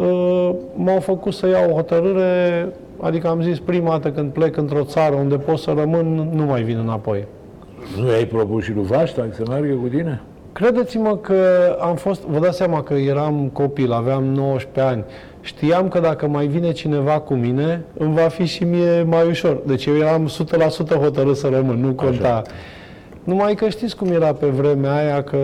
uh, 0.00 0.50
m-au 0.74 1.00
făcut 1.00 1.32
să 1.32 1.48
iau 1.48 1.70
o 1.70 1.74
hotărâre, 1.74 2.68
adică 3.00 3.28
am 3.28 3.42
zis 3.42 3.58
prima 3.58 3.90
dată 3.90 4.10
când 4.10 4.32
plec 4.32 4.56
într-o 4.56 4.82
țară 4.82 5.14
unde 5.14 5.36
pot 5.36 5.58
să 5.58 5.74
rămân, 5.76 6.30
nu 6.34 6.44
mai 6.44 6.62
vin 6.62 6.78
înapoi. 6.78 7.26
Nu 8.00 8.08
ai 8.08 8.24
propus 8.24 8.64
și 8.64 8.72
lui 8.72 8.84
Vașta 8.84 9.26
să 9.32 9.42
meargă 9.48 9.74
cu 9.74 9.88
tine? 9.88 10.22
Credeți-mă 10.58 11.16
că 11.16 11.34
am 11.80 11.94
fost, 11.94 12.22
vă 12.22 12.38
dați 12.38 12.56
seama 12.56 12.82
că 12.82 12.94
eram 12.94 13.50
copil, 13.52 13.92
aveam 13.92 14.24
19 14.24 14.80
ani, 14.92 15.04
știam 15.40 15.88
că 15.88 16.00
dacă 16.00 16.26
mai 16.26 16.46
vine 16.46 16.72
cineva 16.72 17.20
cu 17.20 17.34
mine, 17.34 17.84
îmi 17.98 18.14
va 18.14 18.28
fi 18.28 18.44
și 18.44 18.64
mie 18.64 19.02
mai 19.02 19.26
ușor. 19.28 19.60
Deci 19.66 19.86
eu 19.86 19.96
eram 19.96 20.30
100% 20.96 20.96
hotărât 21.02 21.36
să 21.36 21.48
rămân, 21.52 21.80
nu 21.80 21.92
conta. 21.92 22.28
Așa. 22.28 22.42
Numai 23.24 23.54
că 23.54 23.68
știți 23.68 23.96
cum 23.96 24.08
era 24.12 24.32
pe 24.32 24.46
vremea 24.46 24.94
aia 24.96 25.22
că, 25.22 25.36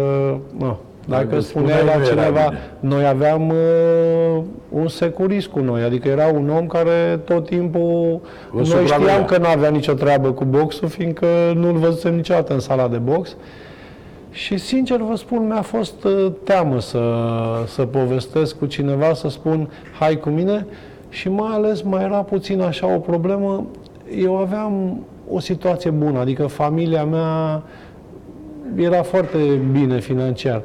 nu, 0.59 0.79
dacă 1.09 1.25
Dacă 1.25 1.41
spuneai 1.41 1.79
spuneai, 1.79 1.85
la 1.85 1.99
nu 1.99 2.05
era 2.05 2.15
cineva, 2.15 2.47
bine. 2.49 2.61
noi 2.81 3.07
aveam 3.07 3.49
uh, 3.49 4.43
un 4.69 4.89
securist 4.89 5.47
cu 5.47 5.59
noi, 5.61 5.83
adică 5.83 6.09
era 6.09 6.27
un 6.27 6.51
om 6.59 6.67
care 6.67 7.21
tot 7.25 7.47
timpul, 7.47 8.21
Vă 8.51 8.57
noi 8.57 8.67
supraveghea. 8.67 9.09
știam 9.09 9.25
că 9.25 9.39
nu 9.39 9.47
avea 9.47 9.71
nicio 9.71 9.93
treabă 9.93 10.33
cu 10.33 10.45
boxul, 10.45 10.89
fiindcă 10.89 11.27
nu-l 11.55 11.77
văzusem 11.77 12.15
niciodată 12.15 12.53
în 12.53 12.61
sala 12.61 12.89
de 12.89 12.97
box. 12.97 13.37
Și 14.35 14.59
sincer 14.59 14.97
vă 15.01 15.17
spun, 15.17 15.47
mi-a 15.47 15.63
fost 15.63 16.05
uh, 16.05 16.33
teamă 16.45 16.81
să, 16.81 17.01
să 17.67 17.83
povestesc 17.83 18.59
cu 18.59 18.67
cineva, 18.67 19.15
să 19.15 19.29
spun 19.29 19.71
hai 19.99 20.17
cu 20.17 20.29
mine 20.29 20.67
și 21.09 21.29
mai 21.29 21.53
ales 21.53 21.83
mai 21.83 22.03
era 22.05 22.17
puțin 22.17 22.61
așa 22.61 22.95
o 22.95 22.99
problemă. 22.99 23.67
Eu 24.21 24.37
aveam 24.37 24.99
o 25.31 25.41
situație 25.41 25.91
bună, 25.91 26.19
adică 26.19 26.47
familia 26.47 27.05
mea 27.05 27.63
era 28.77 29.03
foarte 29.03 29.39
bine 29.73 30.01
financiar 30.01 30.63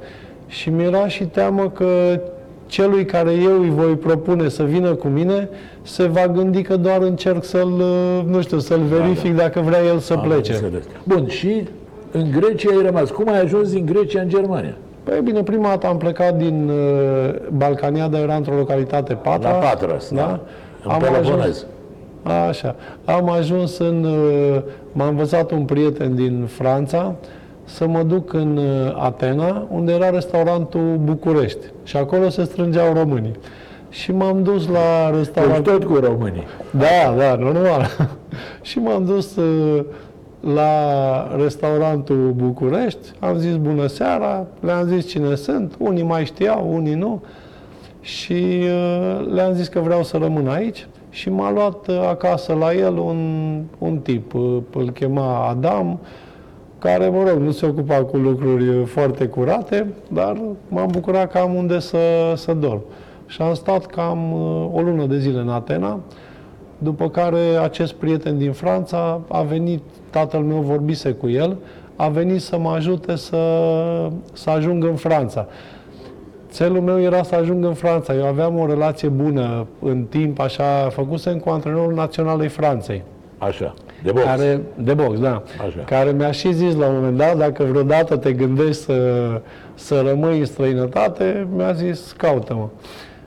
și 0.47 0.69
mi-era 0.69 1.08
și 1.08 1.23
teamă 1.23 1.69
că 1.69 2.19
celui 2.67 3.05
care 3.05 3.32
eu 3.32 3.60
îi 3.62 3.69
voi 3.69 3.95
propune 3.95 4.49
să 4.49 4.63
vină 4.63 4.93
cu 4.93 5.08
mine 5.08 5.49
se 5.82 6.03
va 6.08 6.27
gândi 6.27 6.62
că 6.62 6.77
doar 6.77 7.01
încerc 7.01 7.43
să-l, 7.43 7.71
uh, 7.79 8.23
nu 8.27 8.41
știu, 8.41 8.60
să-l 8.60 8.82
verific 8.82 9.36
dacă 9.36 9.60
vrea 9.60 9.84
el 9.84 9.97
să 9.99 10.13
Am 10.13 10.21
plece. 10.21 10.53
înțeles. 10.53 10.84
Bun, 11.03 11.27
și 11.27 11.63
în 12.12 12.32
Grecia 12.32 12.69
ai 12.76 12.82
rămas. 12.86 13.10
Cum 13.10 13.30
ai 13.30 13.41
ajuns 13.41 13.72
din 13.72 13.86
Grecia 13.86 14.22
în 14.22 14.30
Germania? 14.30 14.76
Păi 15.04 15.19
bine, 15.24 15.43
prima 15.43 15.67
dată 15.67 15.88
am 15.88 15.98
plecat 15.98 16.38
din 16.38 16.69
uh, 16.69 17.36
Balcaniada, 17.52 18.19
era 18.19 18.36
într-o 18.36 18.56
localitate 18.56 19.13
Patra. 19.13 19.50
La 19.50 19.56
Patras, 19.56 20.12
da? 20.12 20.39
În 20.84 20.98
Peloponez. 21.00 21.65
Așa. 22.50 22.76
Am 23.06 23.30
ajuns 23.30 23.78
în... 23.78 24.04
uh, 24.04 24.62
M-a 24.91 25.08
învățat 25.08 25.52
un 25.52 25.65
prieten 25.65 26.15
din 26.15 26.45
Franța 26.48 27.15
să 27.63 27.88
mă 27.88 28.04
duc 28.04 28.34
în 28.34 28.58
uh, 28.58 29.04
Atena, 29.04 29.67
unde 29.72 29.91
era 29.91 30.10
restaurantul 30.10 31.00
București. 31.04 31.65
Și 31.84 31.98
acolo 31.98 32.30
se 32.30 32.43
strângeau 32.43 32.93
românii. 32.93 33.36
Și 33.89 34.12
m-am 34.12 34.43
dus 34.43 34.67
la 34.67 35.10
Deci 35.10 35.17
restaurant... 35.17 35.63
tot 35.63 35.84
cu 35.84 35.95
românii. 35.95 36.48
Da, 36.72 37.15
da, 37.17 37.36
normal. 37.36 37.89
și 38.62 38.80
m-am 38.80 39.06
dus 39.06 39.36
uh, 39.36 39.84
la 40.39 41.36
restaurantul 41.36 42.34
București, 42.36 43.12
am 43.19 43.38
zis 43.38 43.56
bună 43.56 43.88
seara, 43.88 44.45
le-am 44.60 44.88
zis 44.88 45.08
cine 45.08 45.36
sunt, 45.36 45.75
unii 45.78 46.04
mai 46.04 46.25
știau, 46.25 46.73
unii 46.73 46.93
nu, 46.93 47.21
și 48.02 48.60
uh, 48.62 49.28
le-am 49.34 49.54
zis 49.54 49.67
că 49.67 49.80
vreau 49.80 50.04
să 50.04 50.17
rămân 50.17 50.47
aici 50.47 50.88
și 51.10 51.30
m-a 51.30 51.52
luat 51.52 51.88
uh, 51.88 52.08
acasă 52.10 52.54
la 52.54 52.73
el 52.73 52.97
un, 52.97 53.62
un 53.78 53.97
tip, 53.97 54.34
uh, 54.34 54.58
îl 54.73 54.89
chema 54.89 55.47
Adam, 55.47 55.99
care, 56.80 57.10
mă 57.10 57.23
rog, 57.30 57.39
nu 57.39 57.52
se 57.52 57.65
ocupa 57.65 58.04
cu 58.04 58.17
lucruri 58.17 58.67
uh, 58.67 58.86
foarte 58.86 59.25
curate, 59.25 59.88
dar 60.12 60.41
m-am 60.67 60.88
bucurat 60.91 61.32
că 61.32 61.38
am 61.38 61.54
unde 61.54 61.80
să, 61.80 61.97
să 62.36 62.54
dorm. 62.54 62.82
Și 63.25 63.41
am 63.41 63.54
stat 63.54 63.86
cam 63.86 64.32
uh, 64.32 64.69
o 64.73 64.82
lună 64.82 65.06
de 65.06 65.19
zile 65.19 65.39
în 65.39 65.49
Atena, 65.49 65.99
după 66.80 67.10
care 67.10 67.39
acest 67.62 67.94
prieten 67.94 68.38
din 68.38 68.52
Franța 68.52 69.22
a 69.28 69.42
venit, 69.42 69.82
tatăl 70.10 70.39
meu 70.39 70.58
vorbise 70.58 71.12
cu 71.12 71.30
el, 71.30 71.58
a 71.96 72.08
venit 72.08 72.42
să 72.42 72.58
mă 72.58 72.70
ajute 72.70 73.15
să, 73.15 73.38
să 74.34 74.50
ajung 74.50 74.84
în 74.84 74.96
Franța. 74.96 75.48
Țelul 76.50 76.82
meu 76.82 77.02
era 77.02 77.24
să 77.24 77.36
ajung 77.36 77.65
în 77.65 77.74
Franța. 77.74 78.13
Eu 78.13 78.26
aveam 78.26 78.60
o 78.60 78.65
relație 78.65 79.08
bună 79.08 79.68
în 79.82 80.04
timp, 80.10 80.39
așa, 80.39 80.89
făcusem 80.89 81.38
cu 81.38 81.50
antrenorul 81.50 81.94
național 81.94 82.39
al 82.39 82.50
Franței. 82.50 83.04
Așa, 83.38 83.74
de 84.04 84.12
box. 84.12 84.24
Care, 84.24 84.62
de 84.76 84.94
box, 84.94 85.20
da. 85.20 85.44
Așa. 85.68 85.84
Care 85.86 86.12
mi-a 86.12 86.32
și 86.32 86.54
zis 86.54 86.76
la 86.76 86.88
un 86.88 86.94
moment 86.96 87.18
dat, 87.18 87.38
dacă 87.38 87.63
vreodată 87.63 88.18
te 88.18 88.34
gândești 88.34 88.82
să, 88.82 89.02
să 89.74 90.04
rămâi 90.08 90.39
în 90.39 90.46
străinătate, 90.46 91.48
mi-a 91.56 91.72
zis, 91.72 92.12
caută-mă. 92.18 92.68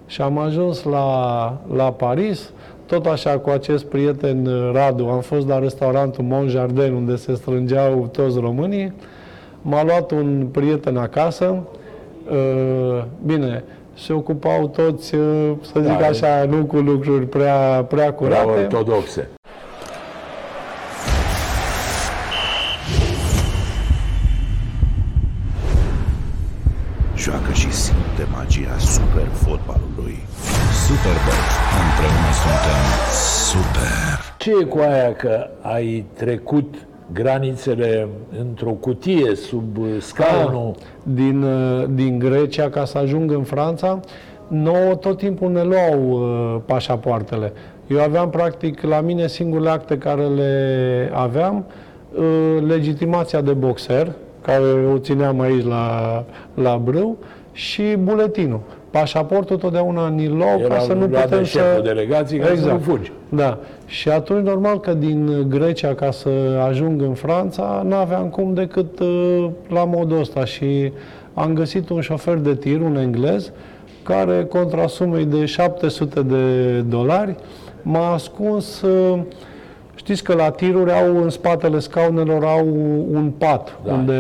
Și 0.06 0.22
am 0.22 0.38
ajuns 0.38 0.82
la, 0.82 1.56
la 1.74 1.92
Paris, 1.92 2.52
tot 2.92 3.06
așa 3.06 3.38
cu 3.38 3.50
acest 3.50 3.84
prieten 3.84 4.46
uh, 4.46 4.70
Radu, 4.74 5.06
am 5.08 5.20
fost 5.20 5.48
la 5.48 5.58
restaurantul 5.58 6.24
Mont 6.24 6.48
Jardin, 6.50 6.92
unde 6.92 7.16
se 7.16 7.34
strângeau 7.34 8.08
toți 8.12 8.38
românii. 8.40 8.92
M-a 9.62 9.84
luat 9.84 10.10
un 10.10 10.46
prieten 10.52 10.96
acasă, 10.96 11.56
Uh, 12.30 13.02
bine, 13.26 13.64
se 13.94 14.12
ocupau 14.12 14.68
toți, 14.68 15.14
uh, 15.14 15.50
să 15.60 15.80
zic 15.80 15.98
Da, 15.98 16.06
așa, 16.06 16.44
nu 16.48 16.64
cu 16.64 16.76
lucruri 16.76 17.26
prea, 17.26 17.84
prea 17.88 18.12
Prea 18.12 18.12
curate. 18.12 18.60
ortodoxe. 18.74 19.28
Joacă 27.16 27.52
și 27.52 27.72
simte 27.72 28.26
magia 28.32 28.78
super 28.78 29.26
fotbalului. 29.32 30.18
Superbox. 30.86 31.61
Împreună 32.02 32.32
suntem 32.44 32.84
super. 33.30 34.34
Ce 34.38 34.50
e 34.60 34.64
cu 34.64 34.78
aia 34.78 35.12
că 35.14 35.48
ai 35.60 36.04
trecut 36.14 36.74
granițele 37.12 38.08
într-o 38.38 38.70
cutie 38.70 39.34
sub 39.34 39.78
uh, 39.78 39.86
scaunul? 40.00 40.74
din, 41.02 41.42
uh, 41.42 41.84
din 41.90 42.18
Grecia 42.18 42.68
ca 42.68 42.84
să 42.84 42.98
ajung 42.98 43.30
în 43.30 43.42
Franța, 43.42 44.00
nouă 44.48 44.94
tot 44.94 45.16
timpul 45.16 45.50
ne 45.50 45.62
luau 45.62 46.10
uh, 46.10 46.60
pașapoartele. 46.66 47.52
Eu 47.86 48.00
aveam 48.00 48.30
practic 48.30 48.80
la 48.80 49.00
mine 49.00 49.26
singurele 49.26 49.70
acte 49.70 49.98
care 49.98 50.26
le 50.26 51.10
aveam, 51.14 51.64
uh, 52.14 52.62
legitimația 52.66 53.40
de 53.40 53.52
boxer, 53.52 54.12
care 54.40 54.86
o 54.94 54.98
țineam 54.98 55.40
aici 55.40 55.64
la, 55.64 56.24
la 56.54 56.76
brâu, 56.76 57.16
și 57.52 57.96
buletinul. 57.98 58.60
Pașaportul 58.92 59.56
totdeauna 59.56 60.08
ni-l 60.08 60.36
luau 60.36 60.58
Era 60.58 60.74
ca 60.74 60.80
să 60.80 60.92
nu 60.92 61.06
luat 61.06 61.10
de 61.10 61.18
putem 61.28 61.44
șeful 61.44 61.82
să... 61.84 61.94
delegației 61.94 62.40
ca 62.40 62.54
să 62.56 62.66
nu 62.70 62.78
fugi. 62.78 63.12
Da. 63.28 63.58
Și 63.86 64.08
atunci, 64.08 64.44
normal 64.46 64.80
că 64.80 64.94
din 64.94 65.46
Grecia, 65.48 65.94
ca 65.94 66.10
să 66.10 66.28
ajung 66.68 67.02
în 67.02 67.14
Franța, 67.14 67.82
n-aveam 67.88 68.28
cum 68.28 68.54
decât 68.54 68.98
uh, 69.00 69.46
la 69.68 69.84
modul 69.84 70.18
ăsta. 70.20 70.44
Și 70.44 70.92
am 71.34 71.52
găsit 71.54 71.88
un 71.88 72.00
șofer 72.00 72.34
de 72.34 72.54
tir, 72.54 72.80
un 72.80 72.96
englez, 72.96 73.52
care, 74.02 74.44
contra 74.44 74.86
sumei 74.86 75.24
de 75.24 75.44
700 75.44 76.22
de 76.22 76.80
dolari, 76.80 77.34
m-a 77.82 78.12
ascuns... 78.12 78.82
Uh, 78.82 79.18
Știți 79.94 80.22
că 80.22 80.34
la 80.34 80.50
tiruri 80.50 80.92
au 80.92 81.22
în 81.22 81.30
spatele 81.30 81.78
scaunelor 81.78 82.44
au 82.44 82.66
un 83.12 83.32
pat 83.38 83.78
Da. 83.84 83.92
unde 83.92 84.14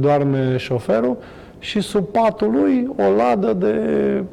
doarme 0.00 0.56
șoferul 0.56 1.16
și 1.62 1.80
sub 1.80 2.04
patul 2.06 2.50
lui 2.50 2.88
o 2.98 3.16
ladă 3.16 3.52
de 3.52 3.74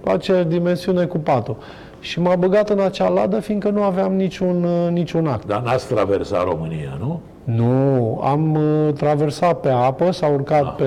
aceeași 0.05 0.45
dimensiune 0.47 1.05
cu 1.05 1.17
patul. 1.17 1.57
Și 1.99 2.19
m-a 2.21 2.35
băgat 2.35 2.69
în 2.69 2.79
acea 2.79 3.07
ladă 3.09 3.39
fiindcă 3.39 3.69
nu 3.69 3.81
aveam 3.83 4.13
niciun, 4.15 4.63
uh, 4.63 4.91
niciun 4.91 5.27
act. 5.27 5.45
Dar 5.47 5.61
n-ați 5.61 5.87
traversat 5.87 6.43
România, 6.43 6.97
nu? 6.99 7.19
Nu, 7.43 8.19
am 8.23 8.55
uh, 8.55 8.93
traversat 8.93 9.59
pe 9.59 9.69
apă, 9.69 10.11
s-a 10.11 10.27
urcat 10.27 10.75
pe, 10.75 10.85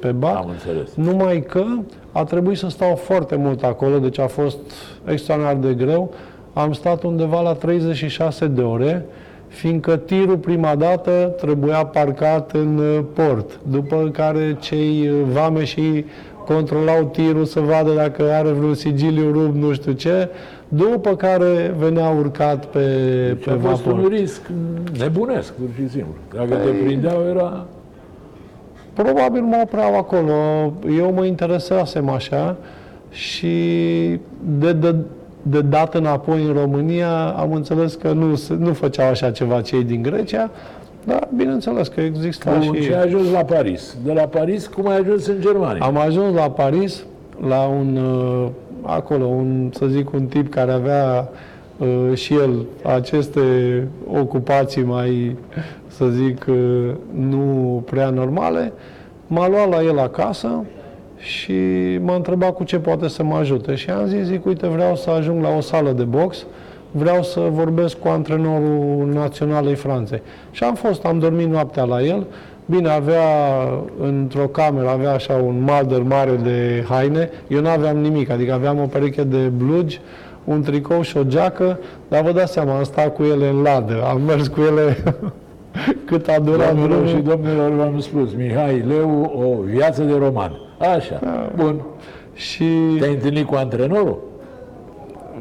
pe 0.00 0.12
bar, 0.12 0.34
Am 0.34 0.48
înțeles. 0.50 0.94
numai 0.94 1.40
că 1.48 1.64
a 2.12 2.24
trebuit 2.24 2.58
să 2.58 2.68
stau 2.68 2.94
foarte 2.94 3.36
mult 3.36 3.62
acolo, 3.62 3.98
deci 3.98 4.18
a 4.18 4.26
fost 4.26 4.58
extraordinar 5.04 5.54
de 5.56 5.84
greu. 5.84 6.10
Am 6.52 6.72
stat 6.72 7.02
undeva 7.02 7.40
la 7.40 7.52
36 7.52 8.46
de 8.46 8.62
ore, 8.62 9.04
fiindcă 9.56 9.96
tirul 9.96 10.36
prima 10.36 10.74
dată 10.74 11.34
trebuia 11.40 11.84
parcat 11.86 12.52
în 12.52 12.78
uh, 12.78 12.98
port, 13.14 13.60
după 13.70 14.10
care 14.12 14.56
cei 14.60 15.08
uh, 15.08 15.14
vame 15.32 15.64
și 15.64 16.04
controlau 16.46 17.04
tirul 17.04 17.44
să 17.44 17.60
vadă 17.60 17.90
dacă 17.94 18.22
are 18.32 18.48
vreun 18.48 18.74
sigiliu 18.74 19.32
rupt, 19.32 19.54
nu 19.54 19.72
știu 19.72 19.92
ce, 19.92 20.28
după 20.68 21.16
care 21.16 21.74
venea 21.78 22.08
urcat 22.08 22.64
pe, 22.66 22.80
Și 23.38 23.44
pe 23.44 23.50
a 23.50 23.68
fost 23.68 23.82
vapor. 23.82 23.98
un 24.02 24.08
risc 24.08 24.40
nebunesc, 24.98 25.52
pur 25.52 25.68
și 25.74 25.88
simplu. 25.90 26.14
Dacă 26.34 26.54
te 26.54 26.70
Păi- 26.70 26.84
prindeau, 26.84 27.22
era... 27.30 27.66
Probabil 28.92 29.42
mă 29.42 29.60
opreau 29.62 29.96
acolo. 29.96 30.32
Eu 30.98 31.12
mă 31.12 31.24
interesasem 31.24 32.08
așa 32.08 32.56
și 33.10 33.56
de, 34.58 34.72
de, 34.72 34.94
de 35.48 35.60
dat 35.60 35.94
înapoi 35.94 36.44
în 36.44 36.52
România 36.52 37.26
am 37.28 37.52
înțeles 37.52 37.94
că 37.94 38.12
nu, 38.12 38.34
se- 38.34 38.56
nu 38.58 38.72
făceau 38.72 39.08
așa 39.08 39.30
ceva 39.30 39.60
cei 39.60 39.84
din 39.84 40.02
Grecia, 40.02 40.50
dar 41.04 41.28
bineînțeles 41.36 41.88
că 41.88 42.00
exista 42.00 42.50
Bun, 42.52 42.74
și... 42.74 42.82
și 42.82 42.92
ai 42.92 43.02
ajuns 43.02 43.30
la 43.30 43.44
Paris. 43.44 43.96
De 44.04 44.12
la 44.12 44.22
Paris, 44.22 44.66
cum 44.66 44.88
ai 44.88 44.96
ajuns 44.96 45.26
în 45.26 45.40
Germania? 45.40 45.84
Am 45.84 45.96
ajuns 45.96 46.34
la 46.34 46.50
Paris, 46.50 47.04
la 47.48 47.60
un, 47.62 47.96
uh, 47.96 48.46
acolo, 48.82 49.24
un, 49.24 49.70
să 49.74 49.86
zic, 49.86 50.12
un 50.12 50.26
tip 50.26 50.50
care 50.50 50.72
avea 50.72 51.28
uh, 51.78 52.14
și 52.14 52.34
el 52.34 52.64
aceste 52.96 53.40
ocupații 54.12 54.82
mai, 54.82 55.36
să 55.86 56.06
zic, 56.06 56.44
uh, 56.48 56.90
nu 57.14 57.82
prea 57.90 58.10
normale. 58.10 58.72
M-a 59.26 59.48
luat 59.48 59.68
la 59.68 59.82
el 59.82 59.98
acasă 59.98 60.64
și 61.26 61.54
m-a 62.02 62.14
întrebat 62.14 62.54
cu 62.54 62.64
ce 62.64 62.78
poate 62.78 63.08
să 63.08 63.22
mă 63.22 63.36
ajute. 63.36 63.74
Și 63.74 63.90
am 63.90 64.06
zis, 64.06 64.24
zic, 64.24 64.46
uite, 64.46 64.66
vreau 64.66 64.96
să 64.96 65.10
ajung 65.10 65.42
la 65.42 65.48
o 65.56 65.60
sală 65.60 65.90
de 65.90 66.02
box, 66.02 66.46
vreau 66.90 67.22
să 67.22 67.40
vorbesc 67.50 67.98
cu 67.98 68.08
antrenorul 68.08 69.08
național 69.12 69.66
al 69.66 69.74
Franței. 69.74 70.22
Și 70.50 70.64
am 70.64 70.74
fost, 70.74 71.04
am 71.04 71.18
dormit 71.18 71.48
noaptea 71.48 71.84
la 71.84 72.02
el, 72.02 72.26
Bine, 72.68 72.88
avea 72.88 73.22
într-o 74.00 74.46
cameră, 74.46 74.88
avea 74.88 75.12
așa 75.12 75.34
un 75.34 75.62
malder 75.62 76.02
mare 76.02 76.40
de 76.42 76.84
haine. 76.88 77.30
Eu 77.48 77.60
nu 77.60 77.68
aveam 77.68 77.96
nimic, 77.96 78.30
adică 78.30 78.52
aveam 78.52 78.78
o 78.78 78.86
pereche 78.86 79.24
de 79.24 79.36
blugi, 79.36 80.00
un 80.44 80.62
tricou 80.62 81.02
și 81.02 81.16
o 81.16 81.22
geacă, 81.22 81.78
dar 82.08 82.22
vă 82.22 82.32
dați 82.32 82.52
seama, 82.52 82.76
am 82.76 82.82
stat 82.82 83.14
cu 83.14 83.22
ele 83.22 83.48
în 83.48 83.62
ladă, 83.62 84.04
am 84.08 84.22
mers 84.22 84.46
cu 84.46 84.60
ele 84.60 84.96
cât 86.08 86.28
a 86.28 86.38
durat 86.40 86.74
Doamnelor 86.74 86.88
drumul. 86.88 87.06
și 87.06 87.16
domnilor, 87.16 87.70
v-am 87.70 88.00
spus, 88.00 88.34
Mihai 88.34 88.84
Leu, 88.88 89.32
o 89.44 89.62
viață 89.62 90.02
de 90.02 90.16
roman. 90.18 90.65
Așa, 90.78 91.20
bun. 91.56 91.80
Și 92.34 92.64
Te-ai 92.98 93.12
întâlnit 93.12 93.46
cu 93.46 93.54
antrenorul? 93.54 94.18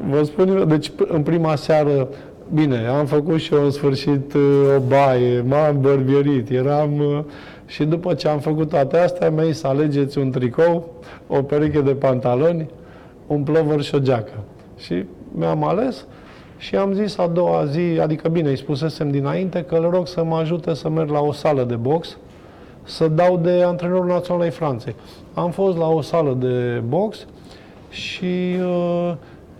vă 0.09 0.23
spun 0.23 0.47
eu, 0.57 0.63
deci 0.65 0.89
p- 0.89 1.07
în 1.07 1.21
prima 1.23 1.55
seară, 1.55 2.07
bine, 2.53 2.87
am 2.87 3.05
făcut 3.05 3.37
și 3.39 3.53
eu 3.53 3.63
în 3.63 3.71
sfârșit 3.71 4.33
uh, 4.33 4.41
o 4.75 4.79
baie, 4.87 5.41
m-am 5.47 5.81
bărbierit, 5.81 6.49
eram... 6.49 6.97
uh, 6.99 7.19
Și 7.65 7.83
după 7.83 8.13
ce 8.13 8.27
am 8.27 8.39
făcut 8.39 8.69
toate 8.69 8.97
astea, 8.97 9.29
mi-a 9.29 9.43
zis 9.43 9.59
să 9.59 9.67
alegeți 9.67 10.17
un 10.17 10.31
tricou, 10.31 10.89
o 11.27 11.41
pereche 11.41 11.81
de 11.81 11.91
pantaloni, 11.91 12.69
un 13.27 13.43
plover 13.43 13.81
și 13.81 13.95
o 13.95 13.99
geacă. 13.99 14.33
Și 14.77 15.03
mi-am 15.31 15.63
ales 15.63 16.05
și 16.57 16.75
am 16.75 16.93
zis 16.93 17.17
a 17.17 17.27
doua 17.27 17.65
zi, 17.65 17.99
adică 18.01 18.27
bine, 18.29 18.49
îi 18.49 18.57
spusesem 18.57 19.11
dinainte 19.11 19.61
că 19.63 19.75
îl 19.75 19.89
rog 19.89 20.07
să 20.07 20.23
mă 20.23 20.35
ajute 20.35 20.73
să 20.73 20.89
merg 20.89 21.09
la 21.09 21.19
o 21.19 21.31
sală 21.31 21.63
de 21.63 21.75
box, 21.75 22.17
să 22.85 23.07
dau 23.07 23.37
de 23.37 23.63
antrenorul 23.65 24.05
național 24.05 24.41
ai 24.41 24.49
Franței. 24.49 24.95
Am 25.33 25.51
fost 25.51 25.77
la 25.77 25.87
o 25.87 26.01
sală 26.01 26.37
de 26.39 26.81
box 26.87 27.25
și 27.89 28.55
uh, 28.59 29.13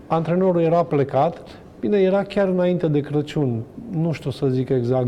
antrenorul 0.06 0.60
era 0.60 0.82
plecat. 0.82 1.40
Bine, 1.80 1.98
era 1.98 2.22
chiar 2.22 2.48
înainte 2.48 2.86
de 2.86 3.00
Crăciun, 3.00 3.62
nu 3.90 4.12
știu 4.12 4.30
să 4.30 4.46
zic 4.46 4.68
exact, 4.68 5.06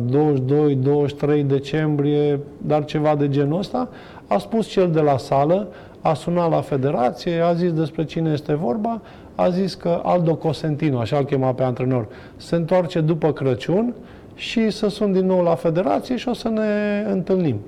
22-23 1.40 1.46
decembrie, 1.46 2.40
dar 2.58 2.84
ceva 2.84 3.14
de 3.14 3.28
genul 3.28 3.58
ăsta. 3.58 3.88
A 4.26 4.38
spus 4.38 4.66
cel 4.66 4.90
de 4.90 5.00
la 5.00 5.16
sală, 5.16 5.68
a 6.00 6.14
sunat 6.14 6.50
la 6.50 6.60
federație, 6.60 7.40
a 7.40 7.52
zis 7.52 7.72
despre 7.72 8.04
cine 8.04 8.30
este 8.32 8.54
vorba, 8.54 9.00
a 9.34 9.48
zis 9.48 9.74
că 9.74 10.00
Aldo 10.02 10.34
Cosentino, 10.34 10.98
așa 10.98 11.16
îl 11.16 11.24
chema 11.24 11.52
pe 11.52 11.62
antrenor, 11.62 12.08
se 12.36 12.56
întoarce 12.56 13.00
după 13.00 13.32
Crăciun 13.32 13.94
și 14.34 14.70
să 14.70 14.88
sun 14.88 15.12
din 15.12 15.26
nou 15.26 15.42
la 15.42 15.54
federație 15.54 16.16
și 16.16 16.28
o 16.28 16.32
să 16.32 16.48
ne 16.48 17.04
întâlnim. 17.10 17.60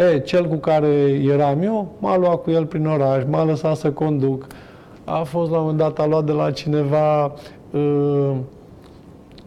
E, 0.00 0.18
cel 0.18 0.48
cu 0.48 0.54
care 0.54 1.20
eram 1.32 1.62
eu, 1.62 1.92
m-a 1.98 2.16
luat 2.16 2.42
cu 2.42 2.50
el 2.50 2.66
prin 2.66 2.86
oraș, 2.86 3.22
m-a 3.30 3.44
lăsat 3.44 3.76
să 3.76 3.90
conduc. 3.90 4.46
A 5.04 5.22
fost 5.22 5.50
la 5.50 5.56
un 5.56 5.62
moment 5.62 5.78
dat, 5.78 5.98
a 5.98 6.06
luat 6.06 6.24
de 6.24 6.32
la 6.32 6.50
cineva 6.50 7.32
uh, 7.70 8.36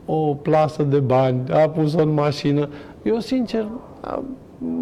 o 0.06 0.34
plasă 0.34 0.84
de 0.84 1.00
bani, 1.00 1.40
a 1.52 1.70
pus-o 1.70 2.02
în 2.02 2.14
mașină. 2.14 2.70
Eu, 3.04 3.20
sincer, 3.20 3.66
am, 4.02 4.24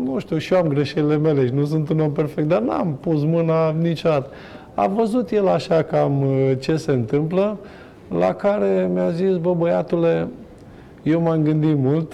nu 0.03 0.19
știu, 0.19 0.37
și 0.37 0.53
eu 0.53 0.59
am 0.59 0.67
greșelile 0.67 1.17
mele 1.17 1.45
și 1.45 1.53
nu 1.53 1.65
sunt 1.65 1.89
un 1.89 1.99
om 1.99 2.11
perfect, 2.11 2.47
dar 2.47 2.61
n-am 2.61 2.97
pus 2.99 3.23
mâna 3.23 3.69
niciodată. 3.69 4.29
A 4.73 4.87
văzut 4.87 5.29
el 5.29 5.47
așa 5.47 5.81
cam 5.81 6.21
uh, 6.21 6.51
ce 6.59 6.75
se 6.75 6.91
întâmplă, 6.91 7.57
la 8.19 8.33
care 8.33 8.89
mi-a 8.93 9.09
zis, 9.09 9.37
bă, 9.37 9.53
băiatule, 9.53 10.27
eu 11.03 11.21
m-am 11.21 11.43
gândit 11.43 11.77
mult, 11.77 12.13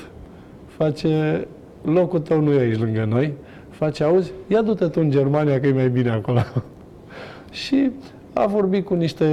face, 0.67 1.47
locul 1.81 2.19
tău 2.19 2.41
nu 2.41 2.51
e 2.53 2.59
aici 2.59 2.79
lângă 2.79 3.05
noi, 3.09 3.33
face, 3.77 4.03
auzi, 4.03 4.31
ia 4.47 4.61
du-te 4.61 4.85
tu 4.85 4.99
în 5.03 5.09
Germania 5.09 5.59
că 5.59 5.67
e 5.67 5.71
mai 5.73 5.89
bine 5.89 6.09
acolo. 6.09 6.39
și 7.63 7.91
a 8.33 8.45
vorbit 8.45 8.85
cu 8.85 8.93
niște 8.93 9.25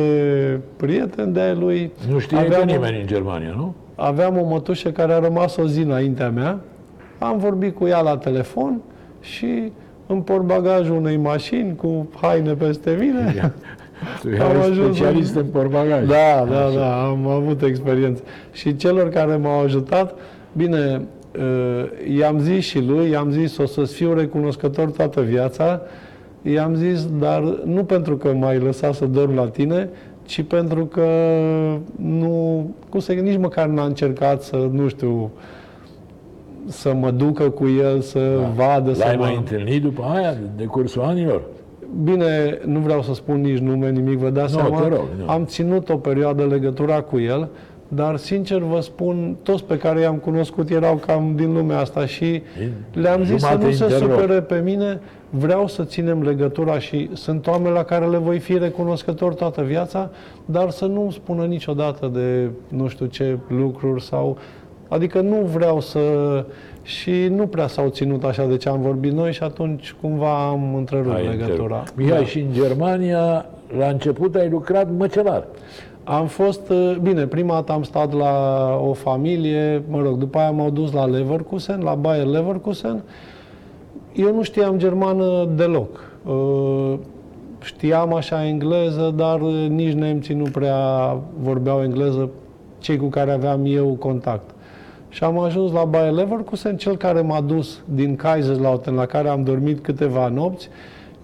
prieteni 0.76 1.32
de-ai 1.32 1.54
lui. 1.54 1.92
Nu 2.10 2.18
știe 2.18 2.36
pe 2.38 2.44
Aveam 2.44 2.62
o- 2.68 2.72
nimeni 2.72 3.00
în 3.00 3.06
Germania, 3.06 3.52
nu? 3.56 3.74
Aveam 3.94 4.38
o 4.38 4.44
mătușă 4.48 4.90
care 4.90 5.12
a 5.12 5.18
rămas 5.18 5.56
o 5.56 5.66
zi 5.66 5.80
înaintea 5.80 6.30
mea. 6.30 6.58
Am 7.18 7.38
vorbit 7.38 7.74
cu 7.74 7.86
ea 7.86 8.00
la 8.00 8.16
telefon 8.16 8.80
și 9.20 9.72
în 10.06 10.20
portbagajul 10.20 10.96
unei 10.96 11.16
mașini 11.16 11.74
cu 11.76 12.08
haine 12.20 12.52
peste 12.52 12.96
mine. 13.00 13.32
Tu 14.20 14.28
Am 14.28 14.34
erai 14.50 14.68
ajuns 14.68 14.96
specialist 14.96 15.34
în- 15.34 15.40
în 15.44 15.46
portbagaj. 15.52 16.06
Da, 16.06 16.44
da, 16.50 16.68
da, 16.76 17.04
am 17.06 17.26
avut 17.26 17.62
experiență. 17.62 18.22
Și 18.52 18.76
celor 18.76 19.08
care 19.08 19.36
m-au 19.36 19.60
ajutat, 19.60 20.14
bine, 20.52 20.78
uh, 20.94 21.00
i-am 22.18 22.38
zis 22.38 22.64
și 22.64 22.80
lui, 22.80 23.10
i-am 23.10 23.30
zis 23.30 23.56
o 23.56 23.66
să-ți 23.66 23.94
fiu 23.94 24.14
recunoscător 24.14 24.90
toată 24.90 25.20
viața, 25.20 25.80
i-am 26.42 26.74
zis, 26.74 27.06
dar 27.18 27.42
nu 27.64 27.84
pentru 27.84 28.16
că 28.16 28.32
m-ai 28.32 28.58
lăsat 28.58 28.94
să 28.94 29.04
dorm 29.04 29.34
la 29.34 29.46
tine, 29.46 29.88
ci 30.22 30.42
pentru 30.42 30.86
că 30.86 31.06
nu, 31.96 32.66
cum 32.88 33.00
să 33.00 33.12
nici 33.12 33.38
măcar 33.38 33.66
n-a 33.66 33.84
încercat 33.84 34.42
să, 34.42 34.68
nu 34.72 34.88
știu, 34.88 35.30
să 36.66 36.94
mă 36.94 37.10
ducă 37.10 37.50
cu 37.50 37.66
el, 37.80 38.00
să 38.00 38.38
vadă, 38.56 38.92
să 38.92 39.04
L-ai 39.04 39.16
mă... 39.16 39.22
mai 39.22 39.36
întâlnit 39.36 39.82
după 39.82 40.02
aia, 40.14 40.36
de 40.56 40.64
cursul 40.64 41.02
anilor? 41.02 41.42
Bine, 42.02 42.58
nu 42.64 42.78
vreau 42.78 43.02
să 43.02 43.14
spun 43.14 43.40
nici 43.40 43.58
nume, 43.58 43.90
nimic, 43.90 44.18
vă 44.18 44.30
dați 44.30 44.54
Nu, 44.54 44.60
seama. 44.60 44.80
te 44.80 44.88
rog, 44.88 45.04
nu. 45.18 45.28
Am 45.28 45.44
ținut 45.44 45.88
o 45.88 45.96
perioadă 45.96 46.44
legătura 46.46 47.00
cu 47.00 47.18
el, 47.18 47.48
dar 47.94 48.16
sincer 48.16 48.58
vă 48.58 48.80
spun, 48.80 49.36
toți 49.42 49.64
pe 49.64 49.76
care 49.78 50.00
i-am 50.00 50.16
cunoscut 50.16 50.70
erau 50.70 50.94
cam 50.94 51.32
din 51.36 51.52
lumea 51.52 51.78
asta 51.78 52.06
și 52.06 52.42
le-am 52.92 53.24
zis 53.24 53.40
să 53.40 53.46
jumate 53.46 53.64
nu 53.66 53.72
se 53.72 53.82
interloc. 53.84 54.10
supere 54.20 54.40
pe 54.40 54.60
mine, 54.64 55.00
vreau 55.30 55.66
să 55.66 55.84
ținem 55.84 56.22
legătura 56.22 56.78
și 56.78 57.10
sunt 57.12 57.46
oameni 57.46 57.74
la 57.74 57.82
care 57.84 58.06
le 58.06 58.16
voi 58.16 58.38
fi 58.38 58.58
recunoscător 58.58 59.34
toată 59.34 59.62
viața, 59.62 60.10
dar 60.44 60.70
să 60.70 60.84
nu 60.86 61.10
spună 61.10 61.44
niciodată 61.44 62.10
de 62.12 62.50
nu 62.68 62.88
știu 62.88 63.06
ce 63.06 63.38
lucruri 63.48 64.02
sau... 64.02 64.38
Adică 64.88 65.20
nu 65.20 65.36
vreau 65.36 65.80
să... 65.80 66.00
Și 66.82 67.26
nu 67.30 67.46
prea 67.46 67.66
s-au 67.66 67.88
ținut 67.88 68.24
așa 68.24 68.46
de 68.46 68.56
ce 68.56 68.68
am 68.68 68.80
vorbit 68.80 69.12
noi 69.12 69.32
și 69.32 69.42
atunci 69.42 69.94
cumva 70.00 70.46
am 70.48 70.74
întrerupt 70.74 71.14
Ai 71.14 71.26
legătura. 71.26 71.46
întrerupt. 71.54 71.96
Mihai, 71.96 72.18
Da. 72.18 72.24
și 72.24 72.38
în 72.38 72.52
Germania, 72.52 73.46
la 73.78 73.86
început 73.86 74.34
ai 74.34 74.48
lucrat 74.48 74.88
măcelar. 74.96 75.46
Am 76.04 76.26
fost, 76.26 76.68
uh, 76.68 76.96
bine, 77.02 77.26
prima 77.26 77.54
dată 77.54 77.72
am 77.72 77.82
stat 77.82 78.12
la 78.12 78.34
o 78.88 78.92
familie, 78.92 79.82
mă 79.88 80.00
rog, 80.00 80.18
după 80.18 80.38
aia 80.38 80.50
m-au 80.50 80.70
dus 80.70 80.92
la 80.92 81.04
Leverkusen, 81.04 81.80
la 81.82 81.94
Bayer 81.94 82.26
Leverkusen. 82.26 83.02
Eu 84.12 84.34
nu 84.34 84.42
știam 84.42 84.78
germană 84.78 85.48
deloc. 85.54 86.10
Uh, 86.26 86.94
Știam 87.64 88.14
așa 88.14 88.46
engleză, 88.46 89.12
dar 89.16 89.40
uh, 89.40 89.66
nici 89.68 89.92
nemții 89.92 90.34
nu 90.34 90.44
prea 90.52 90.78
vorbeau 91.38 91.82
engleză, 91.82 92.30
cei 92.78 92.96
cu 92.96 93.06
care 93.06 93.32
aveam 93.32 93.60
eu 93.64 93.86
contact. 93.86 94.50
Și 95.08 95.24
am 95.24 95.38
ajuns 95.38 95.72
la 95.72 95.84
Bayer 95.84 96.12
Leverkusen, 96.12 96.76
cel 96.76 96.96
care 96.96 97.20
m-a 97.20 97.40
dus 97.40 97.80
din 97.84 98.16
Kaiserslautern, 98.16 98.96
la 98.96 99.06
care 99.06 99.28
am 99.28 99.42
dormit 99.42 99.82
câteva 99.82 100.28
nopți, 100.28 100.68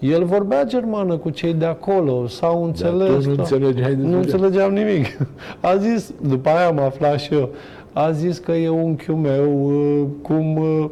el 0.01 0.23
vorbea 0.23 0.63
germană 0.63 1.17
cu 1.17 1.29
cei 1.29 1.53
de 1.53 1.65
acolo, 1.65 2.27
s-au 2.27 2.63
înțeles. 2.63 3.23
tu 3.23 3.29
nu 3.29 3.35
da. 3.35 3.41
înțelegeai 3.41 3.95
de 3.95 4.03
Nu 4.03 4.11
ce? 4.11 4.17
înțelegeam 4.17 4.73
nimic. 4.73 5.05
A 5.71 5.75
zis, 5.75 6.13
după 6.21 6.49
aia 6.49 6.67
am 6.67 6.79
aflat 6.79 7.19
și 7.19 7.33
eu, 7.33 7.49
a 7.93 8.11
zis 8.11 8.37
că 8.37 8.51
e 8.51 8.69
unchiul 8.69 9.15
meu, 9.15 9.65
uh, 9.65 10.07
cum, 10.21 10.57
uh, 10.57 10.89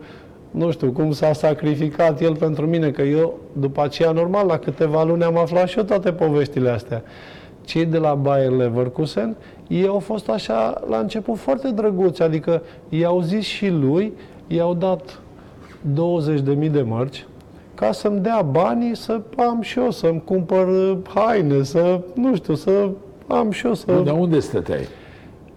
nu 0.51 0.71
știu, 0.71 0.91
cum 0.91 1.11
s-a 1.11 1.33
sacrificat 1.33 2.21
el 2.21 2.35
pentru 2.35 2.65
mine, 2.65 2.91
că 2.91 3.01
eu, 3.01 3.39
după 3.53 3.81
aceea, 3.83 4.11
normal, 4.11 4.47
la 4.47 4.57
câteva 4.57 5.03
luni 5.03 5.23
am 5.23 5.37
aflat 5.37 5.67
și 5.67 5.77
eu 5.77 5.83
toate 5.83 6.11
poveștile 6.11 6.69
astea. 6.69 7.03
Cei 7.65 7.85
de 7.85 7.97
la 7.97 8.13
Bayer 8.13 8.51
Leverkusen, 8.51 9.35
ei 9.67 9.87
au 9.87 9.99
fost 9.99 10.29
așa, 10.29 10.81
la 10.89 10.97
început, 10.97 11.37
foarte 11.37 11.69
drăguți, 11.71 12.21
adică 12.21 12.61
i-au 12.89 13.21
zis 13.21 13.45
și 13.45 13.69
lui, 13.69 14.13
i-au 14.47 14.73
dat 14.73 15.19
20.000 16.59 16.71
de 16.71 16.81
mărci, 16.81 17.25
ca 17.79 17.91
să-mi 17.91 18.19
dea 18.19 18.41
banii 18.51 18.95
să 18.95 19.21
am 19.37 19.61
și 19.61 19.79
eu, 19.79 19.91
să-mi 19.91 20.21
cumpăr 20.25 20.67
uh, 20.67 20.97
haine, 21.15 21.63
să, 21.63 21.99
nu 22.13 22.35
știu, 22.35 22.53
să 22.55 22.89
am 23.27 23.51
și 23.51 23.65
eu 23.65 23.73
să... 23.73 23.91
Nu, 23.91 24.03
dar 24.03 24.17
unde 24.19 24.39
stăteai? 24.39 24.87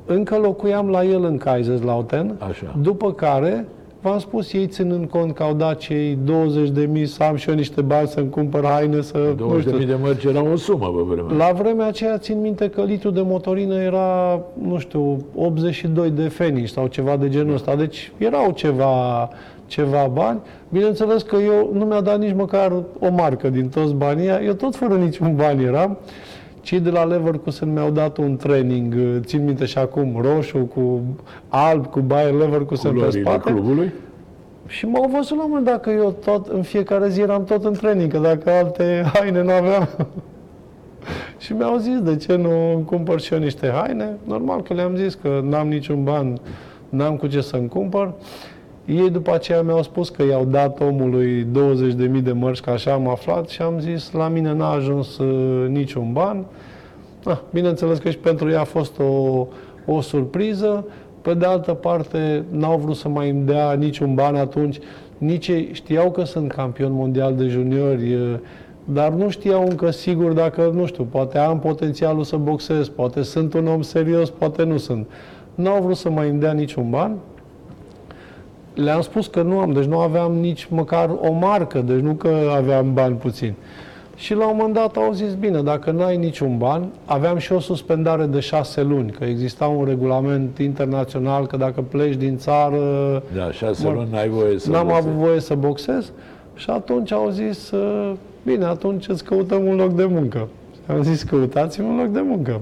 Încă 0.06 0.36
locuiam 0.36 0.88
la 0.88 1.04
el 1.04 1.24
în 1.24 1.36
Kaiserslautern, 1.36 2.34
Așa. 2.48 2.76
după 2.82 3.12
care, 3.12 3.66
v-am 4.00 4.18
spus, 4.18 4.52
ei 4.52 4.66
ținând 4.66 5.08
cont 5.08 5.34
că 5.34 5.42
au 5.42 5.54
dat 5.54 5.78
cei 5.78 6.18
20 6.24 6.68
de 6.68 6.88
mii 6.92 7.06
să 7.06 7.22
am 7.22 7.36
și 7.36 7.48
eu 7.48 7.54
niște 7.54 7.80
bani 7.80 8.08
să-mi 8.08 8.30
cumpăr 8.30 8.64
haine, 8.64 9.00
să... 9.00 9.34
nu 9.36 9.60
știu, 9.60 9.78
20.000 9.78 9.86
de 9.86 9.96
mărci 10.02 10.24
era 10.24 10.42
o 10.52 10.56
sumă 10.56 10.86
pe 10.86 11.14
vremea. 11.14 11.46
la 11.46 11.52
vremea 11.52 11.86
aceea 11.86 12.18
țin 12.18 12.40
minte 12.40 12.68
că 12.68 12.82
litru 12.82 13.10
de 13.10 13.20
motorină 13.20 13.74
era, 13.74 14.40
nu 14.62 14.78
știu, 14.78 15.24
82 15.34 16.10
de 16.10 16.28
fenici 16.28 16.68
sau 16.68 16.86
ceva 16.86 17.16
de 17.16 17.28
genul 17.28 17.54
ăsta. 17.54 17.76
Deci 17.76 18.12
erau 18.18 18.50
ceva, 18.50 19.28
ceva 19.72 20.10
bani. 20.12 20.40
Bineînțeles 20.68 21.22
că 21.22 21.36
eu 21.36 21.70
nu 21.74 21.84
mi-a 21.84 22.00
dat 22.00 22.18
nici 22.18 22.34
măcar 22.34 22.72
o 22.98 23.10
marcă 23.10 23.48
din 23.48 23.68
toți 23.68 23.94
banii 23.94 24.24
ăia. 24.28 24.40
Eu 24.42 24.52
tot 24.52 24.76
fără 24.76 24.94
niciun 24.94 25.34
bani 25.36 25.64
eram. 25.64 25.98
Cei 26.60 26.80
de 26.80 26.90
la 26.90 27.04
Leverkusen 27.04 27.72
mi-au 27.72 27.90
dat 27.90 28.16
un 28.16 28.36
training, 28.36 28.94
țin 29.20 29.44
minte 29.44 29.64
și 29.64 29.78
acum, 29.78 30.20
roșu, 30.20 30.58
cu 30.58 31.00
alb, 31.48 31.86
cu 31.86 32.00
Bayer 32.00 32.32
Leverkusen 32.32 32.90
pe 32.90 32.96
Culorile 32.96 33.20
spate. 33.20 33.50
clubului? 33.50 33.92
Și 34.66 34.86
m-au 34.86 35.10
văzut 35.14 35.36
la 35.36 35.42
un 35.42 35.48
moment 35.48 35.66
dat 35.66 35.80
că 35.80 35.90
eu 35.90 36.16
tot, 36.24 36.46
în 36.46 36.62
fiecare 36.62 37.08
zi 37.08 37.20
eram 37.20 37.44
tot 37.44 37.64
în 37.64 37.72
training, 37.72 38.12
că 38.12 38.18
dacă 38.18 38.50
alte 38.50 39.10
haine 39.12 39.42
nu 39.42 39.50
aveam. 39.50 39.88
și 41.42 41.52
mi-au 41.52 41.76
zis, 41.76 42.00
de 42.00 42.16
ce 42.16 42.36
nu 42.36 42.74
îmi 42.74 42.84
cumpăr 42.84 43.20
și 43.20 43.32
eu 43.32 43.38
niște 43.38 43.70
haine? 43.70 44.16
Normal 44.24 44.62
că 44.62 44.74
le-am 44.74 44.96
zis 44.96 45.14
că 45.14 45.40
n-am 45.44 45.68
niciun 45.68 46.04
ban, 46.04 46.40
n-am 46.88 47.16
cu 47.16 47.26
ce 47.26 47.40
să-mi 47.40 47.68
cumpăr. 47.68 48.12
Ei 48.84 49.10
după 49.10 49.34
aceea 49.34 49.62
mi-au 49.62 49.82
spus 49.82 50.08
că 50.08 50.22
i-au 50.22 50.44
dat 50.44 50.80
omului 50.80 51.46
20.000 51.46 52.22
de 52.22 52.32
mărci, 52.32 52.60
că 52.60 52.70
așa 52.70 52.92
am 52.92 53.08
aflat 53.08 53.48
și 53.48 53.62
am 53.62 53.78
zis, 53.80 54.12
la 54.12 54.28
mine 54.28 54.52
n-a 54.52 54.70
ajuns 54.70 55.18
uh, 55.18 55.68
niciun 55.68 56.12
ban. 56.12 56.44
Ah, 57.24 57.38
bineînțeles 57.52 57.98
că 57.98 58.10
și 58.10 58.18
pentru 58.18 58.48
ei 58.48 58.56
a 58.56 58.64
fost 58.64 58.98
o, 58.98 59.46
o 59.86 60.00
surpriză. 60.00 60.86
Pe 61.20 61.34
de 61.34 61.44
altă 61.44 61.72
parte, 61.72 62.44
n-au 62.50 62.78
vrut 62.78 62.96
să 62.96 63.08
mai 63.08 63.30
îmi 63.30 63.46
dea 63.46 63.72
niciun 63.72 64.14
ban 64.14 64.34
atunci. 64.34 64.78
Nici 65.18 65.48
ei 65.48 65.68
știau 65.72 66.10
că 66.10 66.24
sunt 66.24 66.52
campion 66.52 66.92
mondial 66.92 67.34
de 67.34 67.46
juniori, 67.46 68.14
uh, 68.14 68.34
dar 68.84 69.12
nu 69.12 69.30
știau 69.30 69.66
încă 69.68 69.90
sigur 69.90 70.32
dacă, 70.32 70.70
nu 70.74 70.86
știu, 70.86 71.04
poate 71.04 71.38
am 71.38 71.58
potențialul 71.58 72.24
să 72.24 72.36
boxez, 72.36 72.88
poate 72.88 73.22
sunt 73.22 73.54
un 73.54 73.66
om 73.66 73.82
serios, 73.82 74.30
poate 74.30 74.62
nu 74.62 74.76
sunt. 74.76 75.06
N-au 75.54 75.82
vrut 75.82 75.96
să 75.96 76.10
mai 76.10 76.28
îmi 76.28 76.40
dea 76.40 76.52
niciun 76.52 76.90
ban. 76.90 77.16
Le-am 78.74 79.00
spus 79.00 79.26
că 79.26 79.42
nu 79.42 79.58
am, 79.58 79.72
deci 79.72 79.84
nu 79.84 79.98
aveam 79.98 80.32
nici 80.32 80.66
măcar 80.70 81.10
o 81.20 81.32
marcă, 81.32 81.78
deci 81.78 81.98
nu 82.00 82.12
că 82.12 82.28
aveam 82.56 82.92
bani 82.94 83.14
puțini. 83.14 83.54
Și 84.16 84.34
la 84.34 84.48
un 84.48 84.56
moment 84.56 84.74
dat 84.74 84.96
au 84.96 85.12
zis, 85.12 85.34
bine, 85.34 85.60
dacă 85.62 85.90
nu 85.90 86.02
ai 86.02 86.16
niciun 86.16 86.58
ban, 86.58 86.86
aveam 87.04 87.36
și 87.38 87.52
o 87.52 87.58
suspendare 87.60 88.24
de 88.24 88.40
șase 88.40 88.82
luni, 88.82 89.10
că 89.10 89.24
exista 89.24 89.66
un 89.66 89.84
regulament 89.84 90.58
internațional 90.58 91.46
că 91.46 91.56
dacă 91.56 91.80
pleci 91.80 92.14
din 92.14 92.36
țară... 92.36 92.78
Da, 93.36 93.50
șase 93.50 93.86
mă, 93.86 93.92
luni 93.92 94.08
n-ai 94.10 94.28
voie 94.28 94.58
să 94.58 94.70
N-am 94.70 94.86
boxezi. 94.86 95.06
avut 95.08 95.18
voie 95.24 95.40
să 95.40 95.54
boxez 95.54 96.12
și 96.54 96.70
atunci 96.70 97.12
au 97.12 97.28
zis, 97.30 97.70
"Uh, 97.70 98.12
bine, 98.44 98.64
atunci 98.64 99.08
îți 99.08 99.24
căutăm 99.24 99.64
un 99.66 99.76
loc 99.76 99.92
de 99.92 100.04
muncă. 100.04 100.48
Am 100.86 101.02
zis, 101.02 101.22
căutați-mi 101.22 101.86
un 101.88 101.96
loc 101.96 102.06
de 102.08 102.20
muncă. 102.24 102.60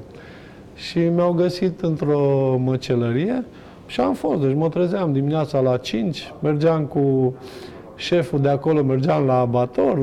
Și 0.74 0.98
mi-au 0.98 1.32
găsit 1.32 1.80
într-o 1.80 2.56
măcelărie 2.64 3.44
și 3.90 4.00
am 4.00 4.14
fost. 4.14 4.40
Deci 4.40 4.54
mă 4.54 4.68
trezeam 4.68 5.12
dimineața 5.12 5.60
la 5.60 5.76
5, 5.76 6.32
mergeam 6.40 6.84
cu 6.84 7.34
șeful 7.96 8.40
de 8.40 8.48
acolo, 8.48 8.82
mergeam 8.82 9.24
la 9.26 9.38
abator, 9.38 9.98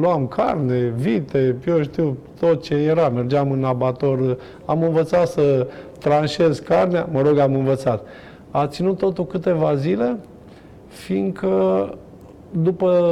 luam 0.00 0.26
carne, 0.26 0.92
vite, 0.96 1.56
eu 1.66 1.82
știu, 1.82 2.16
tot 2.40 2.62
ce 2.62 2.74
era. 2.74 3.08
Mergeam 3.08 3.50
în 3.50 3.64
abator, 3.64 4.36
am 4.64 4.82
învățat 4.82 5.28
să 5.28 5.66
tranșez 5.98 6.58
carnea, 6.58 7.08
mă 7.12 7.20
rog, 7.20 7.38
am 7.38 7.54
învățat. 7.54 8.02
A 8.50 8.66
ținut 8.66 8.98
totul 8.98 9.26
câteva 9.26 9.74
zile, 9.74 10.16
fiindcă 10.88 11.88
după 12.50 13.06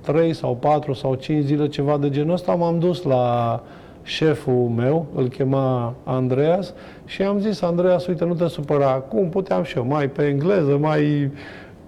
3 0.00 0.34
sau 0.34 0.56
4 0.56 0.92
sau 0.92 1.14
5 1.14 1.44
zile, 1.44 1.68
ceva 1.68 1.98
de 1.98 2.10
genul 2.10 2.32
ăsta, 2.32 2.54
m-am 2.54 2.78
dus 2.78 3.02
la 3.02 3.62
șeful 4.02 4.70
meu, 4.76 5.06
îl 5.14 5.28
chema 5.28 5.94
Andreas, 6.04 6.74
și 7.04 7.22
am 7.22 7.40
zis, 7.40 7.62
Andreas, 7.62 8.06
uite, 8.06 8.24
nu 8.24 8.34
te 8.34 8.48
supăra, 8.48 8.92
cum 8.92 9.28
puteam 9.28 9.62
și 9.62 9.76
eu, 9.76 9.86
mai 9.86 10.08
pe 10.08 10.22
engleză, 10.22 10.78
mai 10.80 11.30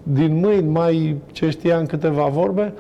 din 0.03 0.39
mâini, 0.39 0.69
mai 0.69 1.17
ce 1.33 1.51
știam 1.51 1.87
câteva 1.87 2.25
vorbe, 2.25 2.73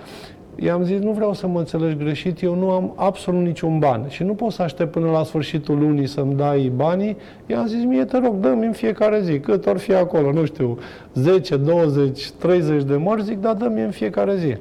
i-am 0.56 0.84
zis, 0.84 0.98
nu 0.98 1.10
vreau 1.10 1.32
să 1.32 1.46
mă 1.46 1.58
înțelegi 1.58 1.96
greșit, 1.96 2.42
eu 2.42 2.54
nu 2.54 2.70
am 2.70 2.92
absolut 2.96 3.40
niciun 3.40 3.78
ban 3.78 4.04
și 4.08 4.22
nu 4.22 4.34
pot 4.34 4.52
să 4.52 4.62
aștept 4.62 4.90
până 4.90 5.10
la 5.10 5.24
sfârșitul 5.24 5.78
lunii 5.78 6.06
să-mi 6.06 6.34
dai 6.34 6.72
banii. 6.76 7.16
I-am 7.46 7.66
zis, 7.66 7.84
mie 7.84 8.04
te 8.04 8.18
rog, 8.18 8.34
dă-mi 8.34 8.66
în 8.66 8.72
fiecare 8.72 9.20
zi, 9.20 9.38
cât 9.38 9.66
or 9.66 9.78
fi 9.78 9.94
acolo, 9.94 10.32
nu 10.32 10.44
știu, 10.44 10.78
10, 11.14 11.56
20, 11.56 12.30
30 12.30 12.82
de 12.82 12.96
mărci, 12.96 13.22
zic, 13.22 13.40
da, 13.40 13.54
dă-mi 13.54 13.82
în 13.82 13.90
fiecare 13.90 14.36
zi. 14.36 14.56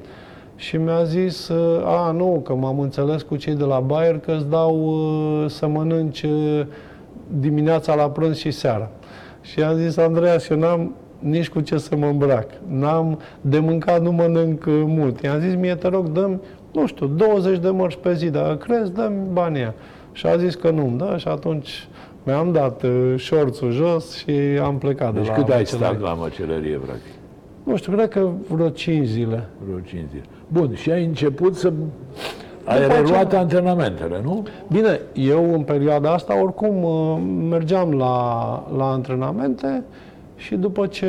Și 0.63 0.77
mi-a 0.77 1.03
zis, 1.03 1.49
a, 1.85 2.11
nu, 2.11 2.41
că 2.45 2.53
m-am 2.53 2.79
înțeles 2.79 3.21
cu 3.21 3.35
cei 3.35 3.55
de 3.55 3.63
la 3.63 3.79
Bayer 3.79 4.19
că 4.19 4.31
îți 4.31 4.49
dau 4.49 4.75
uh, 4.83 5.49
să 5.49 5.67
mănânci 5.67 6.21
uh, 6.21 6.61
dimineața 7.39 7.95
la 7.95 8.09
prânz 8.09 8.37
și 8.37 8.51
seara. 8.51 8.89
Și 9.41 9.61
am 9.61 9.75
zis, 9.75 9.97
Andreea, 9.97 10.37
și 10.37 10.51
eu 10.51 10.57
n-am 10.57 10.95
nici 11.19 11.49
cu 11.49 11.59
ce 11.59 11.77
să 11.77 11.95
mă 11.95 12.05
îmbrac. 12.05 12.47
N-am 12.67 13.19
de 13.41 13.59
mâncat, 13.59 14.01
nu 14.01 14.11
mănânc 14.11 14.63
uh, 14.67 14.83
mult. 14.85 15.21
I-am 15.21 15.39
zis, 15.39 15.55
mie 15.55 15.75
te 15.75 15.87
rog, 15.87 16.07
dăm, 16.07 16.41
nu 16.73 16.87
știu, 16.87 17.07
20 17.07 17.57
de 17.57 17.69
mărci 17.69 17.97
pe 18.01 18.13
zi, 18.13 18.29
dacă 18.29 18.55
crezi, 18.55 18.91
dăm 18.91 19.13
banii 19.33 19.59
aia. 19.59 19.73
Și 20.11 20.25
a 20.25 20.37
zis 20.37 20.55
că 20.55 20.69
nu-mi 20.69 20.97
dă 20.97 21.15
și 21.17 21.27
atunci 21.27 21.87
mi-am 22.23 22.51
dat 22.51 22.83
uh, 22.83 23.13
șorțul 23.17 23.71
jos 23.71 24.15
și 24.15 24.31
am 24.63 24.77
plecat 24.77 25.13
Deci 25.13 25.23
de 25.23 25.29
la 25.29 25.35
cât 25.35 25.49
ai 25.49 25.57
măcelărie. 25.57 25.87
stat 25.87 26.01
la 26.01 26.13
măcelărie, 26.13 26.77
practic? 26.77 27.11
Nu 27.63 27.75
știu, 27.75 27.91
cred 27.91 28.09
că 28.09 28.27
vreo 28.49 28.69
5 28.69 29.07
zile. 29.07 29.43
Vreo 29.65 29.79
5 29.79 30.03
zile. 30.09 30.23
Bun, 30.47 30.75
și 30.75 30.91
ai 30.91 31.05
început 31.05 31.55
să... 31.55 31.71
Ai 32.65 32.81
După 32.81 32.93
reluat 32.93 33.25
aceea- 33.25 33.41
antrenamentele, 33.41 34.19
nu? 34.23 34.43
Bine, 34.71 34.99
eu 35.13 35.53
în 35.53 35.61
perioada 35.61 36.11
asta 36.13 36.41
oricum 36.41 36.83
uh, 36.83 37.17
mergeam 37.49 37.91
la, 37.93 38.63
la 38.77 38.91
antrenamente 38.91 39.83
și 40.35 40.55
după 40.55 40.85
ce 40.87 41.07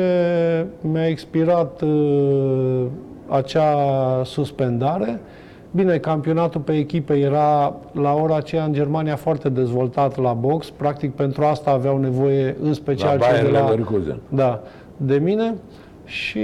mi-a 0.81 1.07
expirat 1.07 1.81
uh, 1.81 2.83
acea 3.27 3.75
suspendare, 4.23 5.19
bine, 5.71 5.97
campionatul 5.97 6.61
pe 6.61 6.71
echipe 6.77 7.13
era 7.13 7.75
la 7.91 8.13
ora 8.13 8.35
aceea 8.35 8.63
în 8.63 8.73
Germania 8.73 9.15
foarte 9.15 9.49
dezvoltat 9.49 10.21
la 10.21 10.33
box, 10.33 10.69
practic 10.69 11.11
pentru 11.11 11.43
asta 11.43 11.71
aveau 11.71 11.97
nevoie 11.97 12.55
în 12.61 12.67
La 12.67 12.73
special 12.73 13.19
cei 13.19 13.27
Bayer 13.29 13.45
de 13.45 13.51
la, 13.51 13.69
Leverkusen. 13.69 14.17
da, 14.29 14.61
de 14.97 15.15
mine 15.17 15.53
și 16.05 16.39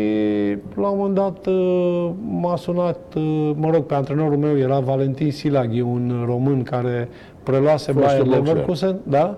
la 0.76 0.88
un 0.88 0.97
moment 0.97 1.16
dat 1.16 1.45
uh, 1.45 2.09
m-a 2.39 2.55
sunat, 2.55 3.14
uh, 3.16 3.51
mă 3.55 3.70
rog, 3.72 3.84
pe 3.84 3.93
antrenorul 3.93 4.38
meu 4.38 4.57
era 4.57 4.80
Valentin 4.80 5.32
Silaghi, 5.32 5.80
un 5.80 6.24
român 6.26 6.64
care 6.64 7.09
preluase 7.43 7.91
Fostul 7.91 8.07
Bayer 8.07 8.24
boxer. 8.24 8.43
Leverkusen, 8.43 8.99
da? 9.03 9.38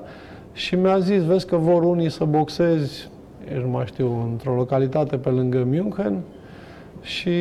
Și 0.53 0.75
mi-a 0.75 0.99
zis, 0.99 1.23
vezi 1.23 1.47
că 1.47 1.55
vor 1.55 1.83
unii 1.83 2.09
să 2.09 2.23
boxezi, 2.23 3.09
eu 3.55 3.61
nu 3.61 3.67
mai 3.69 3.85
știu, 3.85 4.27
într-o 4.31 4.55
localitate 4.55 5.17
pe 5.17 5.29
lângă 5.29 5.67
München 5.69 6.21
și 7.03 7.31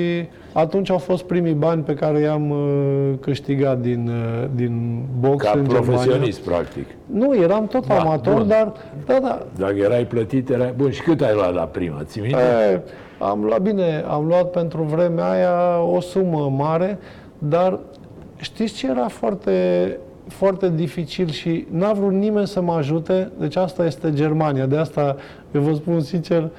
atunci 0.53 0.91
au 0.91 0.99
fost 0.99 1.23
primii 1.23 1.53
bani 1.53 1.83
pe 1.83 1.95
care 1.95 2.19
i-am 2.21 2.51
uh, 2.51 3.13
câștigat 3.21 3.79
din, 3.81 4.09
uh, 4.09 4.49
din 4.55 5.03
box 5.21 5.45
Ca 5.45 5.53
în 5.57 5.65
Germania. 5.69 5.91
profesionist, 5.91 6.41
practic. 6.41 6.87
Nu, 7.07 7.37
eram 7.37 7.67
tot 7.67 7.87
Da, 7.87 7.99
amator, 8.01 8.35
bun. 8.35 8.49
dar, 8.49 8.73
da, 9.07 9.19
da, 9.23 9.47
Dacă 9.59 9.75
erai 9.77 10.05
plătit, 10.05 10.49
erai... 10.51 10.73
Bun, 10.77 10.91
și 10.91 11.03
cât 11.03 11.21
ai 11.21 11.35
luat 11.35 11.55
la 11.55 11.63
prima? 11.63 12.03
Ți 12.05 12.21
minte? 12.21 12.37
E, 12.73 12.81
am 13.19 13.43
luat 13.45 13.61
bine, 13.63 14.05
am 14.09 14.27
luat 14.27 14.51
pentru 14.51 14.83
vremea 14.83 15.31
aia 15.31 15.83
o 15.83 16.01
sumă 16.01 16.53
mare, 16.57 16.99
dar 17.39 17.79
știți 18.37 18.75
ce 18.75 18.89
era 18.91 19.09
foarte, 19.09 19.97
foarte 20.29 20.73
dificil 20.75 21.29
și 21.29 21.67
n-a 21.71 21.93
vrut 21.93 22.13
nimeni 22.13 22.47
să 22.47 22.61
mă 22.61 22.73
ajute, 22.73 23.31
deci 23.39 23.57
asta 23.57 23.85
este 23.87 24.13
Germania, 24.13 24.67
de 24.67 24.77
asta 24.77 25.17
eu 25.53 25.61
vă 25.61 25.73
spun 25.75 26.01
sincer, 26.01 26.51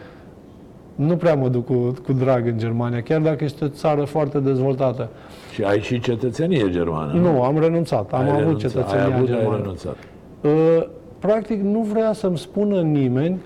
nu 0.95 1.15
prea 1.15 1.35
mă 1.35 1.47
duc 1.47 1.65
cu, 1.65 1.93
cu 2.05 2.13
drag 2.13 2.47
în 2.47 2.57
Germania, 2.57 3.01
chiar 3.01 3.21
dacă 3.21 3.43
este 3.43 3.65
o 3.65 3.67
țară 3.67 4.03
foarte 4.03 4.39
dezvoltată. 4.39 5.09
Și 5.53 5.63
ai 5.63 5.79
și 5.79 5.99
cetățenie 5.99 6.69
germană. 6.69 7.11
Nu, 7.13 7.41
am 7.43 7.59
renunțat, 7.59 8.13
am 8.13 8.19
Ai 8.19 8.27
avut 8.27 8.39
renunțat, 8.39 8.71
cetățenia 8.71 9.05
ai 9.05 9.13
avut, 9.13 9.29
ai 9.29 9.35
germană. 9.35 9.57
renunțat. 9.57 9.95
Uh, 10.41 10.85
practic 11.19 11.61
nu 11.61 11.79
vrea 11.81 12.13
să-mi 12.13 12.37
spună 12.37 12.81
nimeni, 12.81 13.39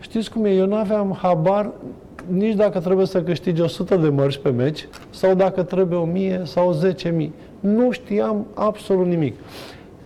știți 0.00 0.30
cum 0.30 0.44
e, 0.44 0.50
eu 0.50 0.66
nu 0.66 0.74
aveam 0.74 1.18
habar 1.22 1.70
nici 2.26 2.54
dacă 2.54 2.78
trebuie 2.78 3.06
să 3.06 3.22
câștigi 3.22 3.60
100 3.60 3.96
de 3.96 4.08
mărci 4.08 4.38
pe 4.38 4.48
meci 4.48 4.88
sau 5.10 5.34
dacă 5.34 5.62
trebuie 5.62 5.98
1000 5.98 6.40
sau 6.44 6.78
10.000. 7.20 7.28
Nu 7.60 7.90
știam 7.90 8.46
absolut 8.54 9.06
nimic. 9.06 9.34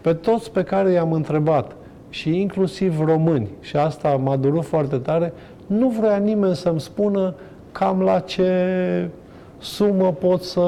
Pe 0.01 0.13
toți 0.13 0.51
pe 0.51 0.63
care 0.63 0.91
i-am 0.91 1.13
întrebat 1.13 1.77
și 2.09 2.41
inclusiv 2.41 3.01
români, 3.05 3.49
și 3.61 3.77
asta 3.77 4.09
m-a 4.23 4.37
durut 4.37 4.65
foarte 4.65 4.97
tare, 4.97 5.33
nu 5.79 5.89
vrea 5.89 6.17
nimeni 6.17 6.55
să-mi 6.55 6.81
spună 6.81 7.35
cam 7.73 8.01
la 8.01 8.19
ce 8.19 8.51
sumă 9.59 10.13
pot 10.21 10.43
să 10.43 10.61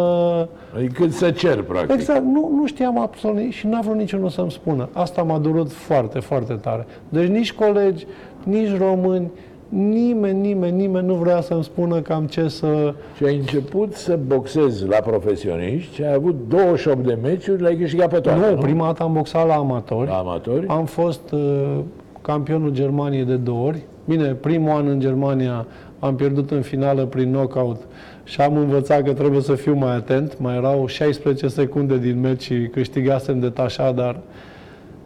Adică 0.77 1.03
cât 1.03 1.13
să 1.13 1.31
cer, 1.31 1.63
practic. 1.63 1.95
Exact, 1.95 2.25
nu, 2.25 2.51
nu 2.55 2.67
știam 2.67 3.01
absolut 3.01 3.37
nici 3.37 3.55
și 3.55 3.67
n-a 3.67 3.81
vrut 3.81 3.97
niciunul 3.97 4.29
să-mi 4.29 4.51
spună. 4.51 4.89
Asta 4.93 5.23
m-a 5.23 5.39
durut 5.39 5.73
foarte, 5.73 6.19
foarte 6.19 6.55
tare. 6.55 6.87
Deci 7.09 7.29
nici 7.29 7.53
colegi, 7.53 8.07
nici 8.43 8.79
români, 8.79 9.31
nimeni, 9.69 10.41
nimeni, 10.41 10.77
nimeni 10.77 11.07
nu 11.07 11.15
vrea 11.15 11.41
să-mi 11.41 11.65
spună 11.65 12.01
cam 12.01 12.27
ce 12.27 12.49
să... 12.49 12.95
Și 13.17 13.25
ai 13.25 13.37
început 13.37 13.95
să 13.95 14.19
boxezi 14.27 14.87
la 14.87 14.97
profesioniști 14.97 15.95
și 15.95 16.03
ai 16.03 16.13
avut 16.13 16.37
28 16.49 17.07
de 17.07 17.19
meciuri, 17.23 17.63
le-ai 17.63 17.77
câștigat 17.77 18.09
pe 18.09 18.21
toate, 18.21 18.39
nu, 18.39 18.55
nu? 18.55 18.61
prima 18.61 18.85
dată 18.87 19.03
am 19.03 19.13
boxat 19.13 19.47
la 19.47 19.55
amatori. 19.55 20.09
La 20.09 20.17
amatori? 20.17 20.67
Am 20.67 20.85
fost 20.85 21.31
uh, 21.33 21.79
campionul 22.23 22.71
Germaniei 22.71 23.25
de 23.25 23.37
două 23.37 23.67
ori. 23.67 23.83
Bine, 24.05 24.33
primul 24.33 24.71
an 24.71 24.87
în 24.87 25.01
Germania 25.01 25.67
am 25.99 26.15
pierdut 26.15 26.51
în 26.51 26.63
finală 26.63 27.05
prin 27.05 27.33
knockout 27.33 27.81
și 28.25 28.41
am 28.41 28.57
învățat 28.57 29.03
că 29.03 29.13
trebuie 29.13 29.41
să 29.41 29.55
fiu 29.55 29.75
mai 29.75 29.97
atent. 29.97 30.39
Mai 30.39 30.57
erau 30.57 30.87
16 30.87 31.49
secunde 31.49 31.99
din 31.99 32.21
meci 32.21 32.43
și 32.43 32.69
câștigasem 32.73 33.41
detașat, 33.41 33.95
dar 33.95 34.21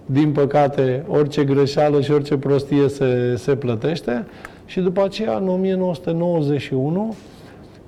din 0.07 0.33
păcate 0.33 1.05
orice 1.09 1.45
greșeală 1.45 2.01
și 2.01 2.13
orice 2.13 2.37
prostie 2.37 2.89
se, 2.89 3.35
se 3.37 3.57
plătește. 3.57 4.27
Și 4.65 4.81
după 4.81 5.05
aceea, 5.05 5.37
în 5.37 5.49
1991, 5.49 7.15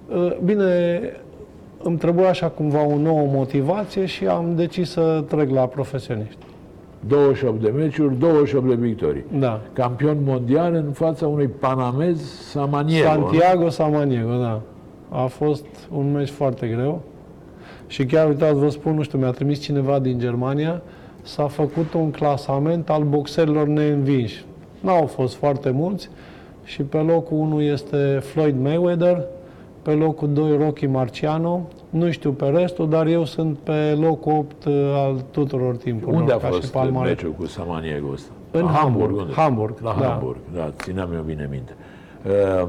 uh, 0.08 0.36
bine, 0.44 1.00
îmi 1.82 1.98
trebuia 1.98 2.28
așa 2.28 2.48
cumva 2.48 2.86
o 2.86 2.98
nouă 2.98 3.28
motivație 3.32 4.06
și 4.06 4.26
am 4.26 4.52
decis 4.56 4.90
să 4.90 5.24
trec 5.28 5.50
la 5.50 5.66
profesioniști. 5.66 6.49
28 7.06 7.60
de 7.60 7.68
meciuri, 7.68 8.18
28 8.18 8.68
de 8.68 8.74
victorii. 8.74 9.24
Da. 9.38 9.60
Campion 9.72 10.16
mondial 10.24 10.74
în 10.74 10.92
fața 10.92 11.26
unui 11.26 11.46
panamez 11.46 12.20
Samaniego. 12.50 13.06
Santiago 13.06 13.68
Samaniego, 13.68 14.36
da. 14.36 14.60
A 15.08 15.26
fost 15.26 15.64
un 15.94 16.12
meci 16.12 16.28
foarte 16.28 16.66
greu. 16.66 17.00
Și 17.86 18.04
chiar, 18.04 18.28
uitați, 18.28 18.58
vă 18.58 18.68
spun, 18.68 18.94
nu 18.94 19.02
știu, 19.02 19.18
mi-a 19.18 19.30
trimis 19.30 19.60
cineva 19.60 19.98
din 19.98 20.18
Germania, 20.18 20.82
s-a 21.22 21.46
făcut 21.46 21.92
un 21.92 22.10
clasament 22.10 22.90
al 22.90 23.02
boxerilor 23.02 23.66
neînvinși. 23.66 24.44
N-au 24.80 25.06
fost 25.06 25.34
foarte 25.34 25.70
mulți 25.70 26.10
și 26.64 26.82
pe 26.82 26.96
locul 26.96 27.36
1 27.38 27.62
este 27.62 28.18
Floyd 28.22 28.54
Mayweather, 28.62 29.24
pe 29.82 29.90
locul 29.90 30.32
2 30.32 30.56
Rocky 30.56 30.86
Marciano, 30.86 31.68
nu 31.90 32.10
știu 32.10 32.32
pe 32.32 32.46
restul, 32.46 32.88
dar 32.88 33.06
eu 33.06 33.24
sunt 33.24 33.58
pe 33.58 33.98
locul 34.00 34.32
8 34.32 34.64
uh, 34.64 34.72
al 34.94 35.24
tuturor 35.30 35.76
timpurilor. 35.76 36.20
Unde 36.20 36.32
a 36.32 36.36
ca 36.36 36.46
și 36.46 36.52
fost 36.52 36.72
palmaret. 36.72 37.16
meciul 37.16 37.32
cu 37.32 37.46
Samaniego 37.46 38.06
ăsta? 38.12 38.30
În 38.50 38.62
La 38.64 38.70
Hamburg. 38.70 39.16
unde? 39.16 39.32
Hamburg, 39.32 39.74
La 39.82 39.96
da. 40.00 40.06
Hamburg, 40.06 40.36
da, 40.54 40.72
țineam 40.82 41.12
eu 41.14 41.22
bine 41.22 41.48
minte. 41.50 41.74
Uh, 42.62 42.68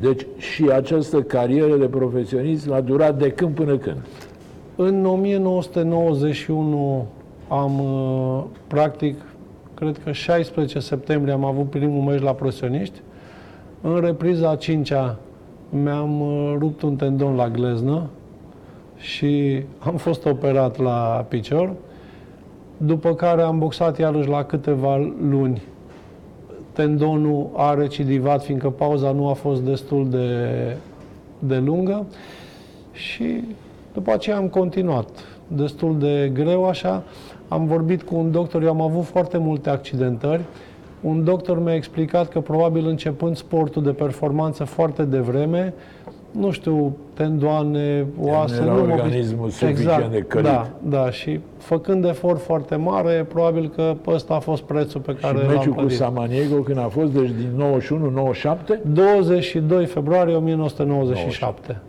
Deci 0.00 0.26
și 0.36 0.70
această 0.74 1.22
carieră 1.22 1.76
de 1.76 1.86
profesionist 1.86 2.70
a 2.70 2.80
durat 2.80 3.18
de 3.18 3.30
când 3.30 3.54
până 3.54 3.76
când? 3.76 3.96
În 4.76 5.04
1991 5.04 7.06
am, 7.48 7.80
uh, 7.80 8.42
practic, 8.66 9.16
cred 9.74 10.00
că 10.04 10.12
16 10.12 10.78
septembrie 10.78 11.32
am 11.32 11.44
avut 11.44 11.70
primul 11.70 12.02
meci 12.02 12.22
la 12.22 12.32
profesioniști. 12.32 13.00
În 13.80 14.00
repriza 14.00 14.50
a 14.50 14.56
cincea 14.56 15.16
mi-am 15.68 16.20
uh, 16.20 16.54
rupt 16.58 16.82
un 16.82 16.96
tendon 16.96 17.34
la 17.34 17.48
gleznă 17.48 18.02
și 18.98 19.62
am 19.78 19.96
fost 19.96 20.24
operat 20.24 20.78
la 20.78 21.26
picior. 21.28 21.72
După 22.76 23.14
care 23.14 23.42
am 23.42 23.58
boxat 23.58 23.98
iarăși 23.98 24.28
la 24.28 24.44
câteva 24.44 24.96
luni. 25.28 25.62
Tendonul 26.72 27.50
a 27.56 27.74
recidivat, 27.74 28.42
fiindcă 28.44 28.70
pauza 28.70 29.12
nu 29.12 29.28
a 29.28 29.32
fost 29.32 29.62
destul 29.62 30.10
de, 30.10 30.36
de 31.38 31.56
lungă. 31.56 32.06
Și 32.92 33.44
după 33.92 34.12
aceea 34.12 34.36
am 34.36 34.48
continuat 34.48 35.08
destul 35.48 35.98
de 35.98 36.30
greu 36.34 36.64
așa. 36.64 37.02
Am 37.48 37.66
vorbit 37.66 38.02
cu 38.02 38.16
un 38.16 38.30
doctor, 38.30 38.62
eu 38.62 38.68
am 38.68 38.80
avut 38.80 39.04
foarte 39.04 39.38
multe 39.38 39.70
accidentări. 39.70 40.42
Un 41.00 41.24
doctor 41.24 41.62
mi-a 41.62 41.74
explicat 41.74 42.28
că 42.28 42.40
probabil 42.40 42.86
începând 42.86 43.36
sportul 43.36 43.82
de 43.82 43.90
performanță 43.90 44.64
foarte 44.64 45.02
devreme, 45.02 45.74
nu 46.30 46.50
știu, 46.50 46.96
tendoane, 47.14 48.06
oase, 48.20 48.62
era 48.62 48.72
nu 48.72 48.86
mă 48.86 48.92
organismul 48.92 49.48
obiș- 49.48 49.52
suficient 49.52 49.78
exact, 49.78 50.10
de 50.10 50.18
călit. 50.18 50.46
Da, 50.46 50.66
da, 50.82 51.10
și 51.10 51.40
făcând 51.58 52.04
efort 52.04 52.40
foarte 52.40 52.76
mare, 52.76 53.26
probabil 53.28 53.72
că 53.74 53.94
ăsta 54.06 54.34
a 54.34 54.38
fost 54.38 54.62
prețul 54.62 55.00
pe 55.00 55.12
Și 55.12 55.20
care 55.20 55.38
l-am 55.38 55.46
meciul 55.46 55.72
cu 55.72 55.78
plătit. 55.78 55.96
Samaniego 55.96 56.54
când 56.56 56.78
a 56.78 56.88
fost, 56.88 57.12
deci 57.12 57.28
din 57.30 57.50
91-97, 58.76 58.78
22 58.92 59.86
februarie 59.86 60.34
1997. 60.34 61.80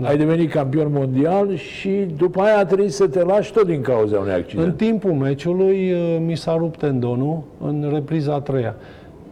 da. 0.00 0.08
ai 0.08 0.16
devenit 0.16 0.50
campion 0.50 0.88
mondial 0.92 1.54
și 1.56 2.06
după 2.16 2.40
aia 2.40 2.58
a 2.58 2.64
trebuit 2.64 2.92
să 2.92 3.06
te 3.08 3.22
lași 3.22 3.52
tot 3.52 3.66
din 3.66 3.80
cauza 3.80 4.16
unui 4.18 4.30
În 4.32 4.38
accident. 4.40 4.76
timpul 4.76 5.12
meciului 5.12 5.92
uh, 5.92 5.98
mi 6.26 6.36
s-a 6.36 6.54
rupt 6.58 6.78
tendonul 6.78 7.42
în 7.60 7.88
repriza 7.92 8.34
a 8.34 8.40
treia. 8.40 8.74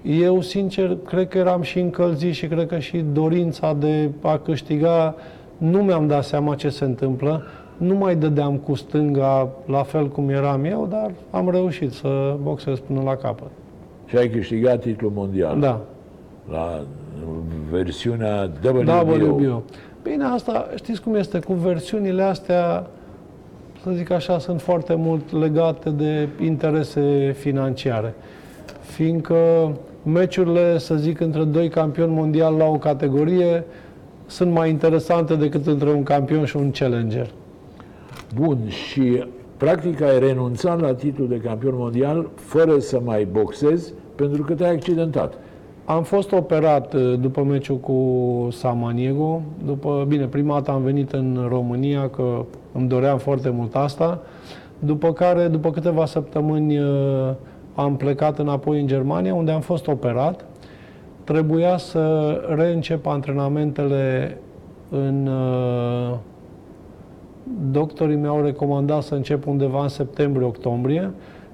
Eu, 0.02 0.40
sincer, 0.40 0.96
cred 1.06 1.28
că 1.28 1.38
eram 1.38 1.62
și 1.62 1.78
încălzit 1.78 2.34
și 2.34 2.46
cred 2.46 2.66
că 2.66 2.78
și 2.78 3.04
dorința 3.12 3.74
de 3.78 4.10
a 4.20 4.38
câștiga, 4.38 5.14
nu 5.58 5.82
mi-am 5.82 6.06
dat 6.06 6.24
seama 6.24 6.54
ce 6.54 6.68
se 6.68 6.84
întâmplă. 6.84 7.42
Nu 7.76 7.94
mai 7.94 8.16
dădeam 8.16 8.56
cu 8.56 8.74
stânga 8.74 9.48
la 9.66 9.82
fel 9.82 10.08
cum 10.08 10.28
eram 10.28 10.64
eu, 10.64 10.86
dar 10.90 11.10
am 11.30 11.50
reușit 11.50 11.92
să 11.92 12.36
boxez 12.42 12.78
până 12.78 13.02
la 13.02 13.16
capăt. 13.16 13.50
Și 14.06 14.16
ai 14.16 14.28
câștigat 14.28 14.80
titlul 14.80 15.10
mondial. 15.14 15.60
Da, 15.60 15.80
La 16.50 16.80
versiunea 17.70 18.50
WBO. 18.64 19.12
WBO. 19.12 19.62
Bine, 20.02 20.24
asta 20.24 20.68
știți 20.74 21.02
cum 21.02 21.14
este, 21.14 21.38
cu 21.38 21.52
versiunile 21.52 22.22
astea, 22.22 22.86
să 23.82 23.90
zic 23.90 24.10
așa, 24.10 24.38
sunt 24.38 24.60
foarte 24.60 24.94
mult 24.94 25.32
legate 25.32 25.90
de 25.90 26.28
interese 26.40 27.34
financiare. 27.38 28.14
Fiindcă 28.80 29.36
meciurile, 30.02 30.78
să 30.78 30.94
zic, 30.94 31.20
între 31.20 31.44
doi 31.44 31.68
campioni 31.68 32.14
mondiali 32.14 32.56
la 32.56 32.64
o 32.64 32.78
categorie 32.78 33.64
sunt 34.26 34.52
mai 34.52 34.70
interesante 34.70 35.34
decât 35.34 35.66
între 35.66 35.90
un 35.90 36.02
campion 36.02 36.44
și 36.44 36.56
un 36.56 36.70
challenger. 36.70 37.30
Bun, 38.34 38.58
și 38.68 39.24
practic 39.56 40.00
ai 40.00 40.18
renunțat 40.18 40.80
la 40.80 40.94
titlul 40.94 41.28
de 41.28 41.36
campion 41.36 41.74
mondial 41.76 42.30
fără 42.34 42.78
să 42.78 43.00
mai 43.04 43.28
boxezi 43.32 43.92
pentru 44.14 44.42
că 44.42 44.54
te-ai 44.54 44.70
accidentat. 44.70 45.34
Am 45.84 46.02
fost 46.02 46.32
operat 46.32 46.94
uh, 46.94 47.18
după 47.20 47.42
meciul 47.42 47.76
cu 47.76 48.48
Samaniego. 48.50 49.42
După, 49.64 50.04
bine, 50.08 50.26
prima 50.26 50.54
dată 50.54 50.70
am 50.70 50.82
venit 50.82 51.12
în 51.12 51.46
România, 51.48 52.08
că 52.08 52.44
îmi 52.72 52.88
doream 52.88 53.18
foarte 53.18 53.50
mult 53.50 53.74
asta. 53.74 54.20
După 54.78 55.12
care, 55.12 55.48
după 55.48 55.70
câteva 55.70 56.06
săptămâni, 56.06 56.78
uh, 56.78 57.30
am 57.74 57.96
plecat 57.96 58.38
înapoi 58.38 58.80
în 58.80 58.86
Germania, 58.86 59.34
unde 59.34 59.50
am 59.50 59.60
fost 59.60 59.86
operat. 59.86 60.44
Trebuia 61.24 61.76
să 61.76 62.32
reîncep 62.56 63.06
antrenamentele 63.06 64.36
în... 64.88 65.26
uh, 65.26 66.16
Doctorii 67.70 68.16
mi-au 68.16 68.42
recomandat 68.42 69.02
să 69.02 69.14
încep 69.14 69.46
undeva 69.46 69.82
în 69.82 69.88
septembrie-octombrie, 69.88 71.10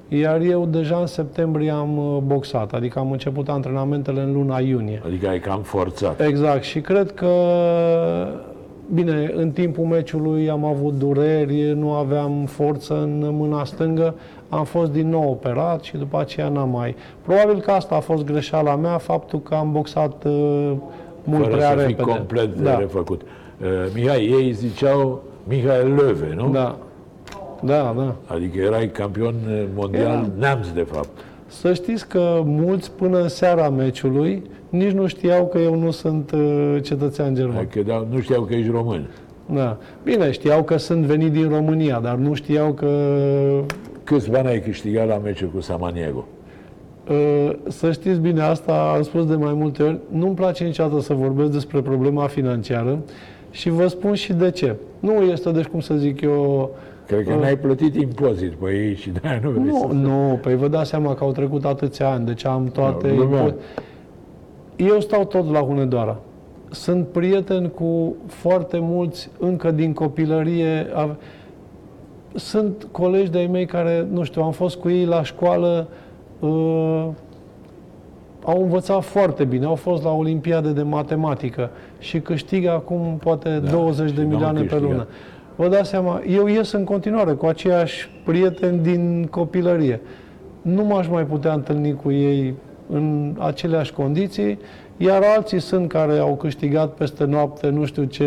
iar 0.09 0.41
eu 0.41 0.67
deja 0.67 0.97
în 0.97 1.07
septembrie 1.07 1.71
am 1.71 1.99
uh, 1.99 2.17
boxat, 2.27 2.73
adică 2.73 2.99
am 2.99 3.11
început 3.11 3.49
antrenamentele 3.49 4.21
în 4.21 4.33
luna 4.33 4.59
iunie. 4.59 5.03
Adică 5.05 5.29
ai 5.29 5.39
cam 5.39 5.61
forțat. 5.61 6.21
Exact, 6.21 6.63
și 6.63 6.81
cred 6.81 7.13
că, 7.13 7.33
bine, 8.95 9.33
în 9.35 9.51
timpul 9.51 9.85
meciului 9.85 10.51
am 10.51 10.65
avut 10.65 10.95
dureri, 10.99 11.73
nu 11.77 11.93
aveam 11.93 12.45
forță 12.47 13.03
în 13.03 13.29
mâna 13.33 13.65
stângă, 13.65 14.15
am 14.49 14.65
fost 14.65 14.93
din 14.93 15.09
nou 15.09 15.31
operat 15.31 15.83
și 15.83 15.97
după 15.97 16.21
aceea 16.21 16.49
n-am 16.49 16.69
mai... 16.69 16.95
Probabil 17.23 17.61
că 17.61 17.71
asta 17.71 17.95
a 17.95 18.01
fost 18.01 18.25
greșeala 18.25 18.77
mea, 18.77 18.99
faptul 18.99 19.41
că 19.41 19.55
am 19.55 19.73
boxat 19.73 20.25
uh, 20.25 20.73
mult 21.25 21.43
fără 21.43 21.57
prea 21.57 21.71
să 21.71 21.77
fii 21.77 21.87
repede. 21.87 22.11
complet 22.11 22.61
da. 22.61 22.79
refăcut. 22.79 23.21
Uh, 23.21 23.67
Mihai, 23.95 24.25
ei 24.25 24.53
ziceau 24.53 25.23
Mihai 25.49 25.95
Löwe, 25.97 26.35
nu? 26.35 26.51
Da. 26.51 26.77
Da, 27.61 27.95
da. 27.97 28.15
Adică 28.27 28.59
erai 28.59 28.91
campion 28.91 29.35
uh, 29.49 29.65
mondial 29.75 30.03
Eram. 30.03 30.33
neamț, 30.39 30.67
de 30.69 30.87
fapt. 30.93 31.09
Să 31.47 31.73
știți 31.73 32.09
că 32.09 32.43
mulți 32.45 32.91
până 32.91 33.21
în 33.23 33.29
seara 33.29 33.69
meciului 33.69 34.43
nici 34.69 34.93
nu 34.93 35.07
știau 35.07 35.47
că 35.47 35.59
eu 35.59 35.75
nu 35.75 35.91
sunt 35.91 36.31
uh, 36.31 36.77
cetățean 36.83 37.35
german. 37.35 37.57
Adică 37.57 37.81
da, 37.81 38.07
nu 38.11 38.21
știau 38.21 38.43
că 38.43 38.55
ești 38.55 38.71
român. 38.71 39.09
Da. 39.55 39.77
Bine, 40.05 40.31
știau 40.31 40.63
că 40.63 40.77
sunt 40.77 41.05
venit 41.05 41.33
din 41.33 41.49
România, 41.49 42.01
dar 42.03 42.15
nu 42.15 42.35
știau 42.35 42.73
că 42.73 42.89
Câți 44.05 44.31
bani 44.31 44.47
ai 44.49 44.61
câștigat 44.61 45.07
la 45.09 45.17
meciul 45.19 45.49
cu 45.55 45.61
Samaniego? 45.61 46.25
Uh, 47.11 47.51
Să 47.69 47.93
știți 47.93 48.21
bine, 48.21 48.41
asta 48.43 48.93
am 48.97 49.03
spus 49.03 49.27
de 49.27 49.35
mai 49.35 49.53
multe 49.53 49.83
ori, 49.83 49.99
nu-mi 50.11 50.35
place 50.35 50.65
niciodată 50.65 51.01
să 51.01 51.15
vorbesc 51.15 51.51
despre 51.51 51.81
problema 51.81 52.27
financiară 52.27 52.99
și 53.51 53.71
vă 53.71 53.87
spun 53.87 54.15
și 54.15 54.33
de 54.33 54.51
ce. 54.51 54.75
Nu 55.01 55.13
este, 55.13 55.51
deci 55.51 55.65
cum 55.65 55.81
să 55.81 55.95
zic 55.95 56.21
eu, 56.21 56.71
Cred 57.07 57.25
că 57.27 57.35
n-ai 57.35 57.57
plătit 57.59 57.95
impozit 57.95 58.53
pe 58.53 58.71
ei 58.71 58.95
și 58.95 59.11
de-aia 59.11 59.41
nu 59.43 59.51
vrei 59.51 59.65
nu, 59.65 59.87
să... 59.89 59.95
nu, 59.95 60.39
păi 60.43 60.57
vă 60.57 60.69
dați 60.69 60.89
seama 60.89 61.15
că 61.15 61.25
au 61.25 61.33
trecut 61.33 61.65
atâția 61.65 62.09
ani, 62.11 62.27
deci 62.27 62.45
am 62.47 62.69
toate... 62.73 63.09
Da, 63.09 63.15
glumeam. 63.15 63.51
impo- 63.51 63.83
Eu 64.77 65.01
stau 65.01 65.25
tot 65.25 65.51
la 65.51 65.59
Hunedoara. 65.61 66.19
Sunt 66.71 67.07
prieten 67.07 67.69
cu 67.69 68.17
foarte 68.27 68.79
mulți 68.81 69.31
încă 69.39 69.71
din 69.71 69.93
copilărie. 69.93 70.87
Ave- 70.95 71.17
Sunt 72.35 72.87
colegi 72.91 73.31
de-ai 73.31 73.47
mei 73.47 73.67
care, 73.67 74.07
nu 74.13 74.23
știu, 74.23 74.43
am 74.43 74.51
fost 74.53 74.77
cu 74.77 74.91
ei 74.91 75.05
la 75.05 75.23
școală, 75.23 75.89
uh, 76.41 77.07
au 78.45 78.63
învățat 78.63 79.03
foarte 79.05 79.45
bine, 79.45 79.65
au 79.65 79.75
fost 79.75 80.03
la 80.03 80.11
Olimpiade 80.13 80.71
de 80.71 80.83
matematică 80.83 81.71
și 81.99 82.21
câștigă 82.21 82.71
acum 82.71 83.17
poate 83.23 83.59
Da, 83.65 83.71
20 83.71 84.11
de 84.11 84.21
și 84.21 84.27
n-au 84.27 84.29
milioane 84.29 84.61
pe 84.61 84.67
câștigat. 84.67 84.91
lună. 84.91 85.07
Vă 85.57 85.69
dați 85.69 85.89
seama, 85.89 86.21
eu 86.29 86.47
ies 86.47 86.73
în 86.73 86.85
continuare 86.85 87.33
cu 87.33 87.47
aceiași 87.47 88.11
prieteni 88.25 88.79
din 88.79 89.27
copilărie. 89.31 90.01
Nu 90.63 90.85
m-aș 90.85 91.09
mai 91.09 91.25
putea 91.27 91.53
întâlni 91.53 91.95
cu 91.95 92.11
ei 92.11 92.55
în 92.91 93.37
aceleași 93.39 93.93
condiții, 93.93 94.59
iar 94.99 95.23
alții 95.37 95.61
sunt 95.61 95.89
care 95.89 96.19
au 96.19 96.35
câștigat 96.37 96.93
peste 96.95 97.25
noapte 97.25 97.69
nu 97.69 97.85
știu 97.85 98.05
ce, 98.05 98.25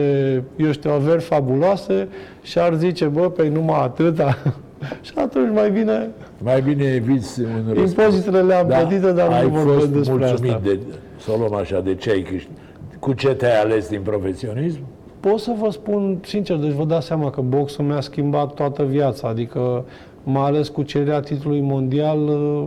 eu 0.56 0.72
știu, 0.72 0.92
averi 0.92 1.22
fabuloase 1.22 2.08
și 2.42 2.60
ar 2.60 2.74
zice, 2.74 3.06
bă, 3.06 3.30
pe 3.30 3.48
numai 3.50 3.80
atâta. 3.84 4.38
și 5.02 5.12
atunci 5.16 5.54
mai 5.54 5.72
bine, 5.72 6.10
Mai 6.44 6.62
bine 6.62 6.84
eviți 6.84 7.42
un 7.42 7.64
răspuns. 7.74 7.90
impozitele 7.92 8.42
le-am 8.42 8.68
Da, 8.68 8.78
plătite, 8.78 9.12
dar 9.12 9.32
ai 9.32 9.44
nu 9.44 9.50
vorbesc 9.50 9.78
fost 9.80 9.90
despre 9.92 10.16
mulțumit 10.16 10.52
asta. 10.52 10.62
de, 10.64 10.80
să 11.20 11.32
o 11.32 11.38
luăm 11.38 11.54
așa, 11.54 11.80
de 11.82 11.96
ce 11.96 12.10
ai 12.10 12.22
câștigat? 12.22 12.58
Cu 13.00 13.14
ce 13.14 13.28
te-ai 13.28 13.60
ales 13.62 13.90
din 13.90 14.02
profesionism? 14.04 14.80
Pot 15.20 15.40
să 15.40 15.52
vă 15.62 15.70
spun 15.70 16.18
sincer, 16.26 16.56
deci 16.56 16.72
vă 16.72 16.84
dați 16.84 17.06
seama 17.06 17.30
că 17.30 17.42
boxul 17.42 17.86
mi-a 17.86 18.02
schimbat 18.02 18.54
toată 18.54 18.84
viața, 18.84 19.28
adică 19.28 19.84
mai 20.24 20.44
ales 20.44 20.70
cucerirea 20.70 21.20
titlului 21.20 21.62
mondial, 21.62 22.20
uh, 22.20 22.64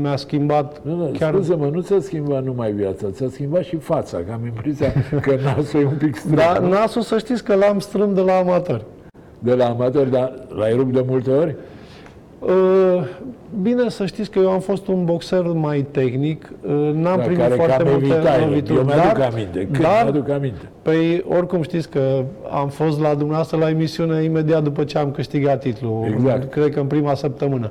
mi-a 0.00 0.16
schimbat 0.16 0.80
Nu, 0.82 0.94
nu, 0.96 1.10
chiar... 1.18 1.32
scuze-mă, 1.32 1.66
nu 1.72 1.80
ți-a 1.80 2.00
schimbat 2.00 2.44
numai 2.44 2.72
viața, 2.72 3.06
ți-a 3.10 3.28
schimbat 3.30 3.62
și 3.62 3.76
fața, 3.76 4.16
că 4.16 4.32
am 4.32 4.44
impresia 4.46 4.92
că 5.22 5.36
nasul 5.44 5.80
e 5.80 5.84
un 5.84 5.96
pic 5.98 6.16
strâmb. 6.16 6.36
Dar 6.36 6.58
nu? 6.58 6.68
nasul 6.68 7.02
să 7.02 7.18
știți 7.18 7.44
că 7.44 7.54
l-am 7.54 7.78
strâmb 7.78 8.14
de 8.14 8.20
la 8.20 8.32
amatori. 8.38 8.84
De 9.38 9.54
la 9.54 9.64
amator, 9.68 10.06
dar 10.06 10.32
l-ai 10.48 10.72
rupt 10.74 10.92
de 10.92 11.04
multe 11.08 11.30
ori? 11.30 11.54
Uh, 12.38 13.04
Bine 13.62 13.88
să 13.88 14.06
știți 14.06 14.30
că 14.30 14.38
eu 14.38 14.50
am 14.50 14.60
fost 14.60 14.86
un 14.86 15.04
boxer 15.04 15.42
mai 15.54 15.86
tehnic, 15.90 16.52
uh, 16.62 16.70
n-am 16.94 17.16
Da, 17.16 17.22
primit 17.22 17.38
care 17.38 17.54
foarte 17.54 17.82
cam 17.82 17.92
multe 17.92 18.14
evitai. 18.14 18.40
lovituri. 18.40 18.78
Eu 18.78 18.84
mi-aduc 18.84 19.22
aminte, 19.32 19.58
când 19.58 19.78
dar, 19.80 20.02
mi-aduc 20.02 20.28
aminte. 20.28 20.68
Păi, 20.82 21.24
oricum 21.28 21.62
știți 21.62 21.88
că 21.90 22.22
am 22.50 22.68
fost 22.68 23.00
la 23.00 23.08
dumneavoastră 23.14 23.58
la 23.58 23.68
emisiune 23.68 24.22
imediat 24.22 24.62
după 24.62 24.84
ce 24.84 24.98
am 24.98 25.10
câștigat 25.10 25.60
titlul. 25.60 26.04
Exact. 26.14 26.50
Cred 26.50 26.72
că 26.74 26.80
în 26.80 26.86
prima 26.86 27.14
săptămână. 27.14 27.70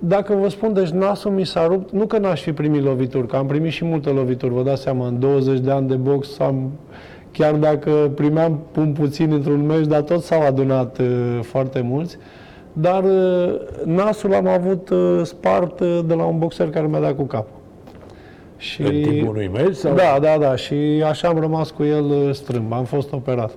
Uh, 0.00 0.08
Dacă 0.08 0.34
vă 0.34 0.48
spun, 0.48 0.72
deci 0.72 0.88
nasul 0.88 1.30
mi 1.30 1.44
s-a 1.46 1.66
rupt, 1.66 1.92
nu 1.92 2.06
că 2.06 2.18
n-aș 2.18 2.42
fi 2.42 2.52
primit 2.52 2.82
lovituri, 2.82 3.26
că 3.26 3.36
am 3.36 3.46
primit 3.46 3.72
și 3.72 3.84
multe 3.84 4.10
lovituri, 4.10 4.52
vă 4.52 4.62
dați 4.62 4.82
seama, 4.82 5.06
în 5.06 5.18
20 5.18 5.58
de 5.58 5.70
ani 5.70 5.88
de 5.88 5.94
box 5.94 6.38
am, 6.38 6.70
chiar 7.30 7.54
dacă 7.54 8.10
primeam 8.14 8.60
un 8.76 8.92
puțin 8.92 9.32
într-un 9.32 9.66
meci, 9.66 9.86
dar 9.86 10.00
tot 10.00 10.22
s-au 10.22 10.40
adunat 10.42 10.98
uh, 10.98 11.38
foarte 11.42 11.80
mulți. 11.80 12.16
Dar 12.72 13.04
uh, 13.04 13.54
nasul 13.84 14.30
l-am 14.30 14.46
avut 14.46 14.88
uh, 14.88 15.20
spart 15.22 15.80
uh, 15.80 16.00
de 16.06 16.14
la 16.14 16.24
un 16.24 16.38
boxer 16.38 16.70
care 16.70 16.86
mi-a 16.86 17.00
dat 17.00 17.16
cu 17.16 17.22
capul. 17.22 17.60
Și... 18.56 18.82
În 18.82 19.02
timpul 19.02 19.28
unui 19.28 19.50
meci? 19.52 19.74
Sau? 19.74 19.94
Da, 19.94 20.18
da, 20.20 20.36
da. 20.38 20.56
Și 20.56 20.74
așa 21.08 21.28
am 21.28 21.38
rămas 21.38 21.70
cu 21.70 21.84
el 21.84 22.04
uh, 22.04 22.30
strâmb. 22.32 22.72
Am 22.72 22.84
fost 22.84 23.12
operat. 23.12 23.50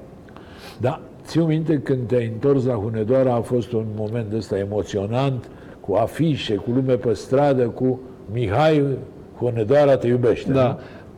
Da. 0.77 0.99
Țiu 1.25 1.45
minte 1.45 1.79
când 1.79 2.07
te-ai 2.07 2.25
întors 2.33 2.65
la 2.65 2.73
Hunedoara 2.73 3.33
a 3.33 3.41
fost 3.41 3.71
un 3.71 3.85
moment 3.95 4.33
ăsta 4.33 4.57
emoționant, 4.57 5.49
cu 5.87 5.93
afișe, 5.93 6.55
cu 6.55 6.71
lume 6.75 6.93
pe 6.93 7.13
stradă, 7.13 7.63
cu 7.63 7.99
Mihai 8.33 8.83
Hunedoara 9.39 9.97
te 9.97 10.07
iubește. 10.07 10.51
Da. 10.51 10.77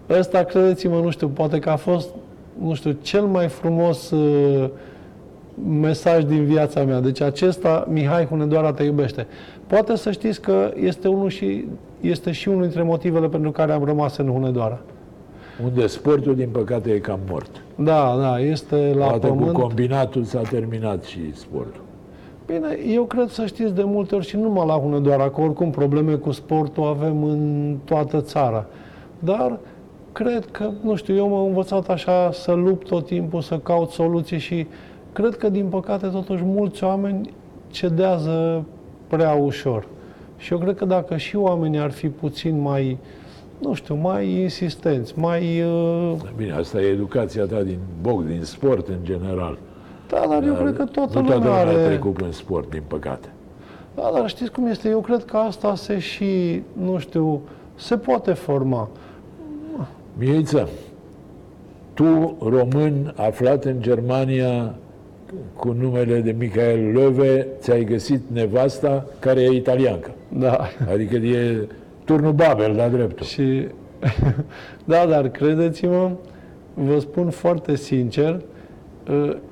Ăsta, 0.10 0.44
credeți-mă, 0.44 1.00
nu 1.00 1.10
știu, 1.10 1.28
poate 1.28 1.60
că 1.60 1.70
a 1.70 1.76
fost, 1.76 2.10
nu 2.62 2.74
știu, 2.74 2.98
cel 3.02 3.22
mai 3.22 3.48
frumos 3.48 4.12
uh, 4.12 4.70
mesaj 5.80 6.24
din 6.24 6.44
viața 6.44 6.84
mea. 6.84 7.00
Deci 7.00 7.22
acesta, 7.22 7.88
Mihai 7.92 8.26
Hunedoara 8.26 8.74
te 8.74 8.84
iubește. 8.84 9.28
Poate 9.68 9.96
să 9.96 10.12
știți 10.12 10.42
că 10.42 10.72
este 10.76 11.08
unul 11.08 11.30
și 11.30 11.66
este 12.02 12.32
și 12.32 12.48
unul 12.48 12.62
dintre 12.62 12.84
motivele 12.84 13.28
pentru 13.28 13.52
care 13.52 13.72
am 13.72 13.84
rămas 13.84 14.18
în 14.18 14.28
Hunedoara. 14.28 14.80
Nu? 15.60 15.66
Unde 15.66 15.88
sportul, 15.88 16.36
din 16.36 16.50
păcate, 16.52 16.92
e 16.92 17.00
cam 17.00 17.20
mort. 17.30 17.62
Da, 17.76 18.18
da, 18.20 18.40
este 18.40 18.94
la 18.98 19.06
Poate 19.06 19.28
pământ. 19.28 19.52
cu 19.54 19.62
combinatul 19.62 20.24
s-a 20.24 20.42
terminat 20.42 21.04
și 21.04 21.20
sportul. 21.36 21.82
Bine, 22.54 22.94
eu 22.94 23.04
cred 23.04 23.30
să 23.30 23.46
știți 23.46 23.74
de 23.74 23.84
multe 23.84 24.16
ori 24.16 24.26
și 24.26 24.36
nu 24.36 24.42
numai 24.42 24.66
la 24.66 24.74
Hunedoara, 24.74 25.30
că 25.30 25.42
oricum 25.42 25.70
probleme 25.70 26.14
cu 26.14 26.32
sportul 26.32 26.84
avem 26.84 27.24
în 27.24 27.76
toată 27.86 28.22
țara. 28.22 28.66
Dar 29.20 29.60
cred 30.12 30.46
că, 30.52 30.70
nu 30.82 30.96
știu, 30.96 31.16
eu 31.16 31.30
m-am 31.30 31.46
învățat 31.46 31.90
așa 31.90 32.30
să 32.32 32.52
lupt 32.52 32.88
tot 32.88 33.06
timpul, 33.06 33.42
să 33.42 33.58
caut 33.58 33.90
soluții 33.90 34.38
și 34.38 34.68
cred 35.14 35.36
că, 35.38 35.50
din 35.50 35.66
păcate, 35.66 36.08
totuși, 36.08 36.44
mulți 36.46 36.84
oameni 36.84 37.34
cedează 37.72 38.64
prea 39.08 39.34
ușor. 39.34 39.88
Și 40.38 40.54
eu 40.54 40.60
cred 40.60 40.76
că 40.76 40.86
dacă 40.86 41.18
și 41.18 41.36
oamenii 41.36 41.80
ar 41.80 41.92
fi 41.92 42.08
puțin 42.08 42.62
mai, 42.62 42.98
nu 43.62 43.74
știu, 43.74 43.96
mai 43.96 44.30
insistenți, 44.42 45.20
mai... 45.20 45.62
uh, 45.62 46.14
Bine, 46.36 46.52
asta 46.52 46.82
e 46.82 46.86
educația 46.86 47.46
ta 47.46 47.62
din 47.62 47.78
box, 48.02 48.26
din 48.26 48.42
sport 48.44 48.88
în 48.88 49.00
general. 49.04 49.58
Da, 50.10 50.26
dar 50.30 50.44
eu 50.44 50.54
cred 50.54 50.76
că 50.76 50.84
toată 50.84 51.20
nu 51.20 51.26
toată 51.26 51.44
lumea 51.44 51.64
lumea 51.64 51.74
a 51.74 51.78
are... 51.78 51.88
trecut 51.88 52.22
în 52.22 52.32
sport, 52.32 52.70
din 52.70 52.84
păcate. 52.88 53.30
Da, 53.96 54.12
dar 54.14 54.30
știți 54.30 54.52
cum 54.52 54.66
este? 54.66 54.90
Eu 54.90 55.00
cred 55.00 55.26
că 55.26 55.38
asta 55.38 55.76
se 55.76 56.00
și, 56.00 56.62
nu 56.74 56.98
știu, 56.98 57.42
se 57.76 57.98
poate 57.98 58.34
forma. 58.34 58.90
Mihaiță, 60.18 60.70
tu, 61.94 62.38
român, 62.50 63.14
aflat 63.16 63.66
în 63.66 63.76
Germania 63.82 64.76
cu 65.56 65.72
numele 65.72 66.22
de 66.22 66.36
Michael 66.38 66.98
Löwe, 66.98 67.46
ți-ai 67.60 67.84
găsit 67.84 68.22
nevasta 68.34 69.06
care 69.20 69.42
e 69.42 69.52
italiancă. 69.52 70.12
Da. 70.30 70.60
Adică 70.94 71.16
e 71.16 71.68
turnul 72.04 72.32
Babel, 72.32 72.76
la 72.76 72.88
dreptul. 72.88 73.26
Și, 73.26 73.68
da, 74.86 75.06
dar 75.06 75.28
credeți-mă, 75.28 76.12
vă 76.74 77.00
spun 77.00 77.30
foarte 77.30 77.76
sincer, 77.76 78.34
uh, 78.34 78.42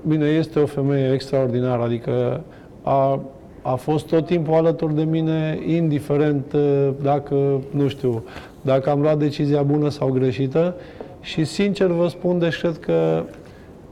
bine, 0.08 0.26
este 0.26 0.60
o 0.60 0.66
femeie 0.66 1.14
extraordinară, 1.14 1.82
adică 1.84 2.42
a, 2.82 3.20
a 3.62 3.76
fost 3.76 4.08
tot 4.08 4.26
timpul 4.26 4.54
alături 4.54 4.96
de 4.96 5.04
mine, 5.04 5.60
indiferent 5.66 6.54
uh, 6.54 6.90
dacă, 7.02 7.36
nu 7.72 7.88
știu, 7.88 8.24
dacă 8.62 8.90
am 8.90 9.02
luat 9.02 9.18
decizia 9.18 9.62
bună 9.62 9.90
sau 9.90 10.10
greșită 10.10 10.76
și 11.22 11.44
sincer 11.44 11.88
vă 11.88 12.08
spun, 12.08 12.40
deci 12.40 12.60
cred 12.60 12.78
că 12.78 13.24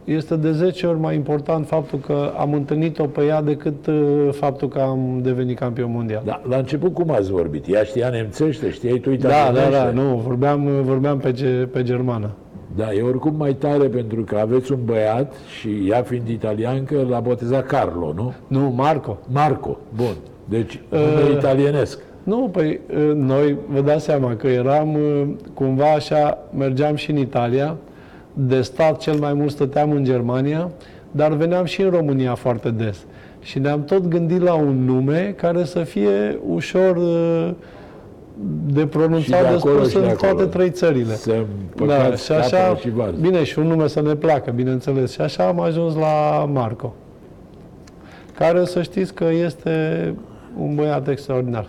este 0.03 0.36
de 0.36 0.51
10 0.51 0.86
ori 0.88 0.99
mai 0.99 1.16
important 1.16 1.68
faptul 1.68 1.99
că 1.99 2.32
am 2.38 2.53
întâlnit-o 2.53 3.05
pe 3.05 3.24
ea 3.24 3.41
decât 3.41 3.88
uh, 3.88 4.30
faptul 4.32 4.68
că 4.68 4.80
am 4.80 5.20
devenit 5.22 5.57
campion 5.57 5.91
mondial. 5.91 6.22
Da, 6.26 6.41
la 6.49 6.57
început 6.57 6.93
cum 6.93 7.11
ați 7.11 7.32
vorbit? 7.32 7.66
Ea 7.68 7.84
știa 7.84 8.09
nemțește, 8.09 8.70
știai 8.70 8.97
tu 8.97 9.09
Da, 9.09 9.16
italienește? 9.16 9.70
da, 9.72 9.84
da, 9.84 9.91
nu, 9.91 10.16
vorbeam, 10.26 10.70
vorbeam 10.84 11.18
pe, 11.18 11.32
ge, 11.32 11.47
pe 11.47 11.84
germană. 11.84 12.30
Da, 12.76 12.93
e 12.93 13.01
oricum 13.01 13.36
mai 13.38 13.53
tare 13.53 13.88
pentru 13.88 14.22
că 14.22 14.38
aveți 14.38 14.72
un 14.72 14.80
băiat 14.86 15.34
și 15.59 15.89
ea 15.89 16.01
fiind 16.01 16.28
italiancă 16.28 17.05
l-a 17.09 17.20
botezat 17.20 17.66
Carlo, 17.66 18.13
nu? 18.16 18.34
Nu, 18.47 18.74
Marco. 18.76 19.18
Marco, 19.28 19.78
bun. 19.95 20.16
Deci, 20.49 20.82
nume 20.89 21.03
Uh, 21.24 21.32
italienesc. 21.36 21.99
Nu, 22.24 22.49
păi 22.51 22.80
uh, 22.89 23.11
noi, 23.16 23.57
vă 23.68 23.82
dați 23.82 24.03
seama 24.03 24.36
că 24.36 24.47
eram 24.47 24.93
uh, 24.93 25.28
cumva 25.53 25.91
așa, 25.93 26.38
mergeam 26.57 26.95
și 26.95 27.11
în 27.11 27.18
Italia, 27.18 27.76
de 28.34 28.61
stat 28.61 28.97
cel 28.97 29.16
mai 29.20 29.34
mult 29.34 29.51
stăteam 29.51 29.91
în 29.91 30.03
Germania, 30.03 30.70
dar 31.11 31.32
veneam 31.34 31.66
și 31.66 31.82
în 31.82 31.89
România 31.89 32.36
foarte 32.36 32.70
des. 32.70 33.05
Și 33.41 33.59
ne-am 33.59 33.84
tot 33.84 34.07
gândit 34.07 34.41
la 34.41 34.53
un 34.53 34.86
nume 34.86 35.34
care 35.38 35.63
să 35.63 35.80
fie 35.80 36.39
ușor 36.47 36.95
uh, 36.95 37.49
de 38.65 38.69
Și 38.69 38.75
de 38.75 38.86
pronunțat 38.86 39.41
de 39.41 39.47
acolo 39.47 39.75
spus 39.77 39.88
și 39.89 39.93
de 39.97 40.03
în 40.03 40.09
acolo. 40.09 40.31
toate 40.33 40.49
trei 40.49 40.69
țările. 40.71 41.13
Să 41.13 41.31
Da, 41.31 41.38
împăcați 41.86 42.25
și 42.25 42.31
așa, 42.31 42.57
capra 42.57 42.75
și 42.75 42.89
vază. 42.89 43.15
bine, 43.21 43.43
și 43.43 43.59
un 43.59 43.67
nume 43.67 43.88
să 43.88 44.01
ne 44.01 44.15
placă, 44.15 44.51
bineînțeles. 44.51 45.11
Și 45.11 45.21
așa 45.21 45.47
am 45.47 45.59
ajuns 45.59 45.95
la 45.95 46.45
Marco, 46.53 46.93
care 48.38 48.65
să 48.65 48.81
știți 48.81 49.13
că 49.13 49.25
este 49.45 50.13
un 50.59 50.75
băiat 50.75 51.07
extraordinar. 51.07 51.67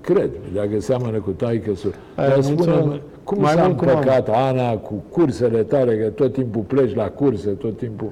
Cred, 0.00 0.30
dacă 0.54 0.68
seamănă 0.80 1.18
cu 1.18 1.30
taică 1.30 1.74
su 1.74 1.94
Aia, 2.14 2.28
Dar 2.28 2.36
mulțumesc. 2.36 2.78
spune 2.80 3.00
cum 3.24 3.40
Mai 3.40 3.52
s-a 3.52 3.62
mult 3.64 3.76
cu 3.76 3.84
mama. 3.84 3.98
împăcat 3.98 4.28
Ana 4.32 4.70
cu 4.76 5.04
cursele 5.10 5.62
tale, 5.62 5.96
că 5.98 6.08
tot 6.08 6.32
timpul 6.32 6.62
pleci 6.62 6.94
la 6.94 7.04
curse, 7.08 7.48
tot 7.48 7.76
timpul 7.78 8.10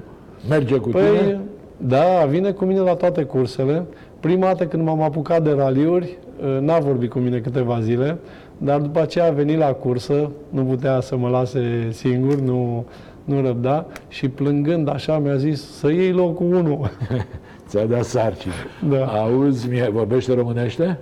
merge 0.49 0.75
cu 0.77 0.89
Păi, 0.89 1.01
tine? 1.19 1.39
da, 1.77 2.25
vine 2.29 2.51
cu 2.51 2.65
mine 2.65 2.79
la 2.79 2.93
toate 2.93 3.23
cursele. 3.23 3.83
Prima 4.19 4.45
dată 4.45 4.65
când 4.65 4.83
m-am 4.83 5.01
apucat 5.01 5.43
de 5.43 5.51
raliuri, 5.51 6.17
ă, 6.32 6.32
n-a 6.59 6.79
vorbit 6.79 7.09
cu 7.09 7.19
mine 7.19 7.39
câteva 7.39 7.79
zile, 7.81 8.17
dar 8.57 8.79
după 8.79 8.99
aceea 9.01 9.25
a 9.27 9.31
venit 9.31 9.57
la 9.57 9.65
cursă, 9.73 10.29
nu 10.49 10.63
putea 10.63 10.99
să 11.01 11.17
mă 11.17 11.29
lase 11.29 11.87
singur, 11.91 12.35
nu, 12.39 12.85
nu 13.23 13.41
răbda 13.41 13.85
și 14.07 14.29
plângând 14.29 14.89
așa 14.89 15.17
mi-a 15.19 15.35
zis 15.35 15.71
să 15.77 15.91
iei 15.91 16.11
locul 16.11 16.53
1. 16.53 16.85
Ți-a 17.67 17.85
dat 17.85 18.03
sarcină. 18.03 18.53
Da. 18.89 19.05
Auzi, 19.05 19.69
mie, 19.69 19.89
vorbește 19.93 20.33
românește? 20.33 20.99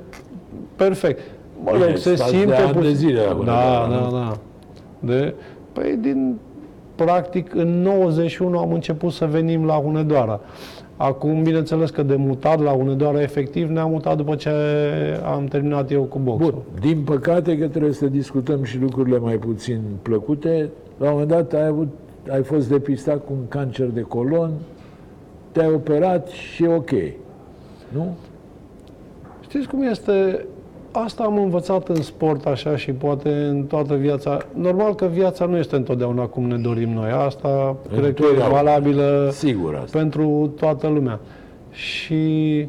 Perfect. 0.75 1.19
Mă 1.63 1.71
Bine, 1.73 1.85
rog, 1.85 1.95
se 1.97 2.15
stați 2.15 2.31
de 2.31 2.37
simte... 2.37 2.55
ani 2.55 2.71
puțin- 2.71 2.81
de 2.89 2.93
zile 2.93 3.19
la 3.21 3.27
Da, 3.27 3.33
Hunedoara, 3.33 3.87
da, 3.87 3.95
nu? 3.99 4.11
da. 4.11 4.37
De, 4.99 5.33
păi 5.73 5.97
din, 6.01 6.37
practic, 6.95 7.53
în 7.55 7.81
91 7.81 8.57
am 8.57 8.73
început 8.73 9.11
să 9.11 9.25
venim 9.25 9.65
la 9.65 9.73
Hunedoara. 9.73 10.39
Acum, 11.03 11.43
bineînțeles 11.43 11.89
că 11.89 12.03
de 12.03 12.15
mutat 12.15 12.61
la 12.61 12.71
Hunedoara, 12.71 13.21
efectiv, 13.21 13.69
ne-am 13.69 13.89
mutat 13.89 14.17
după 14.17 14.35
ce 14.35 14.49
am 15.25 15.45
terminat 15.45 15.91
eu 15.91 16.03
cu 16.03 16.19
boxul. 16.19 16.51
Bun, 16.51 16.79
din 16.79 17.01
păcate 17.03 17.57
că 17.57 17.67
trebuie 17.67 17.93
să 17.93 18.05
discutăm 18.05 18.63
și 18.63 18.79
lucrurile 18.79 19.17
mai 19.17 19.35
puțin 19.35 19.81
plăcute. 20.01 20.69
La 20.97 21.05
un 21.05 21.11
moment 21.11 21.29
dat 21.29 21.53
ai, 21.53 21.67
avut, 21.67 21.87
ai 22.29 22.43
fost 22.43 22.69
depistat 22.69 23.25
cu 23.25 23.33
un 23.33 23.47
cancer 23.47 23.87
de 23.87 24.01
colon, 24.01 24.51
te-ai 25.51 25.73
operat 25.73 26.27
și 26.27 26.63
e 26.63 26.67
ok. 26.67 26.91
Nu? 27.89 28.17
Știți 29.41 29.67
cum 29.67 29.81
este? 29.81 30.45
Asta 30.91 31.23
am 31.23 31.37
învățat 31.37 31.87
în 31.87 32.01
sport 32.01 32.45
așa 32.45 32.75
și 32.75 32.91
poate 32.91 33.29
în 33.29 33.63
toată 33.63 33.95
viața. 33.95 34.37
Normal 34.53 34.95
că 34.95 35.05
viața 35.05 35.45
nu 35.45 35.57
este 35.57 35.75
întotdeauna 35.75 36.23
cum 36.25 36.47
ne 36.47 36.57
dorim 36.57 36.89
noi. 36.89 37.09
Asta 37.11 37.75
cred 37.87 37.99
că 37.99 38.05
e 38.05 38.07
Întotdeauna. 38.07 38.47
valabilă 38.61 39.29
Sigur 39.31 39.75
asta. 39.75 39.97
pentru 39.97 40.53
toată 40.59 40.87
lumea. 40.87 41.19
Și 41.71 42.65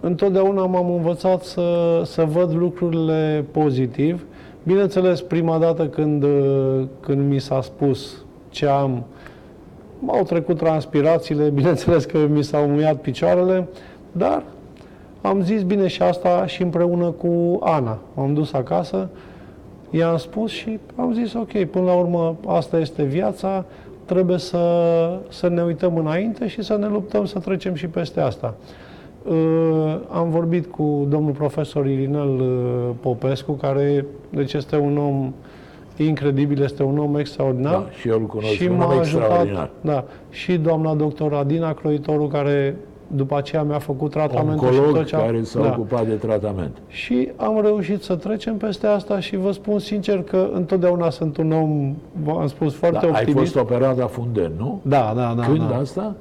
întotdeauna 0.00 0.66
m-am 0.66 0.90
învățat 0.90 1.42
să, 1.42 2.00
să 2.04 2.24
văd 2.24 2.54
lucrurile 2.54 3.44
pozitiv. 3.50 4.24
Bineînțeles, 4.62 5.20
prima 5.20 5.58
dată 5.58 5.86
când, 5.86 6.22
uh, 6.22 6.82
când 7.00 7.30
mi 7.30 7.38
s-a 7.40 7.60
spus 7.60 8.24
ce 8.48 8.66
am, 8.66 9.04
M-au 9.98 10.22
trecut 10.22 10.56
transpirațiile, 10.56 11.48
bineînțeles 11.58 12.04
că 12.04 12.18
mi 12.28 12.42
s-au 12.42 12.66
muiat 12.66 12.96
picioarele, 12.96 13.66
dar 14.12 14.42
am 15.26 15.42
zis 15.42 15.62
bine 15.62 15.86
și 15.86 16.02
asta 16.02 16.46
și 16.46 16.62
împreună 16.62 17.10
cu 17.10 17.58
Ana. 17.60 17.98
M-am 18.14 18.34
dus 18.34 18.52
acasă, 18.52 19.08
i-am 19.90 20.16
spus 20.16 20.50
și 20.50 20.78
am 20.96 21.12
zis 21.12 21.34
ok, 21.34 21.64
până 21.64 21.84
la 21.84 21.94
urmă 21.94 22.36
asta 22.46 22.78
este 22.78 23.02
viața, 23.02 23.64
trebuie 24.04 24.38
să, 24.38 24.60
să 25.28 25.48
ne 25.48 25.62
uităm 25.62 25.96
înainte 25.96 26.48
și 26.48 26.62
să 26.62 26.76
ne 26.76 26.86
luptăm 26.86 27.24
să 27.24 27.38
trecem 27.38 27.74
și 27.74 27.86
peste 27.86 28.20
asta. 28.20 28.54
Uh, 29.28 29.96
am 30.10 30.30
vorbit 30.30 30.66
cu 30.66 31.06
domnul 31.08 31.32
profesor 31.32 31.86
Irinel 31.86 32.40
uh, 32.40 32.90
Popescu, 33.00 33.52
care 33.52 34.04
deci 34.30 34.52
este 34.52 34.76
un 34.76 34.98
om 34.98 35.32
incredibil, 35.96 36.62
este 36.62 36.82
un 36.82 36.98
om 36.98 37.16
extraordinar. 37.16 37.72
Da, 37.72 37.86
și 38.00 38.08
eu 38.08 38.18
îl 38.18 38.26
cunosc, 38.26 38.52
și 38.52 38.66
un 38.66 38.76
m-a 38.76 38.84
om 38.84 38.98
ajutat, 38.98 39.22
extraordinar. 39.22 39.70
da, 39.80 40.04
și 40.30 40.56
doamna 40.56 40.94
doctor 40.94 41.34
Adina 41.34 41.72
Croitoru, 41.72 42.26
care 42.26 42.76
după 43.06 43.36
aceea 43.36 43.62
mi-a 43.62 43.78
făcut 43.78 44.10
tratamentul 44.10 44.68
și 44.72 44.74
Oncolog 44.78 44.96
tot 44.96 45.06
ce 45.06 45.16
a- 45.16 45.18
care 45.18 45.42
s-a 45.42 45.60
da. 45.60 45.68
ocupat 45.68 46.06
de 46.06 46.14
tratament. 46.14 46.76
Și 46.88 47.28
am 47.36 47.60
reușit 47.62 48.02
să 48.02 48.14
trecem 48.14 48.56
peste 48.56 48.86
asta 48.86 49.20
și 49.20 49.36
vă 49.36 49.50
spun 49.52 49.78
sincer 49.78 50.22
că 50.22 50.48
întotdeauna 50.52 51.10
sunt 51.10 51.36
un 51.36 51.52
om, 51.52 51.94
v-am 52.24 52.46
spus, 52.46 52.74
foarte 52.74 52.98
Da, 53.06 53.12
ai 53.12 53.20
optimist. 53.20 53.52
fost 53.52 53.64
operat 53.64 53.96
la 53.98 54.06
funden, 54.06 54.52
nu? 54.58 54.80
Da, 54.82 55.12
da, 55.16 55.34
da. 55.36 55.42
Când 55.42 55.68
da. 55.68 55.76
asta? 55.76 56.14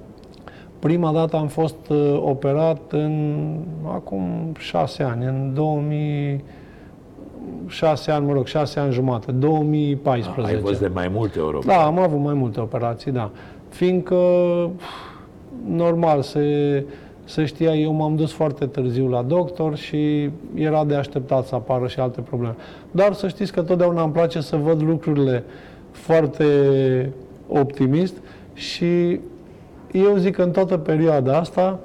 Prima 0.79 1.11
dată 1.11 1.35
am 1.37 1.47
fost 1.47 1.75
uh, 1.89 2.19
operat 2.25 2.79
în 2.89 3.35
acum 3.85 4.51
șase 4.57 5.03
ani, 5.03 5.25
în 5.25 5.51
2000 5.53 6.43
șase 7.67 8.11
ani, 8.11 8.25
mă 8.25 8.33
rog, 8.33 8.45
șase 8.45 8.79
ani 8.79 8.91
jumate, 8.93 9.31
2014. 9.31 10.55
Ai 10.55 10.61
fost 10.61 10.79
de 10.79 10.91
mai 10.93 11.07
multe 11.13 11.39
ori. 11.39 11.65
Da, 11.65 11.85
am 11.85 11.99
avut 11.99 12.19
mai 12.19 12.33
multe 12.33 12.59
operații, 12.59 13.11
da. 13.11 13.29
Fiindcă, 13.69 14.15
normal, 15.67 16.21
se, 16.21 16.85
se 17.23 17.45
știa, 17.45 17.75
eu 17.75 17.91
m-am 17.91 18.15
dus 18.15 18.31
foarte 18.31 18.65
târziu 18.65 19.07
la 19.07 19.21
doctor 19.21 19.75
și 19.75 20.29
era 20.53 20.85
de 20.85 20.95
așteptat 20.95 21.45
să 21.45 21.55
apară 21.55 21.87
și 21.87 21.99
alte 21.99 22.21
probleme. 22.21 22.55
Dar 22.91 23.13
să 23.13 23.27
știți 23.27 23.51
că 23.51 23.61
totdeauna 23.61 24.03
îmi 24.03 24.11
place 24.11 24.41
să 24.41 24.55
văd 24.55 24.81
lucrurile 24.81 25.43
foarte 25.91 26.45
optimist 27.47 28.15
și 28.53 29.19
eu 29.91 30.15
zic 30.15 30.35
că 30.35 30.41
în 30.41 30.51
toată 30.51 30.77
perioada 30.77 31.37
asta 31.37 31.79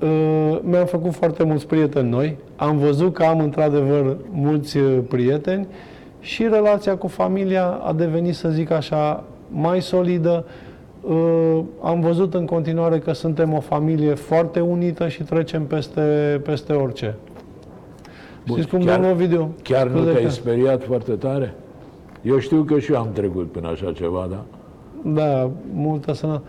uh, 0.00 0.58
mi-am 0.62 0.86
făcut 0.86 1.14
foarte 1.14 1.44
mulți 1.44 1.66
prieteni 1.66 2.08
noi. 2.08 2.36
Am 2.56 2.78
văzut 2.78 3.14
că 3.14 3.22
am 3.22 3.40
într-adevăr 3.40 4.16
mulți 4.30 4.76
uh, 4.76 4.98
prieteni 5.08 5.66
și 6.20 6.42
relația 6.42 6.96
cu 6.96 7.06
familia 7.06 7.66
a 7.66 7.92
devenit, 7.92 8.34
să 8.34 8.48
zic 8.48 8.70
așa, 8.70 9.24
mai 9.48 9.82
solidă. 9.82 10.44
Uh, 11.02 11.60
Am 11.82 12.00
văzut 12.00 12.34
în 12.34 12.46
continuare 12.46 12.98
că 12.98 13.12
suntem 13.12 13.52
o 13.54 13.60
familie 13.60 14.14
foarte 14.14 14.60
unită 14.60 15.08
și 15.08 15.22
trecem 15.22 15.64
peste, 15.66 16.00
peste 16.44 16.72
orice. 16.72 17.14
Bun, 18.46 18.56
Știți 18.56 18.70
cum, 18.76 18.84
chiar- 18.84 18.94
domnul 18.96 19.12
Ovidiu? 19.14 19.54
Chiar 19.62 19.86
nu 19.88 19.96
Scuze 19.96 20.10
te-ai 20.12 20.22
că- 20.24 20.30
speriat 20.30 20.84
foarte 20.84 21.12
tare? 21.12 21.54
Eu 22.22 22.38
știu 22.38 22.62
că 22.62 22.78
și 22.78 22.92
eu 22.92 22.98
am 22.98 23.08
trecut 23.12 23.52
până 23.52 23.68
așa 23.68 23.92
ceva, 23.92 24.28
da? 24.30 24.44
Da, 25.12 25.50
multă 25.74 26.12
sănătate. 26.12 26.44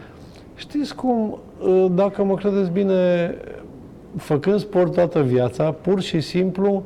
Știți 0.56 0.95
cum, 0.95 1.38
uh, 1.64 1.86
dacă 1.91 2.24
mă 2.24 2.36
credeți 2.36 2.72
bine, 2.72 3.36
făcând 4.18 4.60
sport 4.60 4.93
toată 4.93 5.22
viața, 5.22 5.72
pur 5.72 6.02
și 6.02 6.20
simplu, 6.20 6.84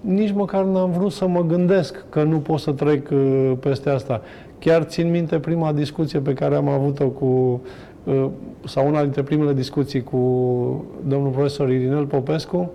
nici 0.00 0.32
măcar 0.32 0.64
n-am 0.64 0.90
vrut 0.90 1.12
să 1.12 1.26
mă 1.26 1.42
gândesc 1.44 2.04
că 2.08 2.22
nu 2.22 2.36
pot 2.38 2.58
să 2.58 2.70
trec 2.72 3.10
uh, 3.10 3.52
peste 3.60 3.90
asta. 3.90 4.20
Chiar 4.64 4.82
țin 4.82 5.10
minte 5.10 5.38
prima 5.38 5.72
discuție 5.72 6.18
pe 6.18 6.32
care 6.32 6.54
am 6.54 6.68
avut-o 6.68 7.08
cu, 7.08 7.60
uh, 8.04 8.26
sau 8.64 8.88
una 8.88 9.02
dintre 9.02 9.22
primele 9.22 9.52
discuții 9.52 10.02
cu 10.02 10.18
domnul 11.06 11.30
profesor 11.30 11.70
Irinel 11.70 12.04
Popescu, 12.04 12.70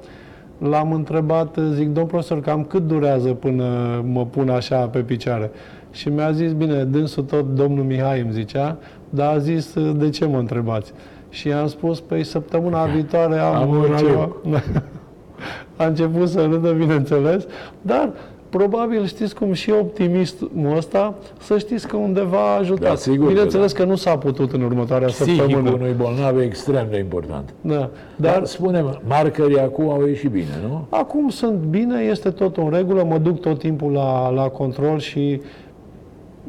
L-am 0.58 0.92
întrebat, 0.92 1.58
zic, 1.74 1.90
domn 1.90 2.08
profesor, 2.08 2.42
cam 2.42 2.64
cât 2.64 2.88
durează 2.88 3.30
până 3.30 3.66
mă 4.12 4.26
pun 4.26 4.50
așa 4.50 4.78
pe 4.78 5.00
picioare? 5.00 5.52
Și 5.92 6.10
mi-a 6.10 6.32
zis, 6.32 6.52
bine, 6.52 6.84
dânsul 6.84 7.24
tot 7.24 7.56
domnul 7.56 7.84
Mihai 7.84 8.20
îmi 8.20 8.32
zicea, 8.32 8.78
dar 9.10 9.34
a 9.34 9.38
zis, 9.38 9.74
de 9.96 10.10
ce 10.10 10.26
mă 10.26 10.38
întrebați? 10.38 10.94
Și 11.30 11.48
i-am 11.48 11.68
spus, 11.68 12.00
păi 12.00 12.24
săptămâna 12.24 12.86
viitoare 12.86 13.38
am, 13.38 13.56
Am 13.56 13.70
un 13.70 13.86
ceva. 13.98 14.36
a 15.78 15.86
început 15.86 16.30
să 16.30 16.46
râdă, 16.46 16.72
bineînțeles, 16.72 17.46
dar 17.82 18.12
probabil 18.50 19.06
știți 19.06 19.36
cum 19.36 19.54
și 19.54 19.72
optimismul 19.72 20.78
ăsta, 20.78 21.14
să 21.40 21.58
știți 21.58 21.88
că 21.88 21.98
undeva 21.98 22.38
a 22.38 22.58
ajutat. 22.58 22.90
Da, 22.90 22.96
sigur 22.96 23.26
că 23.26 23.32
bineînțeles 23.32 23.72
că, 23.72 23.84
nu 23.84 23.96
s-a 23.96 24.18
putut 24.18 24.52
în 24.52 24.62
următoarea 24.62 25.08
Psihicul 25.08 25.50
săptămână. 25.50 25.76
unui 25.76 25.94
bolnav 25.98 26.38
e 26.38 26.44
extrem 26.44 26.88
de 26.90 26.98
important. 26.98 27.54
Da. 27.62 27.76
Dar, 27.76 27.90
Dar 28.16 28.46
spune 28.46 28.86
markerii 29.08 29.60
acum 29.60 29.90
au 29.90 30.06
ieșit 30.06 30.32
bine, 30.32 30.60
nu? 30.68 30.86
Acum 30.90 31.30
sunt 31.30 31.60
bine, 31.60 32.02
este 32.02 32.30
tot 32.30 32.58
în 32.58 32.70
regulă, 32.70 33.04
mă 33.04 33.18
duc 33.18 33.40
tot 33.40 33.60
timpul 33.60 33.92
la, 33.92 34.30
la 34.30 34.48
control 34.48 35.00
și, 35.00 35.42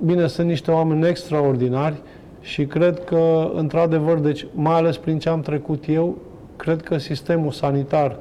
bine, 0.05 0.26
sunt 0.26 0.46
niște 0.49 0.70
oameni 0.70 1.09
extraordinari 1.09 1.94
și 2.40 2.66
cred 2.66 3.05
că, 3.05 3.51
într-adevăr, 3.55 4.18
deci, 4.18 4.46
mai 4.55 4.74
ales 4.74 4.96
prin 4.96 5.18
ce 5.18 5.28
am 5.28 5.40
trecut 5.40 5.84
eu, 5.88 6.16
cred 6.57 6.82
că 6.82 6.99
sistemul 6.99 7.51
sanitar 7.51 8.16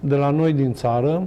de 0.00 0.14
la 0.14 0.30
noi 0.30 0.52
din 0.52 0.72
țară 0.72 1.26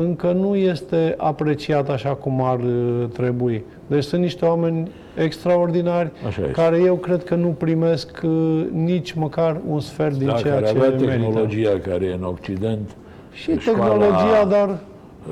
încă 0.00 0.32
nu 0.32 0.54
este 0.56 1.14
apreciat 1.16 1.88
așa 1.88 2.08
cum 2.08 2.42
ar 2.42 2.58
uh, 2.58 3.04
trebui. 3.12 3.64
Deci 3.86 4.02
sunt 4.04 4.20
niște 4.20 4.44
oameni 4.44 4.90
extraordinari 5.16 6.10
Așa 6.26 6.40
este. 6.40 6.52
care 6.52 6.76
eu 6.84 6.94
cred 6.94 7.24
că 7.24 7.34
nu 7.34 7.48
primesc 7.48 8.20
uh, 8.24 8.64
nici 8.72 9.12
măcar 9.12 9.60
un 9.68 9.80
sfert 9.80 10.14
din 10.16 10.26
Da, 10.26 10.32
ceea 10.32 10.52
care 10.54 10.64
ce 10.66 10.70
avea 10.76 10.88
merită. 10.88 11.04
tehnologia 11.10 11.78
care 11.82 12.04
e 12.04 12.12
în 12.12 12.22
Occident. 12.24 12.90
Și 13.32 13.58
școala 13.58 13.78
tehnologia, 13.88 14.44
dar 14.48 14.78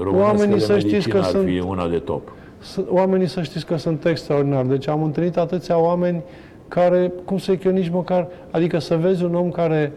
românească 0.02 0.30
oamenii 0.36 0.54
de 0.54 0.60
să 0.60 0.78
știți 0.78 0.92
medicină 0.92 1.14
că 1.14 1.20
ar 1.20 1.24
sunt, 1.30 1.46
fi 1.46 1.58
una 1.60 1.88
de 1.88 1.96
top. 1.98 2.32
s- 2.58 2.80
oamenii 2.88 3.26
să 3.26 3.42
știți 3.42 3.66
că 3.66 3.76
sunt 3.76 4.04
extraordinari. 4.04 4.68
Deci 4.68 4.88
am 4.88 5.02
întâlnit 5.02 5.36
atâția 5.36 5.78
oameni 5.80 6.22
care, 6.68 7.12
cum 7.24 7.38
să 7.38 7.52
zic 7.52 7.64
eu, 7.64 7.72
nici 7.72 7.88
măcar, 7.88 8.28
adică 8.50 8.78
să 8.78 8.96
vezi 8.96 9.24
un 9.24 9.34
om 9.34 9.50
care, 9.50 9.92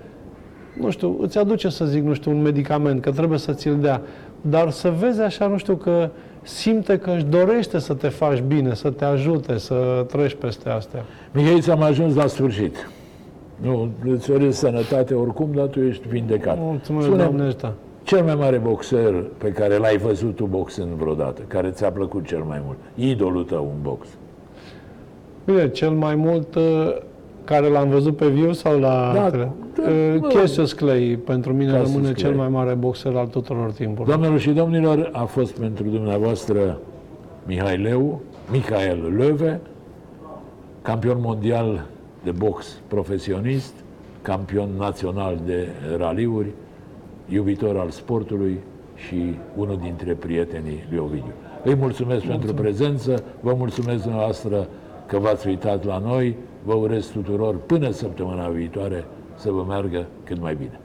nu 0.80 0.90
știu, 0.90 1.18
îți 1.22 1.38
aduce 1.38 1.70
să 1.70 1.86
zic, 1.86 2.04
nu 2.04 2.14
știu, 2.14 2.32
un 2.32 2.42
medicament, 2.42 3.02
că 3.02 3.12
trebuie 3.12 3.40
să 3.40 3.54
ți-l 3.54 3.78
dea, 3.82 4.02
dar 4.42 4.70
să 4.70 4.90
vezi 5.00 5.22
așa, 5.22 5.48
nu 5.48 5.58
știu, 5.58 5.76
că 5.76 6.10
simte 6.42 6.98
că 6.98 7.12
își 7.12 7.24
dorește 7.24 7.80
să 7.80 7.94
te 7.94 8.08
faci 8.08 8.40
bine, 8.40 8.74
să 8.74 8.90
te 8.90 9.06
ajute, 9.06 9.58
să 9.58 10.06
treci 10.08 10.34
peste 10.36 10.70
astea. 10.70 11.04
Mihai, 11.34 11.62
am 11.72 11.82
ajuns 11.82 12.16
la 12.16 12.28
sfârșit. 12.28 12.90
Nu, 13.56 13.90
îți 14.06 14.32
urez 14.32 14.58
sănătate 14.58 15.14
oricum, 15.14 15.50
dar 15.56 15.66
tu 15.66 15.80
ești 15.80 16.08
vindecat. 16.08 16.58
Mulțumesc, 16.60 17.06
Spune-mi, 17.06 17.28
Doamne 17.30 17.48
ăsta. 17.48 17.74
cel 18.04 18.24
mai 18.24 18.36
mare 18.36 18.58
boxer 18.58 19.24
pe 19.38 19.52
care 19.52 19.78
l-ai 19.78 19.98
văzut 19.98 20.36
tu 20.36 20.46
boxând 20.46 20.90
vreodată, 20.90 21.42
care 21.48 21.70
ți-a 21.70 21.92
plăcut 21.92 22.26
cel 22.26 22.44
mai 22.48 22.62
mult, 22.66 22.78
idolul 22.96 23.44
tău 23.44 23.72
în 23.76 23.82
box. 23.82 24.08
Bine, 25.46 25.70
cel 25.70 25.90
mai 25.90 26.16
mult 26.16 26.56
uh, 26.56 26.96
care 27.50 27.68
l-am 27.68 27.90
văzut 27.90 28.16
pe 28.16 28.28
viu 28.28 28.52
sau 28.54 28.80
la... 28.80 29.12
Da, 29.14 29.30
tele- 29.30 29.44
da, 29.44 29.82
Uh, 29.90 30.18
mă. 30.22 30.28
Cassius 30.28 30.74
Clay, 30.74 31.20
pentru 31.26 31.54
mine 31.54 31.72
Cassius 31.72 31.88
rămâne 31.92 32.12
Clay. 32.12 32.24
cel 32.30 32.36
mai 32.40 32.48
mare 32.50 32.74
boxer 32.74 33.16
al 33.16 33.28
tuturor 33.28 33.72
timpurilor. 33.72 34.08
Doamnelor 34.08 34.40
și 34.40 34.50
domnilor, 34.50 35.10
a 35.14 35.24
fost 35.24 35.60
pentru 35.60 35.84
dumneavoastră 35.84 36.78
Mihai 37.46 37.78
Leu, 37.78 38.22
Michael 38.52 39.14
Löwe, 39.20 39.60
campion 40.82 41.18
mondial 41.22 41.86
de 42.24 42.32
box 42.32 42.80
profesionist, 42.88 43.74
campion 44.22 44.70
național 44.78 45.38
de 45.46 45.68
raliuri, 45.98 46.48
iubitor 47.30 47.78
al 47.78 47.90
sportului 47.90 48.60
și 48.96 49.36
unul 49.56 49.80
dintre 49.82 50.14
prietenii 50.14 50.84
lui 50.90 51.00
Ovidiu. 51.00 51.34
Îi 51.64 51.76
mulțumesc 51.76 52.24
pentru 52.26 52.54
prezență, 52.54 53.24
vă 53.40 53.54
mulțumesc 53.58 54.02
dumneavoastră 54.04 54.68
că 55.06 55.18
v-ați 55.18 55.48
uitat 55.48 55.86
la 55.86 55.98
noi, 56.06 56.36
vă 56.64 56.74
urez 56.74 57.06
tuturor 57.06 57.56
până 57.56 57.92
săptămâna 57.92 58.48
viitoare 58.48 59.06
să 59.36 59.52
vă 59.52 59.64
meargă 59.64 60.08
cât 60.24 60.40
mai 60.42 60.56
bine. 60.56 60.80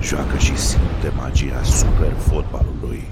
Joacă 0.00 0.36
și 0.38 0.56
simte 0.56 1.12
magia 1.16 1.62
super 1.62 2.12
fotbalului. 2.12 3.02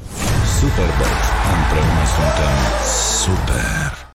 Superbox. 0.59 1.15
Împreună 1.55 2.05
suntem 2.17 2.57
super. 3.25 4.06